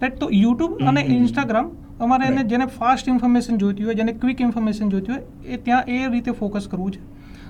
રાઈટ 0.00 0.18
તો 0.18 0.28
યુટ્યુબ 0.32 0.78
અને 0.88 1.00
ઇન્સ્ટાગ્રામ 1.00 1.68
અમારે 2.00 2.26
એને 2.26 2.44
જેને 2.44 2.66
ફાસ્ટ 2.78 3.08
ઇન્ફોર્મેશન 3.08 3.56
જોઈતી 3.56 3.84
હોય 3.84 3.94
જેને 3.94 4.12
ક્વિક 4.12 4.40
ઇન્ફોર્મેશન 4.40 4.88
જોઈતી 4.88 5.12
હોય 5.12 5.52
એ 5.54 5.56
ત્યાં 5.56 5.84
એ 5.88 6.06
રીતે 6.08 6.30
ફોકસ 6.30 6.68
કરવું 6.68 6.92
છે. 6.92 7.02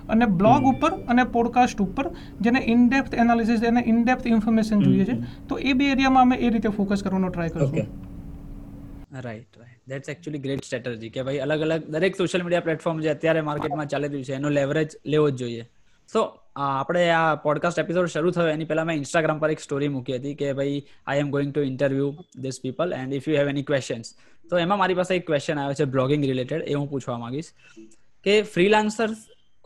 અને 0.08 0.26
બ્લોગ 0.26 0.64
ઉપર 0.64 0.90
અને 0.90 1.24
પોડકાસ્ટ 1.24 1.80
ઉપર 1.80 2.10
જેને 2.40 2.60
ઇનડેપ્થ 2.66 3.14
એનાલિસિસ 3.14 3.62
એને 3.62 3.84
ઇનડેપ્થ 3.86 4.26
ઇન્ફોર્મેશન 4.26 4.82
જોઈએ 4.82 5.04
છે 5.04 5.46
તો 5.48 5.58
એ 5.58 5.72
બે 5.72 5.90
એરિયામાં 5.90 6.22
અમે 6.22 6.36
એ 6.36 6.50
રીતે 6.50 6.68
ફોકસ 6.68 7.02
કરવાનો 7.02 7.28
ટ્રાય 7.28 7.48
કરશું. 7.48 7.86
Right 9.20 9.58
right 9.58 9.88
that's 9.88 10.08
actually 10.08 10.38
great 10.38 10.64
strategy 10.64 11.08
કે 11.08 11.22
ભાઈ 11.22 11.38
અલગ 11.38 11.60
અલગ 11.60 11.84
દરેક 11.88 12.16
સોશિયલ 12.16 12.44
મીડિયા 12.44 12.60
પ્લેટફોર્મ 12.60 13.00
જે 13.00 13.08
અત્યારે 13.08 13.40
માર્કેટમાં 13.40 13.86
ચાલી 13.86 14.08
રહ્યું 14.08 14.24
છે 14.24 14.34
એનો 14.34 14.48
લેવરેજ 14.48 14.88
લેવો 15.06 15.30
જ 15.30 15.34
જોઈએ. 15.34 15.62
સો 16.12 16.38
આપણે 16.56 17.10
આ 17.10 17.34
પોડકાસ્ટ 17.34 17.78
એપિસોડ 17.78 18.06
શરૂ 18.06 18.30
થયો 18.30 18.48
એની 18.48 18.64
પહેલા 18.64 18.84
મેં 18.84 18.96
ઇન્સ્ટાગ્રામ 18.96 19.38
પર 19.38 19.50
એક 19.50 19.60
સ્ટોરી 19.60 19.88
મૂકી 19.88 20.16
હતી 20.16 20.34
કે 20.34 20.52
ભાઈ 20.52 20.82
I 21.06 21.18
am 21.18 21.30
going 21.30 21.52
to 21.52 21.60
interview 21.60 22.14
this 22.38 22.60
people 22.62 22.92
and 22.92 23.12
if 23.12 23.28
you 23.28 23.36
have 23.36 23.48
any 23.48 23.62
questions 23.62 24.14
તો 24.50 24.58
એમાં 24.58 24.78
મારી 24.78 24.94
પાસે 24.94 25.16
એક 25.16 25.26
ક્વેશ્ચન 25.26 25.58
આવ્યો 25.58 25.74
છે 25.74 25.84
બ્લોગિંગ 25.84 26.24
રિલેટેડ 26.24 26.62
એ 26.66 26.74
હું 26.74 26.90
પૂછવા 26.90 27.18
માંગીશ. 27.18 27.44
કે 28.24 28.42
ફ્રીલાન્સર 28.42 29.08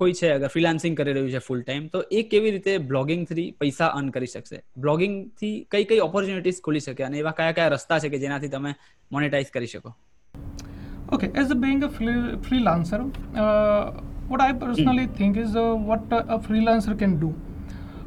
કોઈ 0.03 0.17
છે 0.21 0.33
અગર 0.35 0.51
ફ્રીલાન્સિંગ 0.55 0.99
કરી 0.99 1.15
રહ્યું 1.17 1.31
છે 1.37 1.43
ફૂલ 1.47 1.63
ટાઈમ 1.63 1.89
તો 1.95 2.03
એ 2.19 2.25
કેવી 2.35 2.53
રીતે 2.57 2.73
બ્લોગિંગથી 2.91 3.47
પૈસા 3.63 3.91
અર્ન 4.01 4.13
કરી 4.19 4.33
શકશે? 4.35 4.61
બ્લોગિંગથી 4.87 5.55
કઈ 5.77 5.89
કઈ 5.93 6.01
ઓપોર્ચ્યુનિટીઝ 6.09 6.61
ખુલી 6.69 6.85
શકે 6.87 7.09
અને 7.09 7.19
એવા 7.23 7.35
કયા 7.41 7.57
કયા 7.59 7.73
રસ્તા 7.77 8.01
છે 8.05 8.13
કે 8.15 8.23
જેનાથી 8.27 8.53
તમે 8.55 8.77
મોનેટાઇઝ 9.17 9.51
કરી 9.57 9.73
શકો? 9.75 9.97
Okay 11.17 11.27
as 11.43 11.51
a 11.57 11.61
being 11.65 11.83
a 11.89 11.91
freelancer 12.47 13.01
uh, 13.45 13.85
what 14.31 14.41
I 14.47 14.53
personally 14.65 15.07
think 15.19 15.37
is 15.45 15.55
uh, 15.57 15.75
what 15.91 16.13
uh, 16.13 16.25
a 16.37 16.39
freelancer 16.49 16.97
can 17.03 17.15
do. 17.21 17.31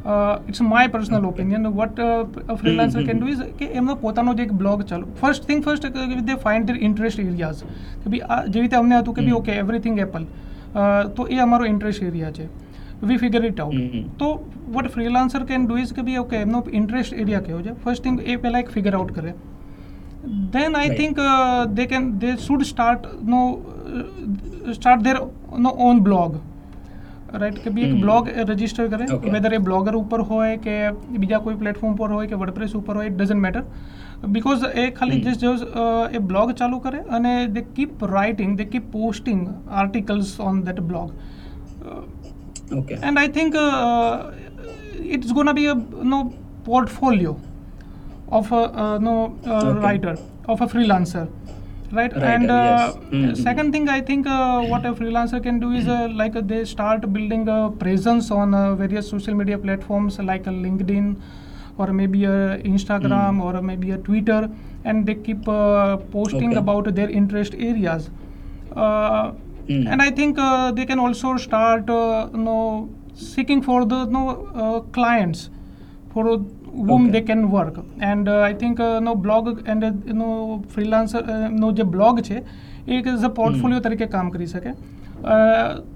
Uh, 0.03 0.39
it's 0.47 0.61
my 0.61 0.83
personal 0.87 1.25
opinion. 1.29 1.65
What 1.79 1.99
uh, 1.99 2.25
a 2.53 2.57
freelancer 2.61 3.03
can 3.09 3.19
do 3.23 3.27
is 3.33 3.41
કે 3.59 3.67
એમનો 3.81 3.95
પોતાનો 4.05 4.35
જે 4.39 4.45
એક 4.47 4.53
blog 4.61 4.85
ચાલુ 4.91 5.09
first 5.21 5.49
thing 5.49 5.65
first 5.67 5.99
they 6.29 6.37
find 6.45 6.71
their 6.71 6.77
interest 6.89 7.23
areas 7.25 7.65
કે 8.03 8.13
ભાઈ 8.13 8.23
આ 8.35 8.39
જેવી 8.47 8.65
રીતે 8.65 8.77
અમને 8.81 9.01
હતું 9.01 9.17
કે 9.19 9.25
ભાઈ 9.27 9.37
ઓકે 9.41 9.51
એવરીથિંગ 9.63 10.01
એપલ 10.05 10.27
તો 11.15 11.27
એ 11.27 11.37
અમારો 11.37 11.65
ઇન્ટરેસ્ટ 11.65 12.03
એરિયા 12.03 12.31
છે. 12.31 12.45
વી 13.03 13.17
ફિગર 13.17 13.45
ઇટ 13.45 13.61
આઉટ 13.61 13.75
તો 14.19 14.51
what 14.71 14.87
freelancer 14.87 15.43
can 15.43 15.65
do 15.65 15.77
is 15.77 15.93
કે 15.93 16.01
બી 16.01 16.17
ઓકે 16.17 16.37
એમનો 16.37 16.65
ઇન્ટરેસ્ટ 16.73 17.13
એરિયા 17.13 17.39
કયો 17.39 17.61
છે? 17.61 17.83
ફર્સ્ટ 17.83 18.03
થિંગ 18.03 18.21
એ 18.21 18.35
પહેલાં 18.35 18.61
એક 18.61 18.69
ફિગર 18.69 18.95
આઉટ 18.95 19.11
કરે. 19.11 19.33
Then 20.55 20.75
I 20.75 20.85
Right. 20.85 20.99
think 20.99 21.17
uh, 21.17 21.63
they 21.77 21.85
can 21.91 22.03
they 22.21 22.33
should 22.45 22.63
start 22.63 23.05
no 23.23 23.39
start 24.71 24.99
their 25.03 25.15
no 25.59 25.71
own 25.87 25.99
blog. 25.99 26.35
Right 27.33 27.63
કે 27.63 27.69
બી 27.69 27.83
એક 27.83 28.01
બ્લોગ 28.01 28.29
રજિસ્ટર 28.49 28.87
કરે 28.87 29.31
વેધર 29.31 29.53
એ 29.53 29.57
બ્લોગર 29.57 29.95
ઉપર 29.95 30.21
હોય 30.21 30.57
કે 30.57 30.91
બીજા 31.17 31.39
કોઈ 31.39 31.55
પ્લેટફોર્મ 31.55 31.95
પર 31.95 32.07
હોય 32.07 32.27
કે 32.27 32.35
વર્ડપ્રેસ 32.35 32.75
ઉપર 32.75 32.95
હોય 32.95 33.07
ઇટ 33.07 33.17
ડઝન્ટ 33.17 33.41
મેટર 33.41 33.63
બિકોઝ 34.27 34.63
એ 34.75 34.91
ખાલી. 34.91 35.21
જસ્ટ 35.21 35.39
જસ્ટ 35.39 36.15
એ 36.15 36.17
બ્લોગ 36.17 36.53
ચાલુ 36.53 36.79
કરે 36.79 36.99
અને 37.09 37.47
they 37.47 37.61
keep 37.61 38.03
writing 38.03 38.57
they 38.57 38.65
keep 38.65 38.91
posting 38.91 39.47
articles 39.71 40.39
on 40.39 40.61
that 40.61 40.79
blog 40.79 41.11
okay 42.77 42.95
I 42.95 43.17
I 43.17 43.45
it's 45.09 45.31
it's 45.31 45.53
be 45.53 45.65
a 45.65 45.75
know 46.03 46.33
portfolio 46.65 47.35
of 48.31 48.51
know 48.99 49.15
writer 49.81 50.15
of 50.47 50.61
a 50.61 50.65
uh, 50.65 51.27
Okay. 51.93 51.99
writer 51.99 52.17
of 52.17 52.23
a 52.23 52.27
freelancer 52.27 52.31
right 52.31 52.33
and 52.33 52.51
uh, 52.51 52.63
yes. 52.63 52.97
Mhm. 53.11 53.43
second 53.43 53.71
thing 53.75 53.89
i 53.89 53.99
think 54.09 54.27
uh, 54.27 54.61
what 54.71 54.85
a 54.85 54.93
freelancer 54.99 55.41
can 55.47 55.59
do 55.59 55.71
is 55.79 55.87
uh, 55.87 56.07
like 56.21 56.35
uh, 56.35 56.41
they 56.51 56.63
start 56.65 57.07
building 57.13 57.47
a 57.47 57.59
presence 57.83 58.31
on 58.31 58.53
uh, 58.53 58.75
various 58.83 59.09
social 59.09 59.35
media 59.41 59.57
platforms 59.67 60.19
like 60.31 60.47
uh, 60.47 60.51
linkedin 60.65 61.15
or 61.77 61.87
maybe 62.01 62.25
uh, 62.25 62.57
instagram 62.73 63.41
or 63.47 63.61
maybe 63.61 63.91
a 63.91 63.97
twitter 64.09 64.41
and 64.85 65.05
they 65.05 65.15
keep 65.15 65.47
uh, 65.47 65.97
posting 66.17 66.51
Okay. 66.51 66.57
about 66.65 66.93
their 66.95 67.09
interest 67.21 67.55
areas 67.71 68.09
uh, 68.75 69.31
Mm. 69.71 69.83
and 69.93 70.01
i 70.03 70.09
think 70.19 70.39
uh, 70.43 70.71
they 70.77 70.85
can 70.91 70.99
also 71.01 71.29
start 71.41 71.89
uh, 71.89 72.29
you 72.33 72.39
know 72.45 72.89
seeking 73.25 73.61
for 73.67 73.85
the 73.91 73.99
you 74.05 74.11
know, 74.15 74.23
uh, 74.63 74.79
clients 74.95 75.49
for 76.13 76.23
whom 76.73 76.91
Okay. 76.91 77.11
they 77.11 77.21
can 77.21 77.51
work. 77.51 77.77
And 78.01 78.29
uh, 78.29 78.39
i 78.41 78.53
think 78.53 78.79
uh, 78.79 78.99
no 78.99 79.15
blog 79.15 79.49
and 79.67 79.83
uh, 79.83 79.91
you 80.05 80.13
know 80.13 80.63
freelancer 80.75 81.23
uh, 81.25 81.49
know 81.49 81.71
જે 81.71 81.83
blog 81.83 82.21
છે 82.21 82.37
એ 82.87 82.99
એક 82.99 83.07
as 83.07 83.23
a 83.23 83.27
portfolio 83.27 83.79
તરીકે 83.79 84.05
કામ 84.05 84.29
કરી 84.29 84.45
શકે. 84.45 84.71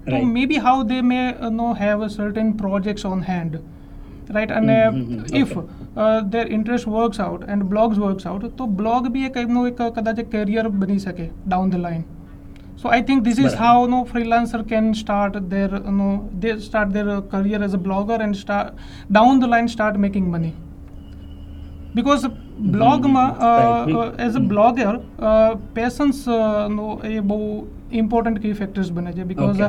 તો. 0.10 0.26
Maybe 0.46 0.56
how 0.56 0.84
they 0.84 1.02
may 1.02 1.22
know 1.52 1.70
have 1.74 2.08
certain 2.08 2.52
projects 2.52 3.06
on 3.06 3.24
hand 3.30 3.56
right 4.30 4.52
અને. 4.52 4.78
If 5.34 5.56
their 6.32 6.52
interest 6.58 6.88
works 6.88 7.20
out 7.20 7.48
and 7.50 7.64
blogs 7.64 7.98
works 8.00 8.28
out 8.28 8.52
તો 8.58 8.68
બ્લોગ 8.82 9.08
બી 9.08 9.26
એક 9.26 9.38
એમનું 9.38 9.68
એક 9.68 9.82
કદાચ 9.96 10.22
કેરિયર 10.36 10.70
બની 10.84 11.00
શકે 11.00 11.32
down 11.48 11.70
the 11.70 11.76
line 11.76 12.04
so 12.78 12.90
I 12.90 13.02
think 13.02 13.24
this 13.24 13.40
is 13.40 13.56
how 13.56 13.88
know 13.88 14.04
freelancer 14.04 14.64
can 14.64 14.92
start 14.94 15.42
their 15.56 15.80
know 16.02 16.12
they 16.34 16.58
start 16.68 16.94
their 16.94 17.20
career 17.32 17.64
as 17.64 17.74
a 17.74 17.84
blogger 17.90 18.22
and 18.22 18.36
start 18.36 18.86
down 19.12 19.40
the 19.40 19.50
down 19.50 19.68
start 19.68 19.98
making 19.98 20.30
start 20.30 20.65
Because 21.96 22.26
બ્લોગમાં 22.74 23.30
as 24.26 24.36
a. 24.36 24.44
Blogger 24.52 24.94
patience 25.76 26.20
know 26.72 26.88
એ 27.06 27.20
બહુ 27.32 27.40
important 27.94 28.40
key 28.44 28.54
factors 28.54 28.90
બને 28.92 29.12
છે. 29.12 29.24
Because. 29.24 29.62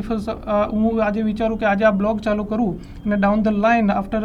if 0.00 0.10
હું 0.72 1.02
આજે 1.04 1.20
વિચારું 1.22 1.60
કે 1.62 1.68
આજે 1.72 1.84
આ 1.84 1.92
બ્લોગ 2.00 2.20
ચાલુ 2.20 2.44
કરું 2.44 2.72
અને 3.04 3.16
down 3.16 3.44
the 3.48 3.60
line 3.66 3.92
after 3.96 4.24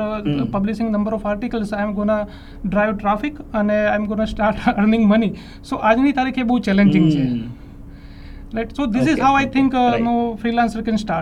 publishing 0.56 0.90
number 0.92 1.18
of 1.20 1.28
articles 1.34 1.74
I 1.74 1.88
am 1.88 1.94
gonna 2.00 2.20
drive 2.66 2.96
traffic 2.96 3.42
અને 3.54 3.76
I 3.76 4.00
am 4.00 4.08
gonna 4.14 4.30
start 4.34 4.70
earning 4.76 5.06
money 5.14 5.32
so 5.72 5.82
આજની 5.92 6.16
તારીખે 6.20 6.48
બહુ 6.54 6.60
ચેલેન્જિંગ 6.70 7.12
છે. 7.12 7.28
Right 8.56 8.76
so 8.78 8.90
this 8.96 9.12
is 9.14 9.22
how 9.28 9.36
I 9.36 9.52
think 9.58 9.78
no 10.08 10.16
freelancer 10.42 10.82
can 10.90 11.04
uh, 11.04 11.22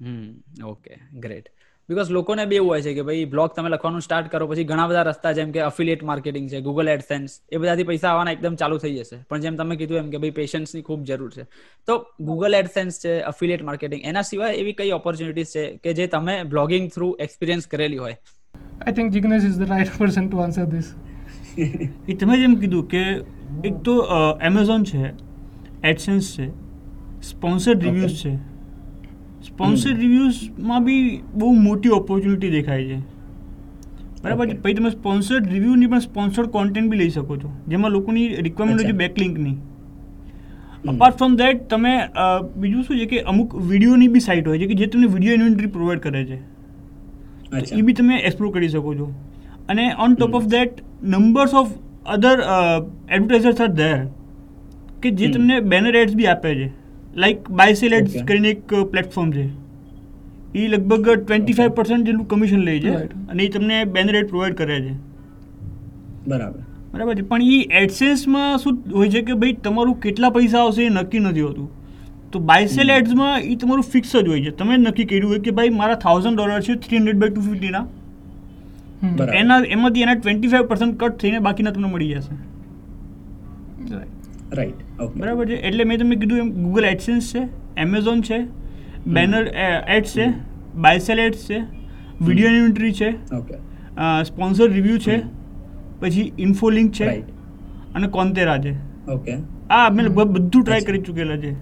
hmm 0.00 0.64
okay 0.66 0.94
great 1.20 1.46
because 1.88 2.10
લોકોને 2.10 2.44
બી 2.46 2.56
એવું 2.56 2.68
હોય 2.68 2.82
છે 2.82 2.94
કે 2.94 3.02
ભાઈ 3.02 3.24
બ્લોગ 3.24 3.54
તમે 3.56 3.68
લખવાનું 3.68 4.00
સ્ટાર્ટ 4.00 4.28
કરો 4.32 4.46
પછી 4.46 4.64
ઘણા 4.64 4.86
બધા 4.88 5.02
રસ્તા 5.02 5.32
જેમ 5.32 5.50
કે 5.50 5.60
અફિલિયેટ 5.60 6.02
માર્કેટિંગ 6.02 6.48
છે 6.50 6.60
ગૂગલ 6.60 6.88
એડસેન્સ 6.88 7.32
એ 7.52 7.56
બધાથી 7.56 7.84
પૈસા 7.84 8.10
આવવાના 8.10 8.32
એકદમ 8.32 8.54
ચાલુ 8.54 8.78
થઈ 8.78 8.94
જશે. 8.96 9.16
પણ 9.30 9.40
જેમ 9.40 9.56
તમે 9.56 9.76
કીધું 9.76 9.98
એમ 9.98 10.10
કે 10.10 10.18
ભાઈ 10.18 10.30
પેશન્સની 10.30 10.82
ખૂબ 10.82 11.02
જરૂર 11.04 11.30
છે. 11.30 11.44
તો 11.88 12.06
ગૂગલ 12.20 12.54
એડસેન્સ 12.54 13.00
છે 13.00 13.20
અફિલિયેટ 13.20 13.62
માર્કેટિંગ 13.62 14.02
એના 14.04 14.22
સિવાય 14.22 14.52
એવી 14.54 14.72
કઈ 14.72 14.92
ઓપોર્ચ્યુનિટીઝ 14.92 15.52
છે 15.52 15.64
કે 15.84 15.94
જે 15.94 16.06
તમે 16.06 16.36
બ્લોગિંગ 16.44 16.88
થ્રુ 16.90 17.16
એક્સપિરિયન્સ 17.20 17.66
કરેલી 17.66 17.96
હોય? 17.96 18.16
I 18.80 18.92
think 18.92 19.12
jignesh 19.12 19.48
is 19.48 19.58
the 19.58 19.68
right 19.68 19.98
person 19.98 20.28
to 20.28 20.38
answer 20.38 20.64
this 20.64 20.94
એ 22.08 22.14
તમે 22.14 22.38
જેમ 22.38 22.54
કીધું 22.54 22.88
કે 22.88 23.04
એક 23.64 23.74
તો 23.84 23.98
એમેઝોન 24.40 24.84
છે 24.84 25.02
એડસેન્સ 25.84 26.32
છે 26.36 26.46
સ્પોન્સર્ડ 27.22 27.82
રિવ્યુઝ 27.82 28.16
છે 28.22 28.32
સ્પોન્સર્ડ 29.48 29.98
રિવ્યૂઝમાં 30.04 30.84
બી 30.86 31.02
બહુ 31.40 31.48
મોટી 31.66 31.92
ઓપોર્ચ્યુનિટી 31.98 32.52
દેખાય 32.56 32.84
છે. 32.90 32.98
બરાબર 34.22 34.46
છે? 34.50 34.56
પછી 34.62 34.76
તમે 34.78 34.90
સ્પોન્સર્ડ 34.94 35.50
રિવ્યૂની 35.54 35.90
પણ 35.92 36.04
સ્પોન્સર્ડ 36.06 36.50
કોન્ટેન્ટ 36.56 36.90
બી 36.94 37.00
લઈ 37.02 37.12
શકો 37.18 37.36
છો. 37.42 37.50
જેમાં 37.74 37.92
લોકોની 37.98 38.26
રિક્વાયરમેન્ટ 38.48 38.82
હોય 38.82 38.92
છે. 38.92 38.98
બેકલિંકની 39.04 39.56
અપાર્ટ 40.92 41.16
ફ્રોમ 41.18 41.34
દેટ 41.42 41.66
તમે 41.70 41.92
બીજું 42.62 42.82
શું 42.86 42.96
છે 43.00 43.06
કે 43.12 43.18
અમુક 43.32 43.52
વિડીયોની 43.70 44.10
બી 44.16 44.24
સાઇટ 44.28 44.46
હોય 44.52 44.58
છે 44.62 44.68
કે 44.72 44.76
જે 44.80 44.86
તમને 44.94 45.08
વીડિયો 45.14 45.36
ઇન્વેન્ટરી 45.40 45.72
પ્રોવાઈડ 45.76 46.02
કરે 46.06 46.22
છે. 46.30 46.38
એ 47.78 47.82
બી 47.88 47.96
તમે 48.00 48.20
એક્સપ્લોર 48.30 48.50
કરી 48.58 48.70
શકો 48.74 48.94
છો. 49.00 49.06
અને 49.68 49.84
on 50.06 50.14
top 50.16 50.34
of 50.40 50.48
that 50.54 50.82
numbers 51.14 51.52
of 51.62 51.72
other 52.16 52.36
advertisers 53.16 53.60
are 53.66 53.72
there 53.80 53.98
કે 55.02 55.12
જે 55.20 55.28
તમને 55.34 55.60
બેનર 55.74 55.94
એડ્સ 56.02 56.14
બી 56.20 56.30
આપે 56.34 56.48
છે. 56.60 56.68
લાઈક 57.16 57.50
બાયસેલેટ 57.50 58.02
એડ્સ 58.02 58.22
કરીને 58.28 58.48
એક 58.48 58.74
પ્લેટફોર્મ 58.90 59.30
છે. 59.30 59.44
એ 60.54 60.68
લગભગ 60.68 61.08
ટ્વેન્ટી 61.10 61.52
ફાઈવ 61.52 61.70
પર્સન્ટ 61.70 62.06
જેટલું 62.06 62.28
કમિશન 62.28 62.60
લે 62.60 62.80
છે 62.80 62.92
અને 63.30 63.42
એ 63.42 63.48
તમને 63.48 63.84
બેન 63.84 64.08
રેટ 64.08 64.28
પ્રોવાઈડ 64.28 64.54
કરે 64.54 64.80
છે. 64.80 64.94
બરાબર. 66.28 66.60
બરાબર 66.92 67.14
છે. 67.14 67.22
પણ 67.22 67.42
એ 67.42 67.60
એડસેન્સમાં 67.70 68.58
શું 68.58 68.82
હોય 68.94 69.08
છે 69.08 69.22
કે 69.22 69.32
ભાઈ 69.34 69.52
તમારું 69.52 69.96
કેટલા 70.00 70.30
પૈસા 70.30 70.60
આવશે 70.60 70.82
એ 70.84 70.88
નક્કી 70.88 71.18
નથી 71.18 71.40
હોતું. 71.40 71.68
તો 72.32 72.38
બાયસેલ 72.38 72.90
એડ્સમાં 72.90 73.40
એ 73.40 73.56
તમારું 73.56 73.84
ફિક્સ 73.84 74.16
જ 74.16 74.28
હોય 74.28 74.44
છે. 74.44 74.50
તમે 74.50 74.76
નક્કી 74.76 75.04
કર્યું 75.04 75.30
હોય 75.30 75.38
કે 75.38 75.50
ભાઈ 75.50 75.68
મારા 75.68 75.94
થાઉઝન્ડ 75.94 76.36
ડોલર 76.36 76.60
છે 76.60 76.74
થ્રી 76.74 76.96
હંડ્રેડ 76.96 77.18
બાય 77.18 77.30
ટુ 77.30 77.40
ફિફ્ટીના. 77.40 77.84
એના 79.34 79.60
એમાંથી 79.76 80.00
એના 80.00 80.14
ટ્વેન્ટી 80.14 80.48
ફાઈવ 80.48 80.66
પર્સન્ટ 80.66 80.98
કટ 81.00 81.14
થઈને 81.16 81.38
બાકીના 81.38 81.70
તમને 81.70 81.88
મળી 81.88 82.08
જશે. 82.08 82.34
રાઈટ 84.58 85.00
ઓકે 85.00 85.18
બરાબર 85.20 85.46
છે? 85.50 85.56
એટલે 85.68 85.84
મેં 85.90 86.00
તમને 86.00 86.16
કીધું 86.22 86.42
એમ 86.44 86.50
ગૂગલ 86.62 86.84
એડસન્સ 86.92 87.32
છે 87.34 87.42
એમેઝોન 87.84 88.22
છે 88.28 88.38
બેનર 89.06 89.44
એડ્સ 89.96 90.14
છે 90.18 90.26
બાયસેલ 90.86 91.22
એડ્સ 91.26 91.46
છે 91.48 91.58
વીડિયો 92.20 92.52
ઇન્વેન્ટરી 92.56 92.92
છે 93.00 93.10
ઓકે 93.38 93.56
સ્પોન્સર 94.30 94.68
રિવ્યુ 94.78 94.98
છે 95.06 95.16
પછી 96.00 96.26
ઇન્ફોલિંક 96.46 96.92
છે 96.98 97.08
અને 97.94 98.06
કોન્તેરા 98.16 98.58
છે. 98.58 98.72
ઓકે 99.14 99.32
આ 99.70 99.86
અમે 99.86 100.02
લગભગ 100.02 100.28
બધું 100.36 100.62
ટ્રાય 100.62 100.84
કરી 100.86 101.02
ચૂકેલા 101.08 101.40
છે. 101.44 101.52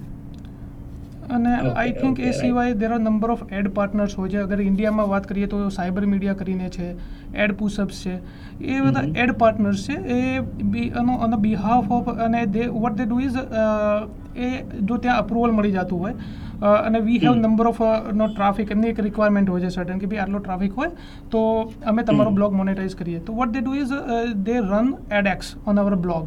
અને 1.36 1.54
આઈ 1.54 1.94
થિંક 2.00 2.20
એ 2.20 2.32
સિવાય 2.40 2.74
there 2.82 2.90
are 2.92 3.00
number 3.00 3.30
of 3.34 3.44
ad 3.60 3.70
partners 3.78 4.18
હોય 4.18 4.34
છે. 4.34 4.42
અગર 4.42 4.60
ઇન્ડિયામાં 4.66 5.08
વાત 5.14 5.30
કરીએ 5.30 5.46
તો 5.54 5.62
સાયબર 5.78 6.06
મીડિયા 6.12 6.40
કરીને 6.42 6.68
છે 6.76 6.90
એડ 7.34 7.56
પુશઅપ્સ 7.62 8.02
છે. 8.04 8.14
એ 8.60 8.80
બધા. 8.80 9.06
એડ 9.22 9.32
પાર્ટનર્સ 9.44 9.86
છે. 9.88 9.96
એ 10.18 10.40
બી 10.74 10.92
ઓન 10.98 11.30
ધ 11.30 11.40
બિહાફ 11.46 11.96
ઓફ 11.98 12.12
અને 12.28 12.44
they 12.58 12.68
what 12.82 13.00
they 13.00 13.08
do 13.10 13.20
is 13.20 13.40
એ 14.36 14.48
જો 14.88 14.96
ત્યાં 14.96 15.18
અપ્રુવલ 15.24 15.52
મળી 15.52 15.72
જતું 15.72 15.98
હોય 15.98 16.14
અને 16.88 16.98
we 17.06 17.18
have 17.22 17.34
number 17.34 17.66
of 17.68 17.80
no 18.14 18.26
traffic 18.34 18.70
એમની 18.70 18.90
એક 18.92 19.00
રિક્વાયરમેન્ટ 19.06 19.50
હોય 19.50 19.62
છે 19.62 19.70
સર્ટન 19.76 19.98
કે 19.98 20.06
ભાઈ 20.12 20.22
આટલો 20.24 20.40
ટ્રાફિક 20.44 20.78
હોય 20.80 20.90
તો 21.32 21.40
અમે 21.92 22.02
તમારો 22.10 22.30
બ્લોગ 22.38 22.54
મોનેટાઇઝ 22.60 22.94
કરીએ. 23.00 23.18
તો 23.26 23.32
what 23.40 23.50
they 23.56 23.60
do 23.60 23.74
is 23.82 23.92
they 24.48 24.56
run 24.60 24.94
AdX 25.34 25.46
on 25.66 25.82
our 25.84 25.96
blog 26.06 26.24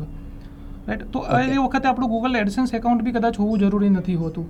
right 0.87 1.03
તો. 1.13 1.19
એ 1.23 1.57
વખતે 1.57 1.87
આપણું 1.87 2.09
ગૂગલ 2.13 2.35
એડસન્સ 2.41 2.73
એકાઉન્ટ 2.79 3.03
બી 3.03 3.15
કદાચ 3.17 3.39
હોવું 3.39 3.59
જરૂરી 3.59 3.89
નથી 3.89 4.17
હોતું. 4.23 4.47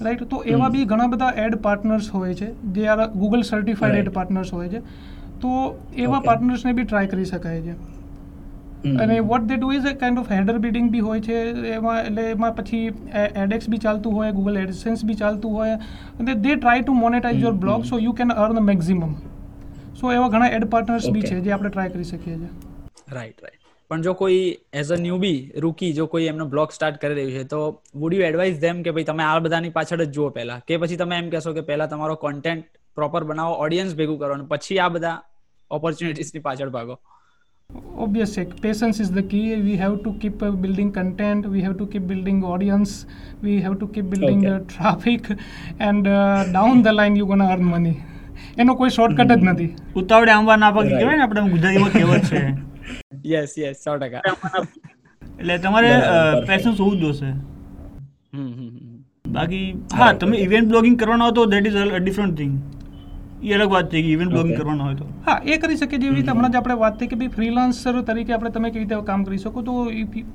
રાઈટ 0.00 0.22
તો 0.24 0.42
એવા 0.48 0.68
બી 0.68 0.84
ઘણા 0.84 1.06
બધા 1.06 1.32
એડ 1.38 1.56
પાર્ટનર્સ 1.62 2.10
હોય 2.10 2.34
છે. 2.34 2.48
જે 2.74 2.86
આ 2.88 3.06
ગૂગલ 3.06 3.42
સર્ટિફાઈડ 3.42 3.96
એડ 3.96 4.12
પાર્ટનર્સ 4.12 4.52
હોય 4.52 4.68
છે. 4.68 4.80
તો 5.40 5.50
એવા 5.96 6.20
પાર્ટનર્સને 6.20 6.72
બી 6.72 6.84
ટ્રાય 6.84 7.06
કરી 7.06 7.24
શકાય 7.24 7.60
છે. 7.60 7.74
અને 9.02 9.18
what 9.20 9.42
they 9.42 9.56
do 9.56 9.72
is 9.72 9.84
a 9.86 9.92
kind 9.98 10.18
of 10.18 10.30
header 10.32 10.58
bidding 10.58 10.90
બી 10.90 11.00
હોય 11.00 11.20
છે. 11.20 11.36
એમાં 11.74 12.00
એટલે 12.02 12.24
એમાં 12.30 12.56
પછી 12.56 12.82
એડેક્સ 13.36 13.68
બી 13.68 13.78
ચાલતું 13.78 14.16
હોય 14.16 14.32
ગૂગલ 14.32 14.58
એડસન્સ 14.58 15.04
બી 15.04 15.14
ચાલતું 15.14 15.58
હોય. 15.58 15.76
અને 16.20 16.34
they 16.34 16.56
try 16.56 16.80
to 16.82 16.92
monetize 16.94 17.42
your 17.42 17.54
blog 17.66 17.84
so 17.84 17.98
you 17.98 18.12
can 18.12 18.36
earn 18.44 18.62
maximum 18.70 19.14
so 20.00 20.12
એવા 20.12 20.28
ઘણા 20.28 20.52
એડ 20.58 20.68
પાર્ટનર્સ 20.70 21.10
બી 21.10 21.22
છે 21.22 21.40
જે 21.40 21.52
આપણે 21.52 21.70
ટ્રાય 21.70 21.88
કરી 21.88 22.04
શકીએ 22.04 22.36
છીએ. 22.36 22.50
રાઈટ 23.12 23.42
રાઈટ 23.42 23.61
પણ 23.92 24.02
જો 24.02 24.12
કોઈ 24.12 24.36
એઝ 24.72 24.92
અ 24.92 24.96
ન્યૂબી 24.96 25.52
રૂકી 25.56 25.92
જો 25.92 26.06
કોઈ 26.06 26.24
એમનો 26.24 26.44
બ્લોગ 26.46 26.68
સ્ટાર્ટ 26.74 26.96
કરી 26.96 27.14
રહ્યું 27.14 27.32
છે 27.32 27.42
તો 27.44 27.62
વુડ 27.94 28.14
યુ 28.14 28.20
એડવાઇઝ 28.20 28.60
ધેમ 28.60 28.82
કે 28.82 28.90
ભાઈ 28.90 29.04
તમે 29.04 29.24
આ 29.24 29.38
બધાની 29.38 29.68
પાછળ 29.68 30.04
જ 30.04 30.10
જુઓ 30.10 30.28
પહેલા? 30.28 30.58
કે 30.68 30.76
પછી 30.76 30.96
તમે 30.96 31.16
એમ 31.16 31.30
કહેશો 31.30 31.52
કે 31.52 31.60
પહેલા 31.60 31.86
તમારો 31.86 32.14
કોન્ટેન્ટ 32.14 32.64
પ્રોપર 32.94 33.24
બનાવો 33.24 33.54
ઓડિયન્સ 33.54 33.96
ભેગું 33.96 34.18
કરો 34.18 34.34
અને 34.34 34.44
પછી 34.44 34.78
આ 34.78 34.88
બધા 34.88 35.22
ઓપોર્ચ્યુનિટીઝની 35.70 36.40
પાછળ 36.40 36.68
ભાગો. 36.68 36.98
Obvious 37.98 38.32
એક 38.38 38.48
patience 38.64 38.98
is 39.02 39.10
the 39.18 39.22
key. 39.28 39.44
We 39.66 39.76
have 39.82 39.94
to 40.06 40.10
keep 40.24 40.42
uh, 40.42 40.50
building 40.64 40.90
content. 40.96 41.46
We 41.52 41.60
have 41.66 41.76
to 41.76 41.86
keep 41.92 42.08
building 42.10 42.40
audience. 42.54 42.90
We 43.44 43.54
have 43.66 43.78
to 43.84 43.88
keep 43.92 44.10
building 44.14 44.40
Okay. 44.40 44.56
uh, 44.56 44.58
traffic. 44.74 45.30
And 45.88 46.10
uh, 46.16 46.42
down 46.58 46.82
the 46.82 46.96
line 46.98 47.16
you 47.20 47.30
gonna 47.30 47.48
earn 47.52 47.70
money. 47.76 47.94
એનો 48.58 48.74
કોઈ 48.74 48.90
shortcut 48.90 49.32
જ 49.32 49.44
નથી. 49.44 49.74
ઉતાવળે 49.96 50.32
આંબા 50.32 50.56
ના 50.56 50.70
પાકી. 50.70 50.98
કહેવાય 50.98 51.16
ને 51.16 51.22
આપણે 51.22 51.48
ગુજરાતીમાં 51.50 51.92
કહેવત 51.92 52.18
છે. 52.18 52.71
યસ 53.24 53.56
યસ 53.56 53.78
સો 53.80 53.92
ટકા. 53.98 54.24
એટલે 55.38 55.56
તમારે 55.60 55.90
પેશન્સ 56.46 56.78
હોવું 56.78 56.98
જ 56.98 57.04
જોશે? 57.04 57.30
હમ 58.32 58.48
હમ 58.50 58.68
હમ. 58.70 59.04
બાકી 59.24 59.62
હા 59.94 60.10
તમે 60.16 60.36
ઇવેન્ટ 60.40 60.68
બ્લોગિંગ 60.68 60.96
કરવાનો 60.96 61.24
હોય 61.24 61.34
તો 61.34 61.46
દેટ 61.48 61.66
ઇઝ 61.66 61.78
ડિફરન્ટ 61.98 62.36
થિંગ 62.36 62.54
એ 63.44 63.54
અલગ 63.54 63.70
વાત 63.70 63.90
છે 63.90 64.02
કે 64.02 64.10
ઇવેન્ટ 64.10 64.32
બ્લોગિંગ 64.32 64.56
કરવાનો 64.56 64.82
હોય 64.84 64.96
તો. 64.96 65.06
હા 65.20 65.38
એ 65.46 65.58
કરી 65.58 65.78
શકે 65.78 65.94
જેવી 65.94 66.16
રીતે 66.16 66.30
હમ. 66.30 66.32
હમણાં 66.32 66.52
જ 66.52 66.60
આપણે 66.60 66.76
વાત 66.76 66.98
થઈ 66.98 67.08
કે 67.08 67.16
ભાઈ 67.16 67.32
ફ્રીલાન્સર 67.32 67.98
તરીકે 68.04 68.34
આપણે 68.34 68.52
તમે 68.52 68.70
કેવી 68.70 68.84
રીતે 68.84 69.04
કામ 69.04 69.24
કરી 69.24 69.38
શકો? 69.38 69.62
તો 69.62 69.74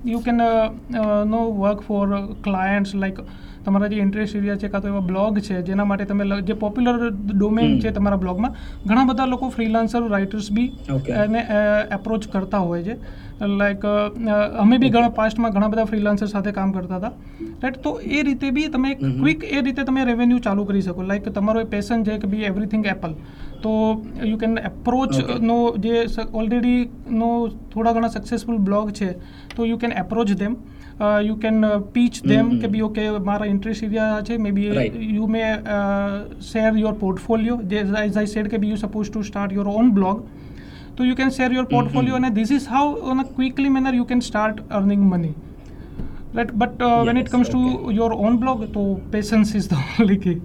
you 0.05 0.21
can 0.21 0.41
know 1.27 1.41
work 1.55 1.83
for 1.83 2.05
clients 2.43 2.93
like 2.95 3.19
તમારા 3.67 3.91
જે 3.93 4.01
ઇન્ટરેસ્ટ 4.05 4.39
એરિયા 4.41 4.61
છે 4.63 4.71
કાં 4.73 4.83
તો 4.83 4.91
એવા 4.93 5.05
બ્લોગ 5.11 5.39
છે 5.47 5.61
જેના 5.69 5.87
માટે 5.91 6.09
તમે 6.09 6.41
જે 6.49 6.57
પોપ્યુલર 6.63 7.07
ડોમેન 7.11 7.79
છે 7.85 7.93
તમારા 7.99 8.23
બ્લોગમાં 8.25 8.59
ઘણા 8.85 9.07
બધા 9.11 9.29
લોકો 9.35 9.53
ફ્રીલાન્સર 9.55 10.03
રાઇટર્સ 10.15 10.51
બી 10.57 10.67
એને 11.23 11.41
એપ્રોચ 11.99 12.27
કરતા 12.35 12.61
હોય 12.67 12.83
છે. 12.83 12.95
લાઈક 13.59 13.83
અમે 14.63 14.77
બી 14.83 14.91
ઘણા 14.93 15.15
પાસ્ટમાં 15.17 15.51
ઘણા 15.55 15.71
બધા 15.73 15.89
ફ્રીલાન્સર 15.89 16.29
સાથે 16.33 16.51
કામ 16.51 16.71
કરતા 16.77 16.99
હતા. 17.01 17.13
રાઈટ 17.63 17.81
તો 17.83 17.91
એ 18.17 18.23
રીતે 18.27 18.47
બી 18.57 18.67
તમે 18.75 18.93
ક્વિક 19.01 19.43
એ 19.57 19.61
રીતે 19.67 19.83
તમે 19.89 20.05
રેવન્યુ 20.11 20.39
ચાલુ 20.47 20.65
કરી 20.69 20.85
શકો. 20.87 21.01
લાઈક 21.11 21.29
તમારો 21.35 21.65
એ 21.65 21.67
પેશન 21.75 22.07
છે 22.07 22.17
કે 22.23 22.31
બી 22.31 22.47
એવરીથિંગ 22.51 22.87
એપલ 22.93 23.13
તો 23.63 23.73
યુ 24.23 24.37
કેન 24.37 24.57
એપ્રોચ 24.69 25.13
નો 25.41 25.57
જે 25.85 25.93
ઓલરેડી 26.33 26.81
નો 27.19 27.29
થોડા 27.73 27.93
ઘણા 27.93 28.15
સક્સેસફુલ 28.17 28.59
બ્લોગ 28.69 28.91
છે 28.99 29.09
તો 29.55 29.69
you 29.71 29.77
can 29.77 29.95
approach 30.03 30.33
them 30.41 30.57
you 30.99 31.35
can 31.37 31.57
pitch 31.93 32.19
them 32.23 32.47
hmm. 32.47 32.59
કે 32.59 32.67
બી 32.67 32.81
ઓકે 32.81 32.99
મારા 33.25 33.47
ઇન્ટરેસ્ટ 33.47 33.83
એરિયા 33.83 34.21
છે 34.23 34.37
maybe 34.51 34.69
Right. 34.71 34.95
You 35.11 35.27
may 35.27 35.43
share 36.47 36.71
your 36.77 36.93
portfolio 37.01 37.57
as 37.75 37.93
I 37.95 38.27
said 38.27 38.47
કે 38.47 38.57
બી 38.57 38.69
you 38.69 38.77
suppose 38.77 39.09
to 39.09 39.23
start 39.23 39.53
your 39.53 39.67
own 39.75 39.91
blog 39.91 40.23
તો 40.95 41.05
you 41.05 41.15
can 41.15 41.31
share 41.31 41.51
your 41.53 41.65
portfolio 41.67 42.15
Mhm. 42.15 42.23
and 42.23 42.35
this 42.35 42.51
is 42.51 42.63
how 42.67 42.85
on 43.07 43.19
a 43.19 43.27
quickly 43.35 43.69
manner 43.69 43.93
you 43.93 44.05
can 44.05 44.21
start 44.21 44.61
earning 44.71 45.03
money 45.09 45.33
right 46.33 46.51
but 46.55 46.81
uh, 46.81 47.01
when 47.03 47.17
it 47.17 47.27
Yes, 47.27 47.33
comes 47.33 47.49
to 47.49 47.61
your 47.93 48.09
own 48.15 48.39
blog 48.39 48.63
તો 48.73 48.85
patience 49.11 49.53
is 49.61 49.67
the 49.67 49.81
only 49.95 50.17
key 50.25 50.37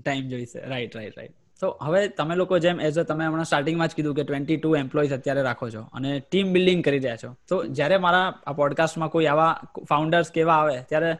time 0.00 0.24
જોઈશે 0.28 0.60
right 0.68 0.96
right 0.96 1.16
right 1.18 1.34
so 1.62 1.68
હવે 1.80 2.00
તમે 2.18 2.34
લોકો 2.36 2.58
જેમ 2.58 2.80
as 2.86 2.96
a 2.98 3.04
તમે 3.10 3.26
હમણાં 3.26 3.48
સ્ટાર્ટિંગમાં 3.48 3.90
જ 3.90 3.96
કીધું 3.98 4.14
કે 4.18 4.22
ટ્વેન્ટી 4.24 4.58
ટુ 4.58 4.70
એમ્પ્લોઈઝ 4.78 5.12
અત્યારે 5.16 5.42
રાખો 5.48 5.66
છો 5.74 5.82
અને 5.98 6.10
ટીમ 6.22 6.48
બિલ્ડિંગ 6.56 6.80
કરી 6.86 7.02
રહ્યા 7.04 7.20
છો. 7.22 7.30
તો 7.48 7.56
જ્યારે 7.78 7.98
મારા 8.06 8.26
આ 8.46 8.54
પોડકાસ્ટમાં 8.60 9.12
કોઈ 9.14 9.28
આવા 9.32 9.50
ફાઉન્ડર્સ 9.90 10.32
કેવા 10.36 10.58
આવે, 10.62 10.76
ત્યારે 10.90 11.10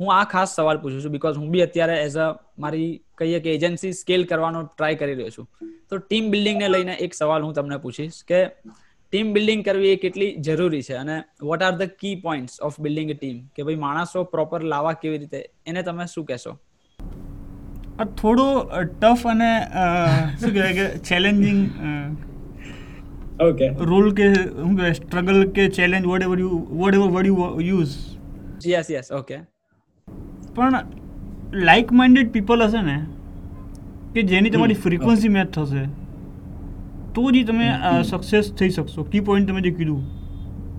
હું 0.00 0.10
આ 0.16 0.24
ખાસ 0.32 0.56
સવાલ 0.58 0.80
પૂછું 0.82 1.04
છું 1.04 1.14
બિકોઝ 1.16 1.38
હું 1.42 1.52
બી 1.54 1.64
અત્યારે 1.68 1.96
એઝ 2.06 2.18
અ 2.18 2.26
મારી 2.58 2.90
કહીએ 3.18 3.40
કે 3.46 3.54
એજન્સી 3.58 3.92
સ્કેલ 4.00 4.26
કરવાનો 4.26 4.64
ટ્રાય 4.66 5.00
કરી 5.02 5.16
રહ્યો 5.20 5.34
છું. 5.36 5.46
તો 5.88 6.02
ટીમ 6.08 6.32
બિલ્ડિંગને 6.34 6.68
લઈને 6.74 6.94
એક 6.98 7.14
સવાલ 7.14 7.46
હું 7.48 7.54
તમને 7.54 7.78
પૂછીશ 7.78 8.20
કે 8.26 8.42
ટીમ 9.12 9.32
બિલ્ડિંગ 9.32 9.64
કરવી 9.64 9.94
એ 9.94 10.04
કેટલી 10.04 10.32
જરૂરી 10.46 10.82
છે 10.82 11.00
અને 11.04 11.16
what 11.48 11.62
are 11.62 11.74
the 11.78 11.98
key 12.00 12.16
points 12.20 12.60
of 12.60 12.78
building 12.80 13.10
team 13.14 13.40
કે 13.56 13.66
ભાઈ 13.66 13.82
માણસો 13.86 14.28
પ્રોપર 14.34 14.60
લાવવા 14.72 15.00
કેવી 15.02 15.20
રીતે? 15.24 15.40
એને 15.66 15.82
તમે 15.82 16.12
શું 16.14 16.26
કહેશો? 16.26 16.52
આ 18.00 18.04
થોડો 18.04 18.62
ટફ 19.00 19.26
અને 19.26 19.50
શું 20.40 20.52
કહેવાય 20.52 20.72
કે 20.72 20.98
ચેલેન્જિંગ 20.98 21.66
ઓકે 23.40 23.68
રોલ 23.68 24.12
કે 24.12 24.34
શું 24.34 24.76
કહેવાય 24.76 24.92
સ્ટ્રગલ 24.92 25.44
કે 25.44 25.68
challenge 25.68 26.06
whatever 26.22 26.38
you 26.38 26.66
whatever 26.94 27.08
word 27.08 27.26
you 27.26 27.60
use 27.60 27.94
yes 28.66 28.90
yes 28.90 29.12
okay 29.12 29.38
પણ 30.54 30.76
લાઇક 31.52 31.92
માઇન્ડેડ 31.92 32.30
પીપલ 32.30 32.66
હશે 32.66 32.82
ને 32.82 33.06
કે 34.14 34.22
જેની 34.22 34.50
તમારી 34.50 34.74
ફ્રીક્વન્સી 34.74 35.28
મેચ 35.28 35.46
થશે 35.50 35.86
તો 37.14 37.30
જ 37.30 37.46
તમે 37.46 37.72
સક્સેસ 38.02 38.52
થઈ 38.52 38.70
શકશો. 38.70 39.02
કી 39.02 39.20
પોઈન્ટ 39.20 39.48
તમે 39.48 39.60
જે 39.60 39.70
કીધું 39.70 40.04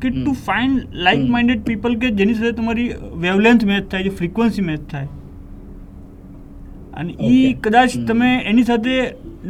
કે 0.02 0.10
to 0.10 0.32
find 0.32 0.84
like 0.94 1.30
minded 1.30 1.62
people 1.64 1.96
કે 1.96 2.10
જેની 2.10 2.34
સાથે 2.34 2.52
તમારી 2.52 2.90
વેવલેન્થ 3.18 3.64
મેચ 3.64 3.92
થાય 3.92 4.04
જે 4.04 4.10
ફ્રીક્વન્સી 4.10 4.62
મેચ 4.62 4.80
થાય 4.92 5.08
અને 6.96 7.16
એ 7.30 7.54
કદાચ 7.64 7.98
તમે 8.08 8.30
એની 8.46 8.64
સાથે 8.64 8.96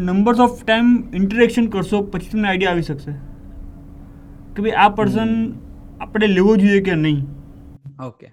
નંબર્સ 0.04 0.40
ઓફ 0.40 0.64
ટાઈમ 0.64 0.92
ઇન્ટરેક્શન 1.14 1.66
કરશો 1.68 2.02
પછી 2.14 2.32
તમને 2.32 2.48
આઈડિયા 2.48 2.72
આવી 2.72 2.88
શકશે. 2.90 3.14
કે 4.56 4.62
ભાઈ 4.62 4.72
આ 4.78 4.90
પર્સન 4.90 5.32
આપણે 6.02 6.28
લેવો 6.28 6.56
જોઈએ 6.58 6.82
કે 6.82 6.96
નહીં. 6.96 7.20
ઓકે 8.04 8.28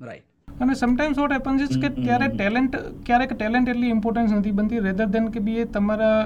રાઈટ 0.00 0.62
અને 0.62 0.74
સમટાઈમ્સ 0.74 1.18
વોટ 1.18 1.32
હેપન્સ 1.32 1.60
ઇઝ 1.62 1.78
કે 1.78 1.88
હમ. 1.88 2.36
ટેલેન્ટ 2.36 2.76
ક્યારેક 3.06 3.32
ટેલેન્ટ 3.32 3.68
એટલી 3.68 3.90
ઇમ્પોર્ટન્સ 3.90 4.32
નથી 4.32 4.50
બનતી 4.52 4.80
રેધર 4.80 5.06
દેન 5.06 5.26
કે 5.28 5.40
બી 5.40 5.58
એ 5.58 5.66
તમારા 5.74 6.16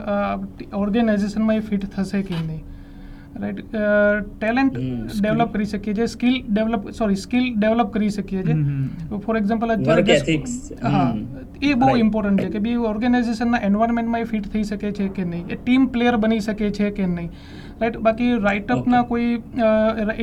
ઓર્ગેનાઇઝેશનમાં 0.75 1.57
એ 1.57 1.65
ફિટ 1.71 1.87
થશે 1.87 2.23
કે 2.23 2.35
નહીં. 2.47 2.63
રાઈટ 3.41 3.61
ટેલેન્ટ 4.41 4.75
ડેવલપ 5.21 5.53
કરી 5.55 5.69
શકીએ 5.73 5.95
છીએ. 5.95 6.07
Skill 6.15 6.35
develop 6.49 6.91
sorry 6.99 7.21
skill 7.23 7.47
develop 7.55 7.91
કરી 7.95 8.11
શકીએ 8.17 8.43
છીએ. 8.43 8.57
ફોર 9.27 9.37
એક્ઝામ્પલ 9.37 9.75
Work 9.89 10.11
હા 10.83 11.07
એ 11.63 11.75
બહુ 11.81 11.97
ઇમ્પોર્ટન્ટ 11.97 12.43
છે 12.43 12.49
કે 12.55 12.61
બી 12.65 12.77
ઓર્ગેનાઇઝેશનના 12.91 13.61
એન્વાયરમેન્ટમાં 13.69 14.21
એ 14.21 14.29
ફિટ 14.33 14.47
થઈ 14.55 14.65
શકે 14.71 14.89
છે 14.99 15.09
કે 15.19 15.25
નહીં. 15.25 15.45
એ 15.49 15.59
ટીમ 15.65 15.87
પ્લેયર 15.97 16.17
બની 16.25 16.41
શકે 16.47 16.71
છે 16.79 16.91
કે 16.99 17.07
નહીં. 17.07 17.31
રાઈટ 17.81 17.97
બાકી 18.07 18.31
રાઇટઅપના 18.47 19.03
કોઈ 19.13 19.31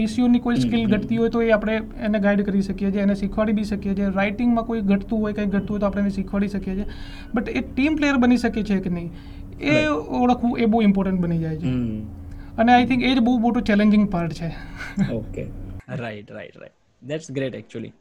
એસીઓની 0.04 0.44
કોઈ 0.46 0.60
સ્કિલ. 0.66 0.86
ઘટતી 0.94 1.20
હોય 1.24 1.32
તો 1.36 1.42
એ 1.42 1.50
આપણે 1.58 1.76
એને 2.10 2.20
ગાઈડ 2.28 2.46
કરી 2.52 2.66
શકીએ 2.70 2.92
છીએ 2.92 3.04
એને 3.08 3.16
શીખવાડી 3.24 3.58
બી 3.60 3.68
શકીએ 3.72 3.94
છીએ. 3.96 4.10
રાઇટિંગમાં 4.20 4.66
કોઈ 4.70 4.86
ઘટતું 4.94 5.26
હોય 5.26 5.34
કંઈ 5.40 5.52
ઘટતું 5.56 5.74
હોય 5.76 5.80
તો 5.80 5.90
આપણે 5.90 6.06
એને 6.06 6.16
શીખવાડી 6.20 6.54
શકીએ 6.56 6.76
છીએ. 6.76 6.88
બટ 7.34 7.48
એ 7.50 7.66
ટીમ 7.74 8.00
પ્લેયર 8.02 8.18
બની 8.26 8.40
શકે 8.46 8.64
છે 8.72 8.80
કે 8.88 8.96
નહીં? 8.96 9.12
એ 9.74 9.76
ઓળખવું 10.22 10.60
એ 10.60 10.66
બહુ 10.74 10.82
ઇમ્પોર્ટન્ટ 10.88 11.22
બની 11.28 11.42
જાય 11.46 11.58
છે. 11.58 11.74
અને 12.60 12.72
આઈ 12.74 12.86
થિંક 12.86 13.04
એ 13.04 13.14
જ 13.16 13.24
બહુ 13.28 13.34
મોટું 13.40 13.64
ચેલેન્જિંગ 13.64 14.06
પાર્ટ 14.12 14.34
છે. 14.34 14.50
Okay 15.14 15.44
right 16.02 16.32
right 16.38 16.58
right 16.62 16.78
that's 17.02 17.32
great 17.32 17.56
actually 17.56 17.92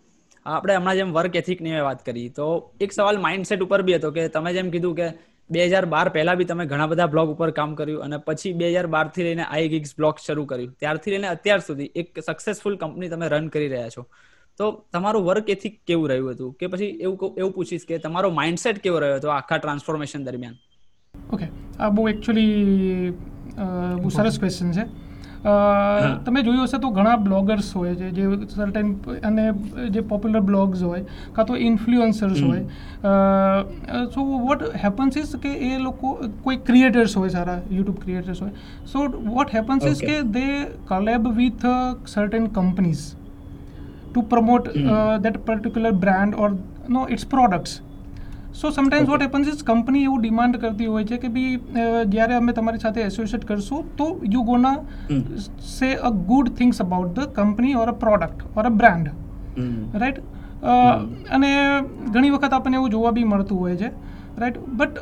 આપણે 0.46 0.76
હમણાં 0.76 1.00
જેમ 1.00 1.10
વર્ક 1.12 1.40
એથિકની 1.42 1.74
મેં 1.76 1.84
વાત 1.88 2.04
કરી 2.06 2.28
તો 2.38 2.46
એક 2.86 2.94
સવાલ 2.98 3.20
માઇન્ડસેટ 3.26 3.66
ઉપર 3.66 3.80
બી 3.88 3.98
હતો 3.98 4.10
કે 4.16 4.28
તમે 4.36 4.52
જેમ 4.58 4.70
કીધું 4.76 4.96
કે 5.00 5.08
બે 5.50 5.66
હજાર 5.66 5.84
બાર 5.94 6.06
પહેલા 6.16 6.34
બી 6.40 6.48
તમે 6.48 6.66
ઘણા 6.72 6.86
બધા 6.86 7.10
બ્લોગ 7.12 7.30
ઉપર 7.34 7.50
કામ 7.58 7.74
કર્યું 7.74 8.02
અને 8.06 8.18
પછી 8.26 8.52
બે 8.62 8.72
હજાર 8.72 8.86
બારથી 8.96 9.28
લઈને 9.28 9.44
આઈ 9.44 9.68
ગિગ્સ 9.74 9.94
બ્લોગ 10.00 10.24
શરૂ 10.26 10.44
કર્યું. 10.44 10.74
ત્યારથી 10.80 11.14
લઈને 11.14 11.28
અત્યાર 11.34 11.60
સુધી 11.68 11.90
એક 12.02 12.20
સક્સેસફુલ 12.26 12.76
કંપની 12.76 13.08
તમે 13.08 13.28
રન 13.28 13.48
કરી 13.48 13.68
રહ્યા 13.68 13.94
છો. 13.96 14.06
તો 14.58 14.64
તમારું 14.92 15.24
વર્ક 15.24 15.56
એથિક 15.56 15.80
કેવું 15.86 16.08
રહ્યું 16.10 16.30
હતું? 16.32 16.52
કે 16.60 16.66
પછી 16.66 16.92
એવું 17.06 17.40
એવું 17.40 17.52
પૂછીશ 17.52 17.86
કે 17.88 17.98
તમારો 17.98 18.30
માઇન્ડસેટ 18.30 18.78
કેવો 18.84 18.98
રહ્યો 18.98 19.16
હતો 19.16 19.34
આખા 19.38 19.58
ટ્રાન્સફોર્મેશન 19.58 20.24
દરમિયાન? 20.24 20.56
ઓકે 21.32 21.46
આ 21.80 21.88
બહુ 21.88 22.08
એકચ્યુઅલી 22.08 23.37
બહુ 24.00 24.10
સરસ 24.16 24.38
ક્વેશ્ચન 24.40 24.72
છે. 24.78 24.86
તમે 26.26 26.40
જોયું 26.46 26.64
હશે 26.64 26.78
તો 26.82 26.88
ઘણા 26.94 27.18
બ્લોગર્સ 27.26 27.68
હોય 27.76 27.94
છે 27.98 28.08
જે 28.16 28.24
સર્ટેન 28.54 28.88
અને 29.30 29.44
જે 29.96 30.02
પોપ્યુલર 30.12 30.42
બ્લોગ્સ 30.48 30.82
હોય 30.86 31.02
કાં 31.36 31.46
તો 31.50 31.58
ઇન્ફ્લુઅન્સર્સ 31.68 32.40
હોય. 32.42 32.64
સો 34.14 34.24
વોટ 34.46 34.64
હેપન્સ 34.84 35.20
ઇઝ 35.22 35.36
કે 35.44 35.52
એ 35.68 35.78
લોકો 35.84 36.14
કોઈ 36.48 36.58
ક્રિએટર્સ 36.70 37.16
હોય 37.20 37.34
સારા 37.36 37.58
યુટ્યુબ 37.70 37.98
ક્રિએટર્સ 38.04 38.42
હોય. 38.46 38.54
સો 38.92 39.06
વોટ 39.34 39.54
હેપન્સ 39.54 39.82
ઇઝ 39.92 40.02
કે 40.08 40.16
they 40.38 40.48
collab 40.92 41.28
with 41.40 41.66
certain 42.14 42.48
companies 42.60 43.04
to 44.12 44.20
promote 44.32 44.72
that 45.26 45.44
particular 45.50 45.94
brand 46.06 46.40
or 46.46 46.50
know 46.88 47.06
its 47.16 47.26
products. 47.34 47.82
So 48.52 48.70
sometimes 48.70 49.08
what 49.08 49.22
happens 49.22 49.48
is 49.48 49.62
company 49.64 50.02
એવું 50.04 50.20
demand 50.22 50.56
કરતી 50.56 50.86
હોય 50.86 51.04
છે 51.04 51.16
કે 51.16 51.28
ભી 51.28 51.58
જ્યારે 52.08 52.34
અમે 52.34 52.52
તમારી 52.52 52.78
સાથે 52.78 53.00
એસોસિએટ 53.00 53.44
કરશું 53.44 53.84
તો 53.96 54.20
you 54.24 54.42
gonna 54.42 54.76
say 55.58 55.94
a 55.94 56.10
good 56.10 56.48
things 56.48 56.80
about 56.80 57.14
the 57.14 57.32
company 57.32 57.74
or 57.74 57.88
a 57.88 57.92
product 57.92 58.58
or 58.58 58.64
a 58.64 58.70
brand 58.70 59.08
right 59.94 60.20
અને 61.30 61.50
ઘણી 62.10 62.30
વખત 62.30 62.52
આપણને 62.52 62.76
એવું 62.76 62.90
જોવા 62.90 63.12
બી 63.12 63.24
મળતું 63.24 63.58
હોય 63.58 63.76
છે. 63.76 63.90
Right 64.38 64.58
but 64.58 64.98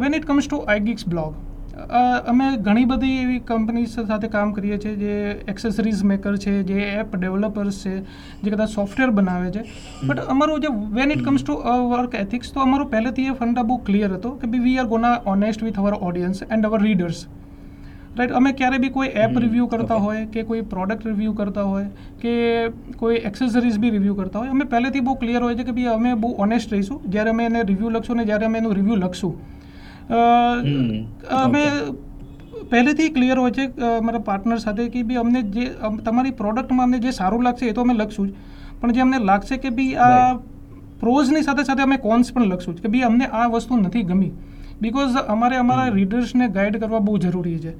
when 0.00 0.14
it 0.14 0.24
comes 0.24 0.46
to 0.48 0.56
iGeeks 0.56 1.08
blog 1.08 1.34
અમે 1.80 2.46
ઘણી 2.66 2.86
બધી 2.90 3.18
એવી 3.22 3.40
કંપનીઝ 3.48 3.94
સાથે 3.94 4.28
કામ 4.34 4.52
કરીએ 4.52 4.78
છીએ 4.84 4.94
જે 5.02 5.14
એક્સેસરીઝ 5.52 6.02
મેકર 6.10 6.32
છે 6.44 6.54
જે 6.70 6.78
એપ 7.00 7.16
ડેવલપર્સ 7.16 7.82
છે 7.84 7.94
જે 8.42 8.50
કદાચ 8.50 8.70
સોફ્ટવેર 8.76 9.10
બનાવે 9.18 9.50
છે. 9.56 9.62
બટ 10.06 10.26
અમારું 10.34 10.64
જે 10.64 10.70
when 10.96 11.10
it 11.10 11.22
comes 11.26 11.44
to 11.44 11.56
work 11.92 12.14
ethics 12.22 12.52
તો 12.56 12.60
અમારો 12.60 12.88
પહેલેથી 12.94 13.28
એ 13.34 13.36
ફંડા 13.42 13.68
બહુ 13.70 13.78
ક્લિયર 13.90 14.10
હતો 14.16 14.32
કે 14.40 14.50
બી 14.54 14.64
we 14.64 14.78
are 14.78 14.88
gonna 14.94 15.20
honest 15.34 15.62
with 15.66 15.78
our 15.84 15.94
audience 16.08 16.42
and 16.48 16.68
our 16.70 16.80
readers 16.86 17.22
right 18.16 18.34
અમે 18.40 18.52
ક્યારે 18.58 18.78
બી 18.82 18.92
કોઈ 18.96 19.10
એપ 19.24 19.38
રિવ્યૂ 19.44 19.68
કરતા 19.74 20.00
હોય 20.06 20.26
કે 20.34 20.44
કોઈ 20.50 20.62
પ્રોડક્ટ 20.72 21.06
રિવ્યૂ 21.10 21.34
કરતા 21.40 21.66
હોય 21.70 21.88
કે 22.24 22.32
કોઈ 23.04 23.22
એક્સેસરીઝ 23.30 23.78
બી 23.84 23.92
રિવ્યૂ 23.96 24.18
કરતા 24.20 24.42
હોય 24.42 24.58
અમે 24.58 24.68
પહેલેથી 24.74 25.04
બહુ 25.08 25.14
ક્લિયર 25.22 25.42
હોય 25.46 25.56
છે 25.62 25.66
કે 25.70 25.76
ભાઈ 25.78 25.94
અમે 25.94 26.12
બહુ 26.24 26.34
ઓનેસ્ટ 26.46 26.76
રહીશું. 26.76 27.00
જ્યારે 27.08 27.30
અમે 27.34 27.48
એને 27.50 27.64
રિવ્યૂ 27.72 27.94
લખશું 27.96 28.22
ને 28.22 28.28
જ્યારે 28.32 28.46
અમે 28.50 28.58
એનું 28.62 28.76
રિવ્યૂ 28.80 29.00
લખશું. 29.04 29.34
અમે 30.10 31.64
પહેલેથી 32.70 33.10
ક્લિયર 33.16 33.38
હોય 33.40 33.54
છે 33.58 33.64
મારા 33.78 33.98
અમારા 34.02 34.22
પાર્ટનર 34.28 34.58
સાથે 34.66 34.84
કે 34.94 35.02
ભાઈ 35.10 35.22
અમને 35.24 35.40
જે 35.56 35.66
તમારી 36.06 36.36
પ્રોડક્ટમાં 36.40 36.86
અમને 36.88 36.98
જે 37.06 37.12
સારું 37.18 37.42
લાગશે 37.48 37.64
એ 37.68 37.72
તો 37.78 37.86
અમે 37.88 37.94
લખશું 37.94 38.28
જ. 38.28 38.32
પણ 38.80 38.92
જે 38.98 39.00
અમને 39.06 39.18
લાગશે 39.30 39.56
કે 39.64 39.74
ભાઈ 39.80 39.96
આ 40.08 40.38
પ્રોઝની 41.02 41.44
સાથે 41.48 41.64
સાથે 41.70 41.82
અમે 41.86 41.96
કોન્સ 42.06 42.32
પણ 42.36 42.52
લખશું 42.52 42.76
જ. 42.76 42.78
કે 42.82 42.88
ભાઈ 42.94 43.08
અમને 43.10 43.26
આ 43.40 43.48
વસ્તુ 43.56 43.80
નથી 43.80 44.04
ગમી. 44.12 44.32
બિકોઝ 44.82 45.16
અમારે 45.34 45.56
અમારા 45.62 45.88
રીડર્સને 45.96 46.46
ગાઈડ 46.60 46.78
કરવા 46.84 47.02
બહુ 47.08 47.18
જરૂરી 47.24 47.58
છે. 47.64 47.72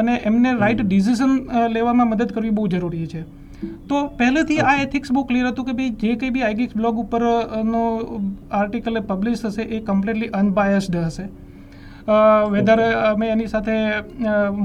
અને 0.00 0.14
એમને 0.30 0.56
રાઈટ 0.62 0.82
ડિસિઝન 0.86 1.36
લેવામાં 1.76 2.08
મદદ 2.12 2.30
કરવી 2.38 2.56
બહુ 2.60 2.64
જરૂરી 2.74 3.06
છે. 3.12 3.22
તો 3.88 3.96
પહેલેથી 4.18 4.62
આ 4.70 4.74
એથિક્સ 4.86 5.12
બહુ 5.16 5.22
ક્લિયર 5.28 5.46
હતું 5.52 5.66
કે 5.68 5.76
ભાઈ 5.78 5.94
જે 6.02 6.16
કંઈ 6.16 6.32
બી 6.36 6.44
આઈગિક્સ 6.48 6.74
બ્લોગ 6.80 7.04
ઉપરનો 7.04 7.84
આર્ટિકલ 8.58 9.00
પબ્લિશ 9.12 9.46
થશે 9.46 9.62
એ 9.62 9.80
કમ્પ્લીટલી 9.90 10.30
અનબાયસ્ડ 10.40 10.96
હશે. 11.04 11.26
વેધર 12.52 12.80
અમે 12.82 13.26
એની 13.28 13.46
સાથે 13.46 13.74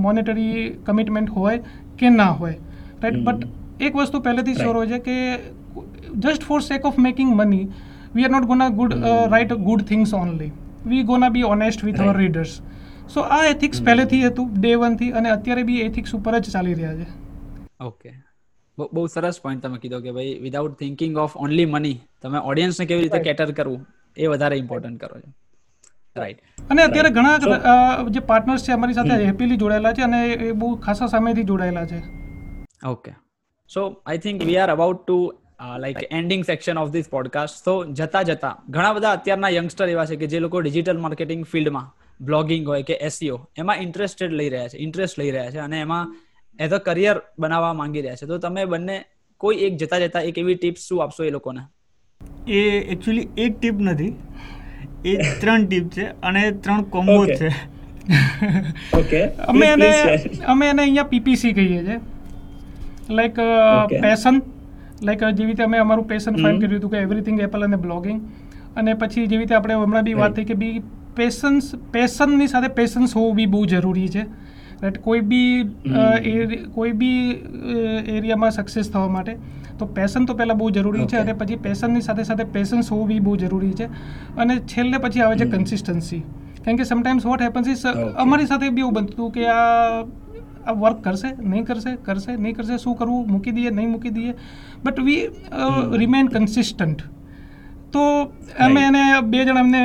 મોનેટરી 0.06 0.70
કમિટમેન્ટ 0.86 1.30
હોય 1.30 1.58
કે 2.00 2.10
ના 2.10 2.32
હોય. 2.42 2.58
રાઈટ 3.02 3.24
બટ 3.24 3.42
એક 3.82 3.96
વસ્તુ 3.96 4.22
પહેલેથી 4.28 4.56
શ્યોર. 4.56 4.76
હોય 4.76 4.88
છે 4.88 5.00
કે 5.00 5.16
just 6.18 6.44
for 6.44 6.62
sake 6.62 6.86
of 6.86 6.98
making 7.08 7.36
money 7.36 7.66
we 8.16 8.26
are 8.26 8.32
not 8.32 8.48
gonna 8.52 8.70
good 8.80 8.94
write 9.34 9.54
good 9.68 9.82
things 9.92 10.14
only 10.14 10.52
we 10.86 11.04
gonna 11.04 11.30
be 11.30 11.44
honest 11.44 11.84
with 11.84 12.02
our 12.02 12.18
readers 12.18 12.54
so 13.14 13.22
આ 13.38 13.42
એથિક્સ 13.46 13.82
પહેલેથી 13.88 14.22
હતું 14.28 14.54
ડે 14.60 14.76
વનથી 14.84 15.12
અને 15.22 15.30
અત્યારે 15.30 15.64
બી 15.64 15.82
એથિક્સ 15.88 16.16
ઉપર 16.16 16.40
જ 16.40 16.54
ચાલી 16.54 16.74
રહ્યા 16.74 16.98
છે. 17.00 17.08
ઓકે 17.82 18.10
બહુ 18.78 18.86
બહુ 18.94 19.08
સરસ 19.08 19.38
પોઈન્ટ 19.44 19.64
તમે 19.64 19.78
કીધો 19.84 20.00
કે 20.06 20.12
ભાઈ 20.12 20.36
without 20.46 20.78
thinking 20.80 21.18
of 21.18 21.36
only 21.38 21.66
money 21.66 21.98
તમે 22.22 22.40
ઓડિયન્સને 22.52 22.86
કેવી 22.86 23.04
રીતે 23.08 23.20
કેટર 23.28 23.52
કરવું 23.52 23.82
એ 24.18 24.28
વધારે 24.28 24.56
ઇમ્પોર્ટન્ટ 24.58 25.00
કરો 25.02 25.20
છો. 25.20 25.30
રાઈટ 26.16 26.70
અને 26.72 26.82
અત્યારે 26.84 27.10
ઘણા 27.10 27.38
જે 28.10 28.22
પાર્ટનર્સ 28.30 28.68
છે 28.68 28.74
અમારી 28.74 28.94
સાથે. 28.94 29.24
હેપીલી 29.24 29.58
જોડાયેલા 29.58 29.94
છે 29.94 30.04
અને 30.04 30.20
એ 30.26 30.52
બહુ 30.54 30.76
ખાસા 30.86 31.08
સમયથી 31.08 31.44
જોડાયેલા 31.44 31.86
છે. 31.86 32.00
Okay 32.88 33.12
so 33.70 33.82
I 34.06 34.18
think 34.18 34.46
we 34.50 34.58
are 34.58 34.70
about 34.70 35.02
to 35.02 35.18
like 35.80 36.02
ending 36.12 36.44
section 36.46 36.78
of 36.78 36.92
this 36.92 37.10
podcast 37.10 37.66
તો 37.66 37.76
જતા 38.00 38.24
જતા 38.24 38.54
ઘણા 38.70 38.94
બધા 38.94 39.14
અત્યારના 39.20 39.50
યંગસ્ટર 39.50 39.88
એવા 39.90 40.06
છે 40.06 40.16
કે 40.16 40.28
જે 40.28 40.40
લોકો 40.40 40.62
ડિજિટલ 40.62 41.02
માર્કેટિંગ 41.06 41.44
ફિલ્ડમાં 41.46 41.88
બ્લોગિંગ 42.20 42.68
હોય 42.68 42.84
કે 42.84 42.96
એસઈઓ 43.02 43.38
એમાં 43.58 43.78
ઇન્ટરેસ્ટેડ 43.78 44.34
લઈ 44.40 44.50
રહ્યા 44.50 44.68
છે 44.68 44.78
ઇન્ટરેસ્ટ 44.78 45.18
લઈ 45.18 45.32
રહ્યા 45.32 45.52
છે 45.52 45.60
અને 45.60 45.78
એમાં 45.80 46.16
એઝ 46.60 46.74
અ 46.74 46.80
કરિયર 46.80 47.18
બનાવવા 47.40 47.74
માંગી 47.74 48.02
રહ્યા 48.02 48.16
છે. 48.16 48.26
તો 48.26 48.38
તમે 48.38 48.66
બંને 48.66 48.98
કોઈ 49.42 49.58
એક 49.66 49.74
જતા 49.78 50.00
જતા 50.00 50.24
એક 50.30 50.38
એવી 50.38 50.56
ટિપ્સ 50.56 50.82
શું 50.88 51.04
આપશો 51.04 51.24
એ 51.24 51.32
લોકોને? 51.38 51.64
એ 52.48 52.62
એકચ્યુઅલી 52.94 53.28
એક 53.38 53.58
ટીપ 53.60 53.78
નથી. 53.80 54.14
એ 55.12 55.14
ત્રણ 55.42 55.66
ટીપ 55.70 55.88
છે 55.96 56.06
અને 56.30 56.42
ત્રણ 56.64 56.82
કોમ્બો 56.96 57.22
છે. 57.32 57.50
ઓકે. 59.00 59.22
અમે 59.52 59.66
એને 59.76 59.90
અમે 60.54 60.66
એને 60.72 60.82
અહીંયા 60.84 61.12
પીપીસી 61.14 61.54
કહીએ 61.60 61.82
છીએ. 61.88 61.98
લાઈક 63.18 63.38
પેશન 64.06 64.42
લાઈક 65.08 65.22
જેવી 65.38 65.50
રીતે 65.52 65.64
અમે 65.68 65.78
અમારું 65.84 66.08
પેશન 66.14 66.42
ફાઇન્ડ 66.42 66.66
કર્યું 66.66 66.80
હતું 66.80 66.92
કે 66.94 67.02
એવરીથિંગ 67.08 67.38
એપલ 67.48 67.68
અને 67.68 67.78
બ્લોગિંગ 67.86 68.20
અને 68.76 68.92
પછી 69.04 69.26
જેવી 69.28 69.44
રીતે 69.44 69.56
આપણે 69.60 69.80
હમણાં 69.82 70.06
બી 70.10 70.18
વાત 70.22 70.40
થઈ 70.40 70.48
કે 70.52 70.58
બી 70.64 70.74
પેશન્સ 71.20 71.66
પેશનની 71.94 72.50
સાથે 72.54 72.70
પેશન્સ 72.80 73.16
હોવું 73.20 73.36
બી 73.42 73.50
બહુ 73.54 73.62
જરૂરી 73.74 74.10
છે. 74.16 74.24
કોઈ 75.04 75.22
બી 75.32 75.52
કોઈ 76.74 76.94
બી 77.02 77.20
એરિયામાં 78.16 78.52
સક્સેસ 78.58 78.90
થવા 78.96 79.10
માટે. 79.14 79.38
તો 79.80 79.86
પેશન 79.86 80.26
તો 80.26 80.34
પહેલાં 80.34 80.58
બહુ 80.58 80.70
જરૂરી 80.70 81.06
છે 81.06 81.18
અને 81.18 81.34
પછી 81.34 81.56
પેશનની 81.56 82.02
સાથે 82.02 82.24
સાથે 82.24 82.44
પેશન્સ 82.44 82.92
હોવું 82.92 83.08
બી 83.08 83.20
બહુ 83.20 83.38
જરૂરી 83.38 83.74
છે. 83.74 83.88
અને 84.38 84.60
છેલ્લે 84.74 84.98
પછી 84.98 85.22
આવે 85.22 85.36
છે 85.38 85.46
કન્સિસ્ટન્સી 85.46 86.22
કારણ 86.66 86.78
કે 86.78 86.84
સમટાઈમ્સ 86.84 87.26
વોટ 87.26 87.42
હેપન્સ 87.42 87.68
ઇઝ 87.68 87.86
અમારી 88.18 88.46
સાથે 88.46 88.70
બી 88.70 88.82
એવું 88.82 88.94
બનતું 88.94 89.14
હતું 89.14 89.32
કે 89.32 89.48
આ 89.48 90.06
આ 90.68 90.74
વર્ક 90.74 91.02
કરશે 91.04 91.30
નહીં 91.40 91.66
કરશે 91.66 91.96
કરશે 92.06 92.36
નહીં 92.36 92.56
કરશે 92.56 92.78
શું 92.78 92.96
કરવું 92.96 93.28
મૂકી 93.32 93.52
દઈએ 93.52 93.70
નહીં 93.70 93.92
મૂકી 93.92 94.10
દઈએ. 94.10 94.34
But 94.84 95.00
we. 95.00 95.20
રિમેન 95.98 96.28
કન્સિસ્ટન્ટ 96.28 97.04
તો 97.96 98.06
અમે 98.60 98.82
એને 98.84 99.04
બે 99.32 99.44
જણ 99.44 99.60
અમને 99.60 99.82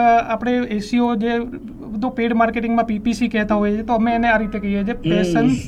આપણે 0.00 0.54
એસીઓ 0.76 1.10
જે 1.16 1.36
બધું 1.94 2.14
પેડ 2.14 2.34
માર્કેટિંગમાં 2.34 2.86
પીપીસી 2.86 3.28
કહેતા 3.28 3.60
હોઈએ 3.60 3.74
છીએ 3.74 3.86
તો 3.86 4.00
અમે 4.00 4.14
એને 4.14 4.30
આ 4.30 4.38
રીતે 4.38 4.58
કહીએ 4.58 4.82
છીએ 4.84 4.98
પેશન્સ. 5.04 5.60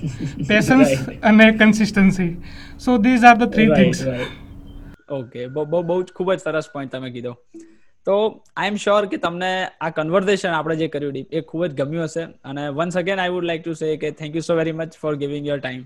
પેશન્સ 0.49 0.97
અને 1.31 1.47
consistency 1.53 2.33
so 2.79 2.99
these 2.99 3.25
are 3.25 3.37
the 3.37 3.55
three 3.55 3.69
things 3.75 4.05
okay 5.11 5.47
બહુ 5.49 5.83
બહુ 5.83 5.99
જ 6.03 6.13
ખૂબ 6.13 6.35
જ 6.35 6.39
સરસ 6.39 6.71
પોઈન્ટ 6.75 6.93
તમે 6.93 7.11
કીધો. 7.11 7.35
તો 8.07 8.17
આઈ 8.57 8.69
એમ 8.69 8.77
શ્યોર 8.77 9.07
કે 9.07 9.19
તમને 9.19 9.53
આ 9.81 9.91
કન્વર્ઝેશન 9.91 10.53
આપણે 10.53 10.77
જે 10.77 10.89
કર્યું 10.89 11.13
ડીપ 11.13 11.33
એ 11.33 11.41
ખૂબ 11.43 11.67
જ 11.67 11.75
ગમ્યું 11.83 12.05
હશે. 12.05 12.25
અને 12.45 12.65
once 12.71 12.97
again 12.97 13.19
I 13.19 13.31
would 13.31 13.45
like 13.45 13.65
to 13.65 13.75
say 13.75 13.97
કે 13.97 14.11
thank 14.21 14.35
you 14.35 14.43
so 14.43 14.55
very 14.55 14.73
much 14.73 15.01
for 15.01 15.15
giving 15.17 15.47
your 15.47 15.59
time 15.59 15.85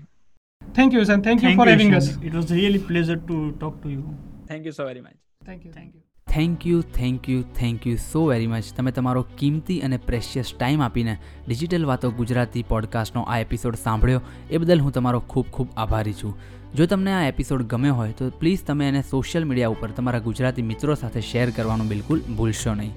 thank 0.61 0.93
you 0.93 1.03
sir 1.03 1.19
thank 1.19 1.43
you 1.43 1.55
for 1.55 1.67
you, 1.67 1.73
having. 1.73 1.95
Us 1.95 2.11
it 2.23 2.33
was 2.33 2.51
really 2.51 2.85
pleasure 2.87 3.17
to 3.17 3.41
talk 3.51 3.81
to 3.81 3.89
you 3.89 4.05
thank 4.47 4.65
you 4.65 4.71
so 4.71 4.85
very 4.85 5.01
much 5.01 5.15
thank 5.45 5.65
you 5.65 5.71
thank 5.71 5.95
you 5.95 6.01
thank 6.27 6.67
you 6.67 6.81
thank 6.81 7.29
you 7.29 7.43
thank 7.53 7.85
you 7.87 7.95
so 7.95 8.25
very 8.25 8.47
much 8.47 8.73
તમે 8.77 8.91
તમારો 8.91 9.21
કિંમતી 9.37 9.79
અને 9.79 9.97
precious 9.97 10.53
time 10.59 10.81
આપીને 10.81 11.17
digital 11.47 11.85
વાતો 11.85 12.11
ગુજરાતી 12.11 12.63
પોડકાસ્ટનો 12.63 13.21
આ 13.21 13.39
episode 13.39 13.75
સાંભળ્યો, 13.75 14.21
એ 14.51 14.57
બદલ 14.57 14.79
હું 14.79 14.91
તમારો 14.91 15.19
ખૂબ 15.19 15.45
ખૂબ 15.47 15.67
આભારી 15.77 16.13
છું. 16.13 16.35
જો 16.75 16.85
તમને 16.85 17.13
આ 17.13 17.27
એપિસોડ 17.27 17.61
ગમ્યો 17.63 17.93
હોય 17.93 18.11
તો 18.11 18.29
પ્લીઝ 18.29 18.63
તમે 18.67 18.87
એને 18.87 19.01
સોશિયલ 19.01 19.45
મીડિયા 19.45 19.67
ઉપર 19.67 19.91
તમારા 19.91 20.19
ગુજરાતી 20.19 20.61
મિત્રો 20.61 20.95
સાથે 20.95 21.21
શેર 21.21 21.49
કરવાનું 21.49 21.87
બિલકુલ 21.87 22.21
ભૂલશો 22.37 22.73
નહીં. 22.73 22.91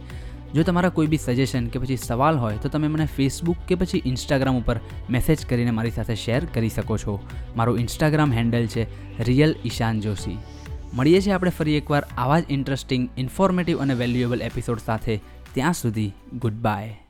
જો 0.55 0.63
તમારા 0.63 0.89
કોઈ 0.89 1.07
બી 1.07 1.17
સજેશન 1.17 1.67
કે 1.67 1.79
પછી 1.79 1.97
સવાલ 1.97 2.37
હોય 2.39 2.57
તો 2.57 2.69
તમે 2.69 2.89
મને 2.89 3.07
ફેસબુક 3.07 3.57
કે 3.69 3.75
પછી 3.75 4.03
ઇન્સ્ટાગ્રામ 4.05 4.57
ઉપર 4.57 4.81
મેસેજ 5.11 5.47
કરીને 5.47 5.71
મારી 5.71 5.91
સાથે 5.91 6.15
શેર 6.15 6.45
કરી 6.45 6.69
શકો 6.69 6.99
છો. 6.99 7.21
મારું 7.57 7.81
ઇન્સ્ટાગ્રામ 7.81 8.33
હેન્ડલ 8.33 8.67
છે 8.67 8.87
રિયલ 9.25 9.57
ઈશાન 9.65 10.01
જોશી 10.01 10.39
મળીએ 10.95 11.21
છીએ 11.21 11.33
આપણે 11.33 11.51
ફરી 11.51 11.77
એકવાર 11.77 12.07
આવા 12.19 12.41
જ 12.41 12.45
ઇન્ટરેસ્ટિંગ 12.51 13.09
ઇન્ફોર્મેટિવ 13.17 13.81
અને 13.81 13.95
વેલ્યુએબલ 13.95 14.43
એપિસોડ 14.43 14.79
સાથે. 14.79 15.21
ત્યાં 15.55 15.73
સુધી 15.73 16.13
ગુડ 16.39 16.53
બાય 16.53 17.04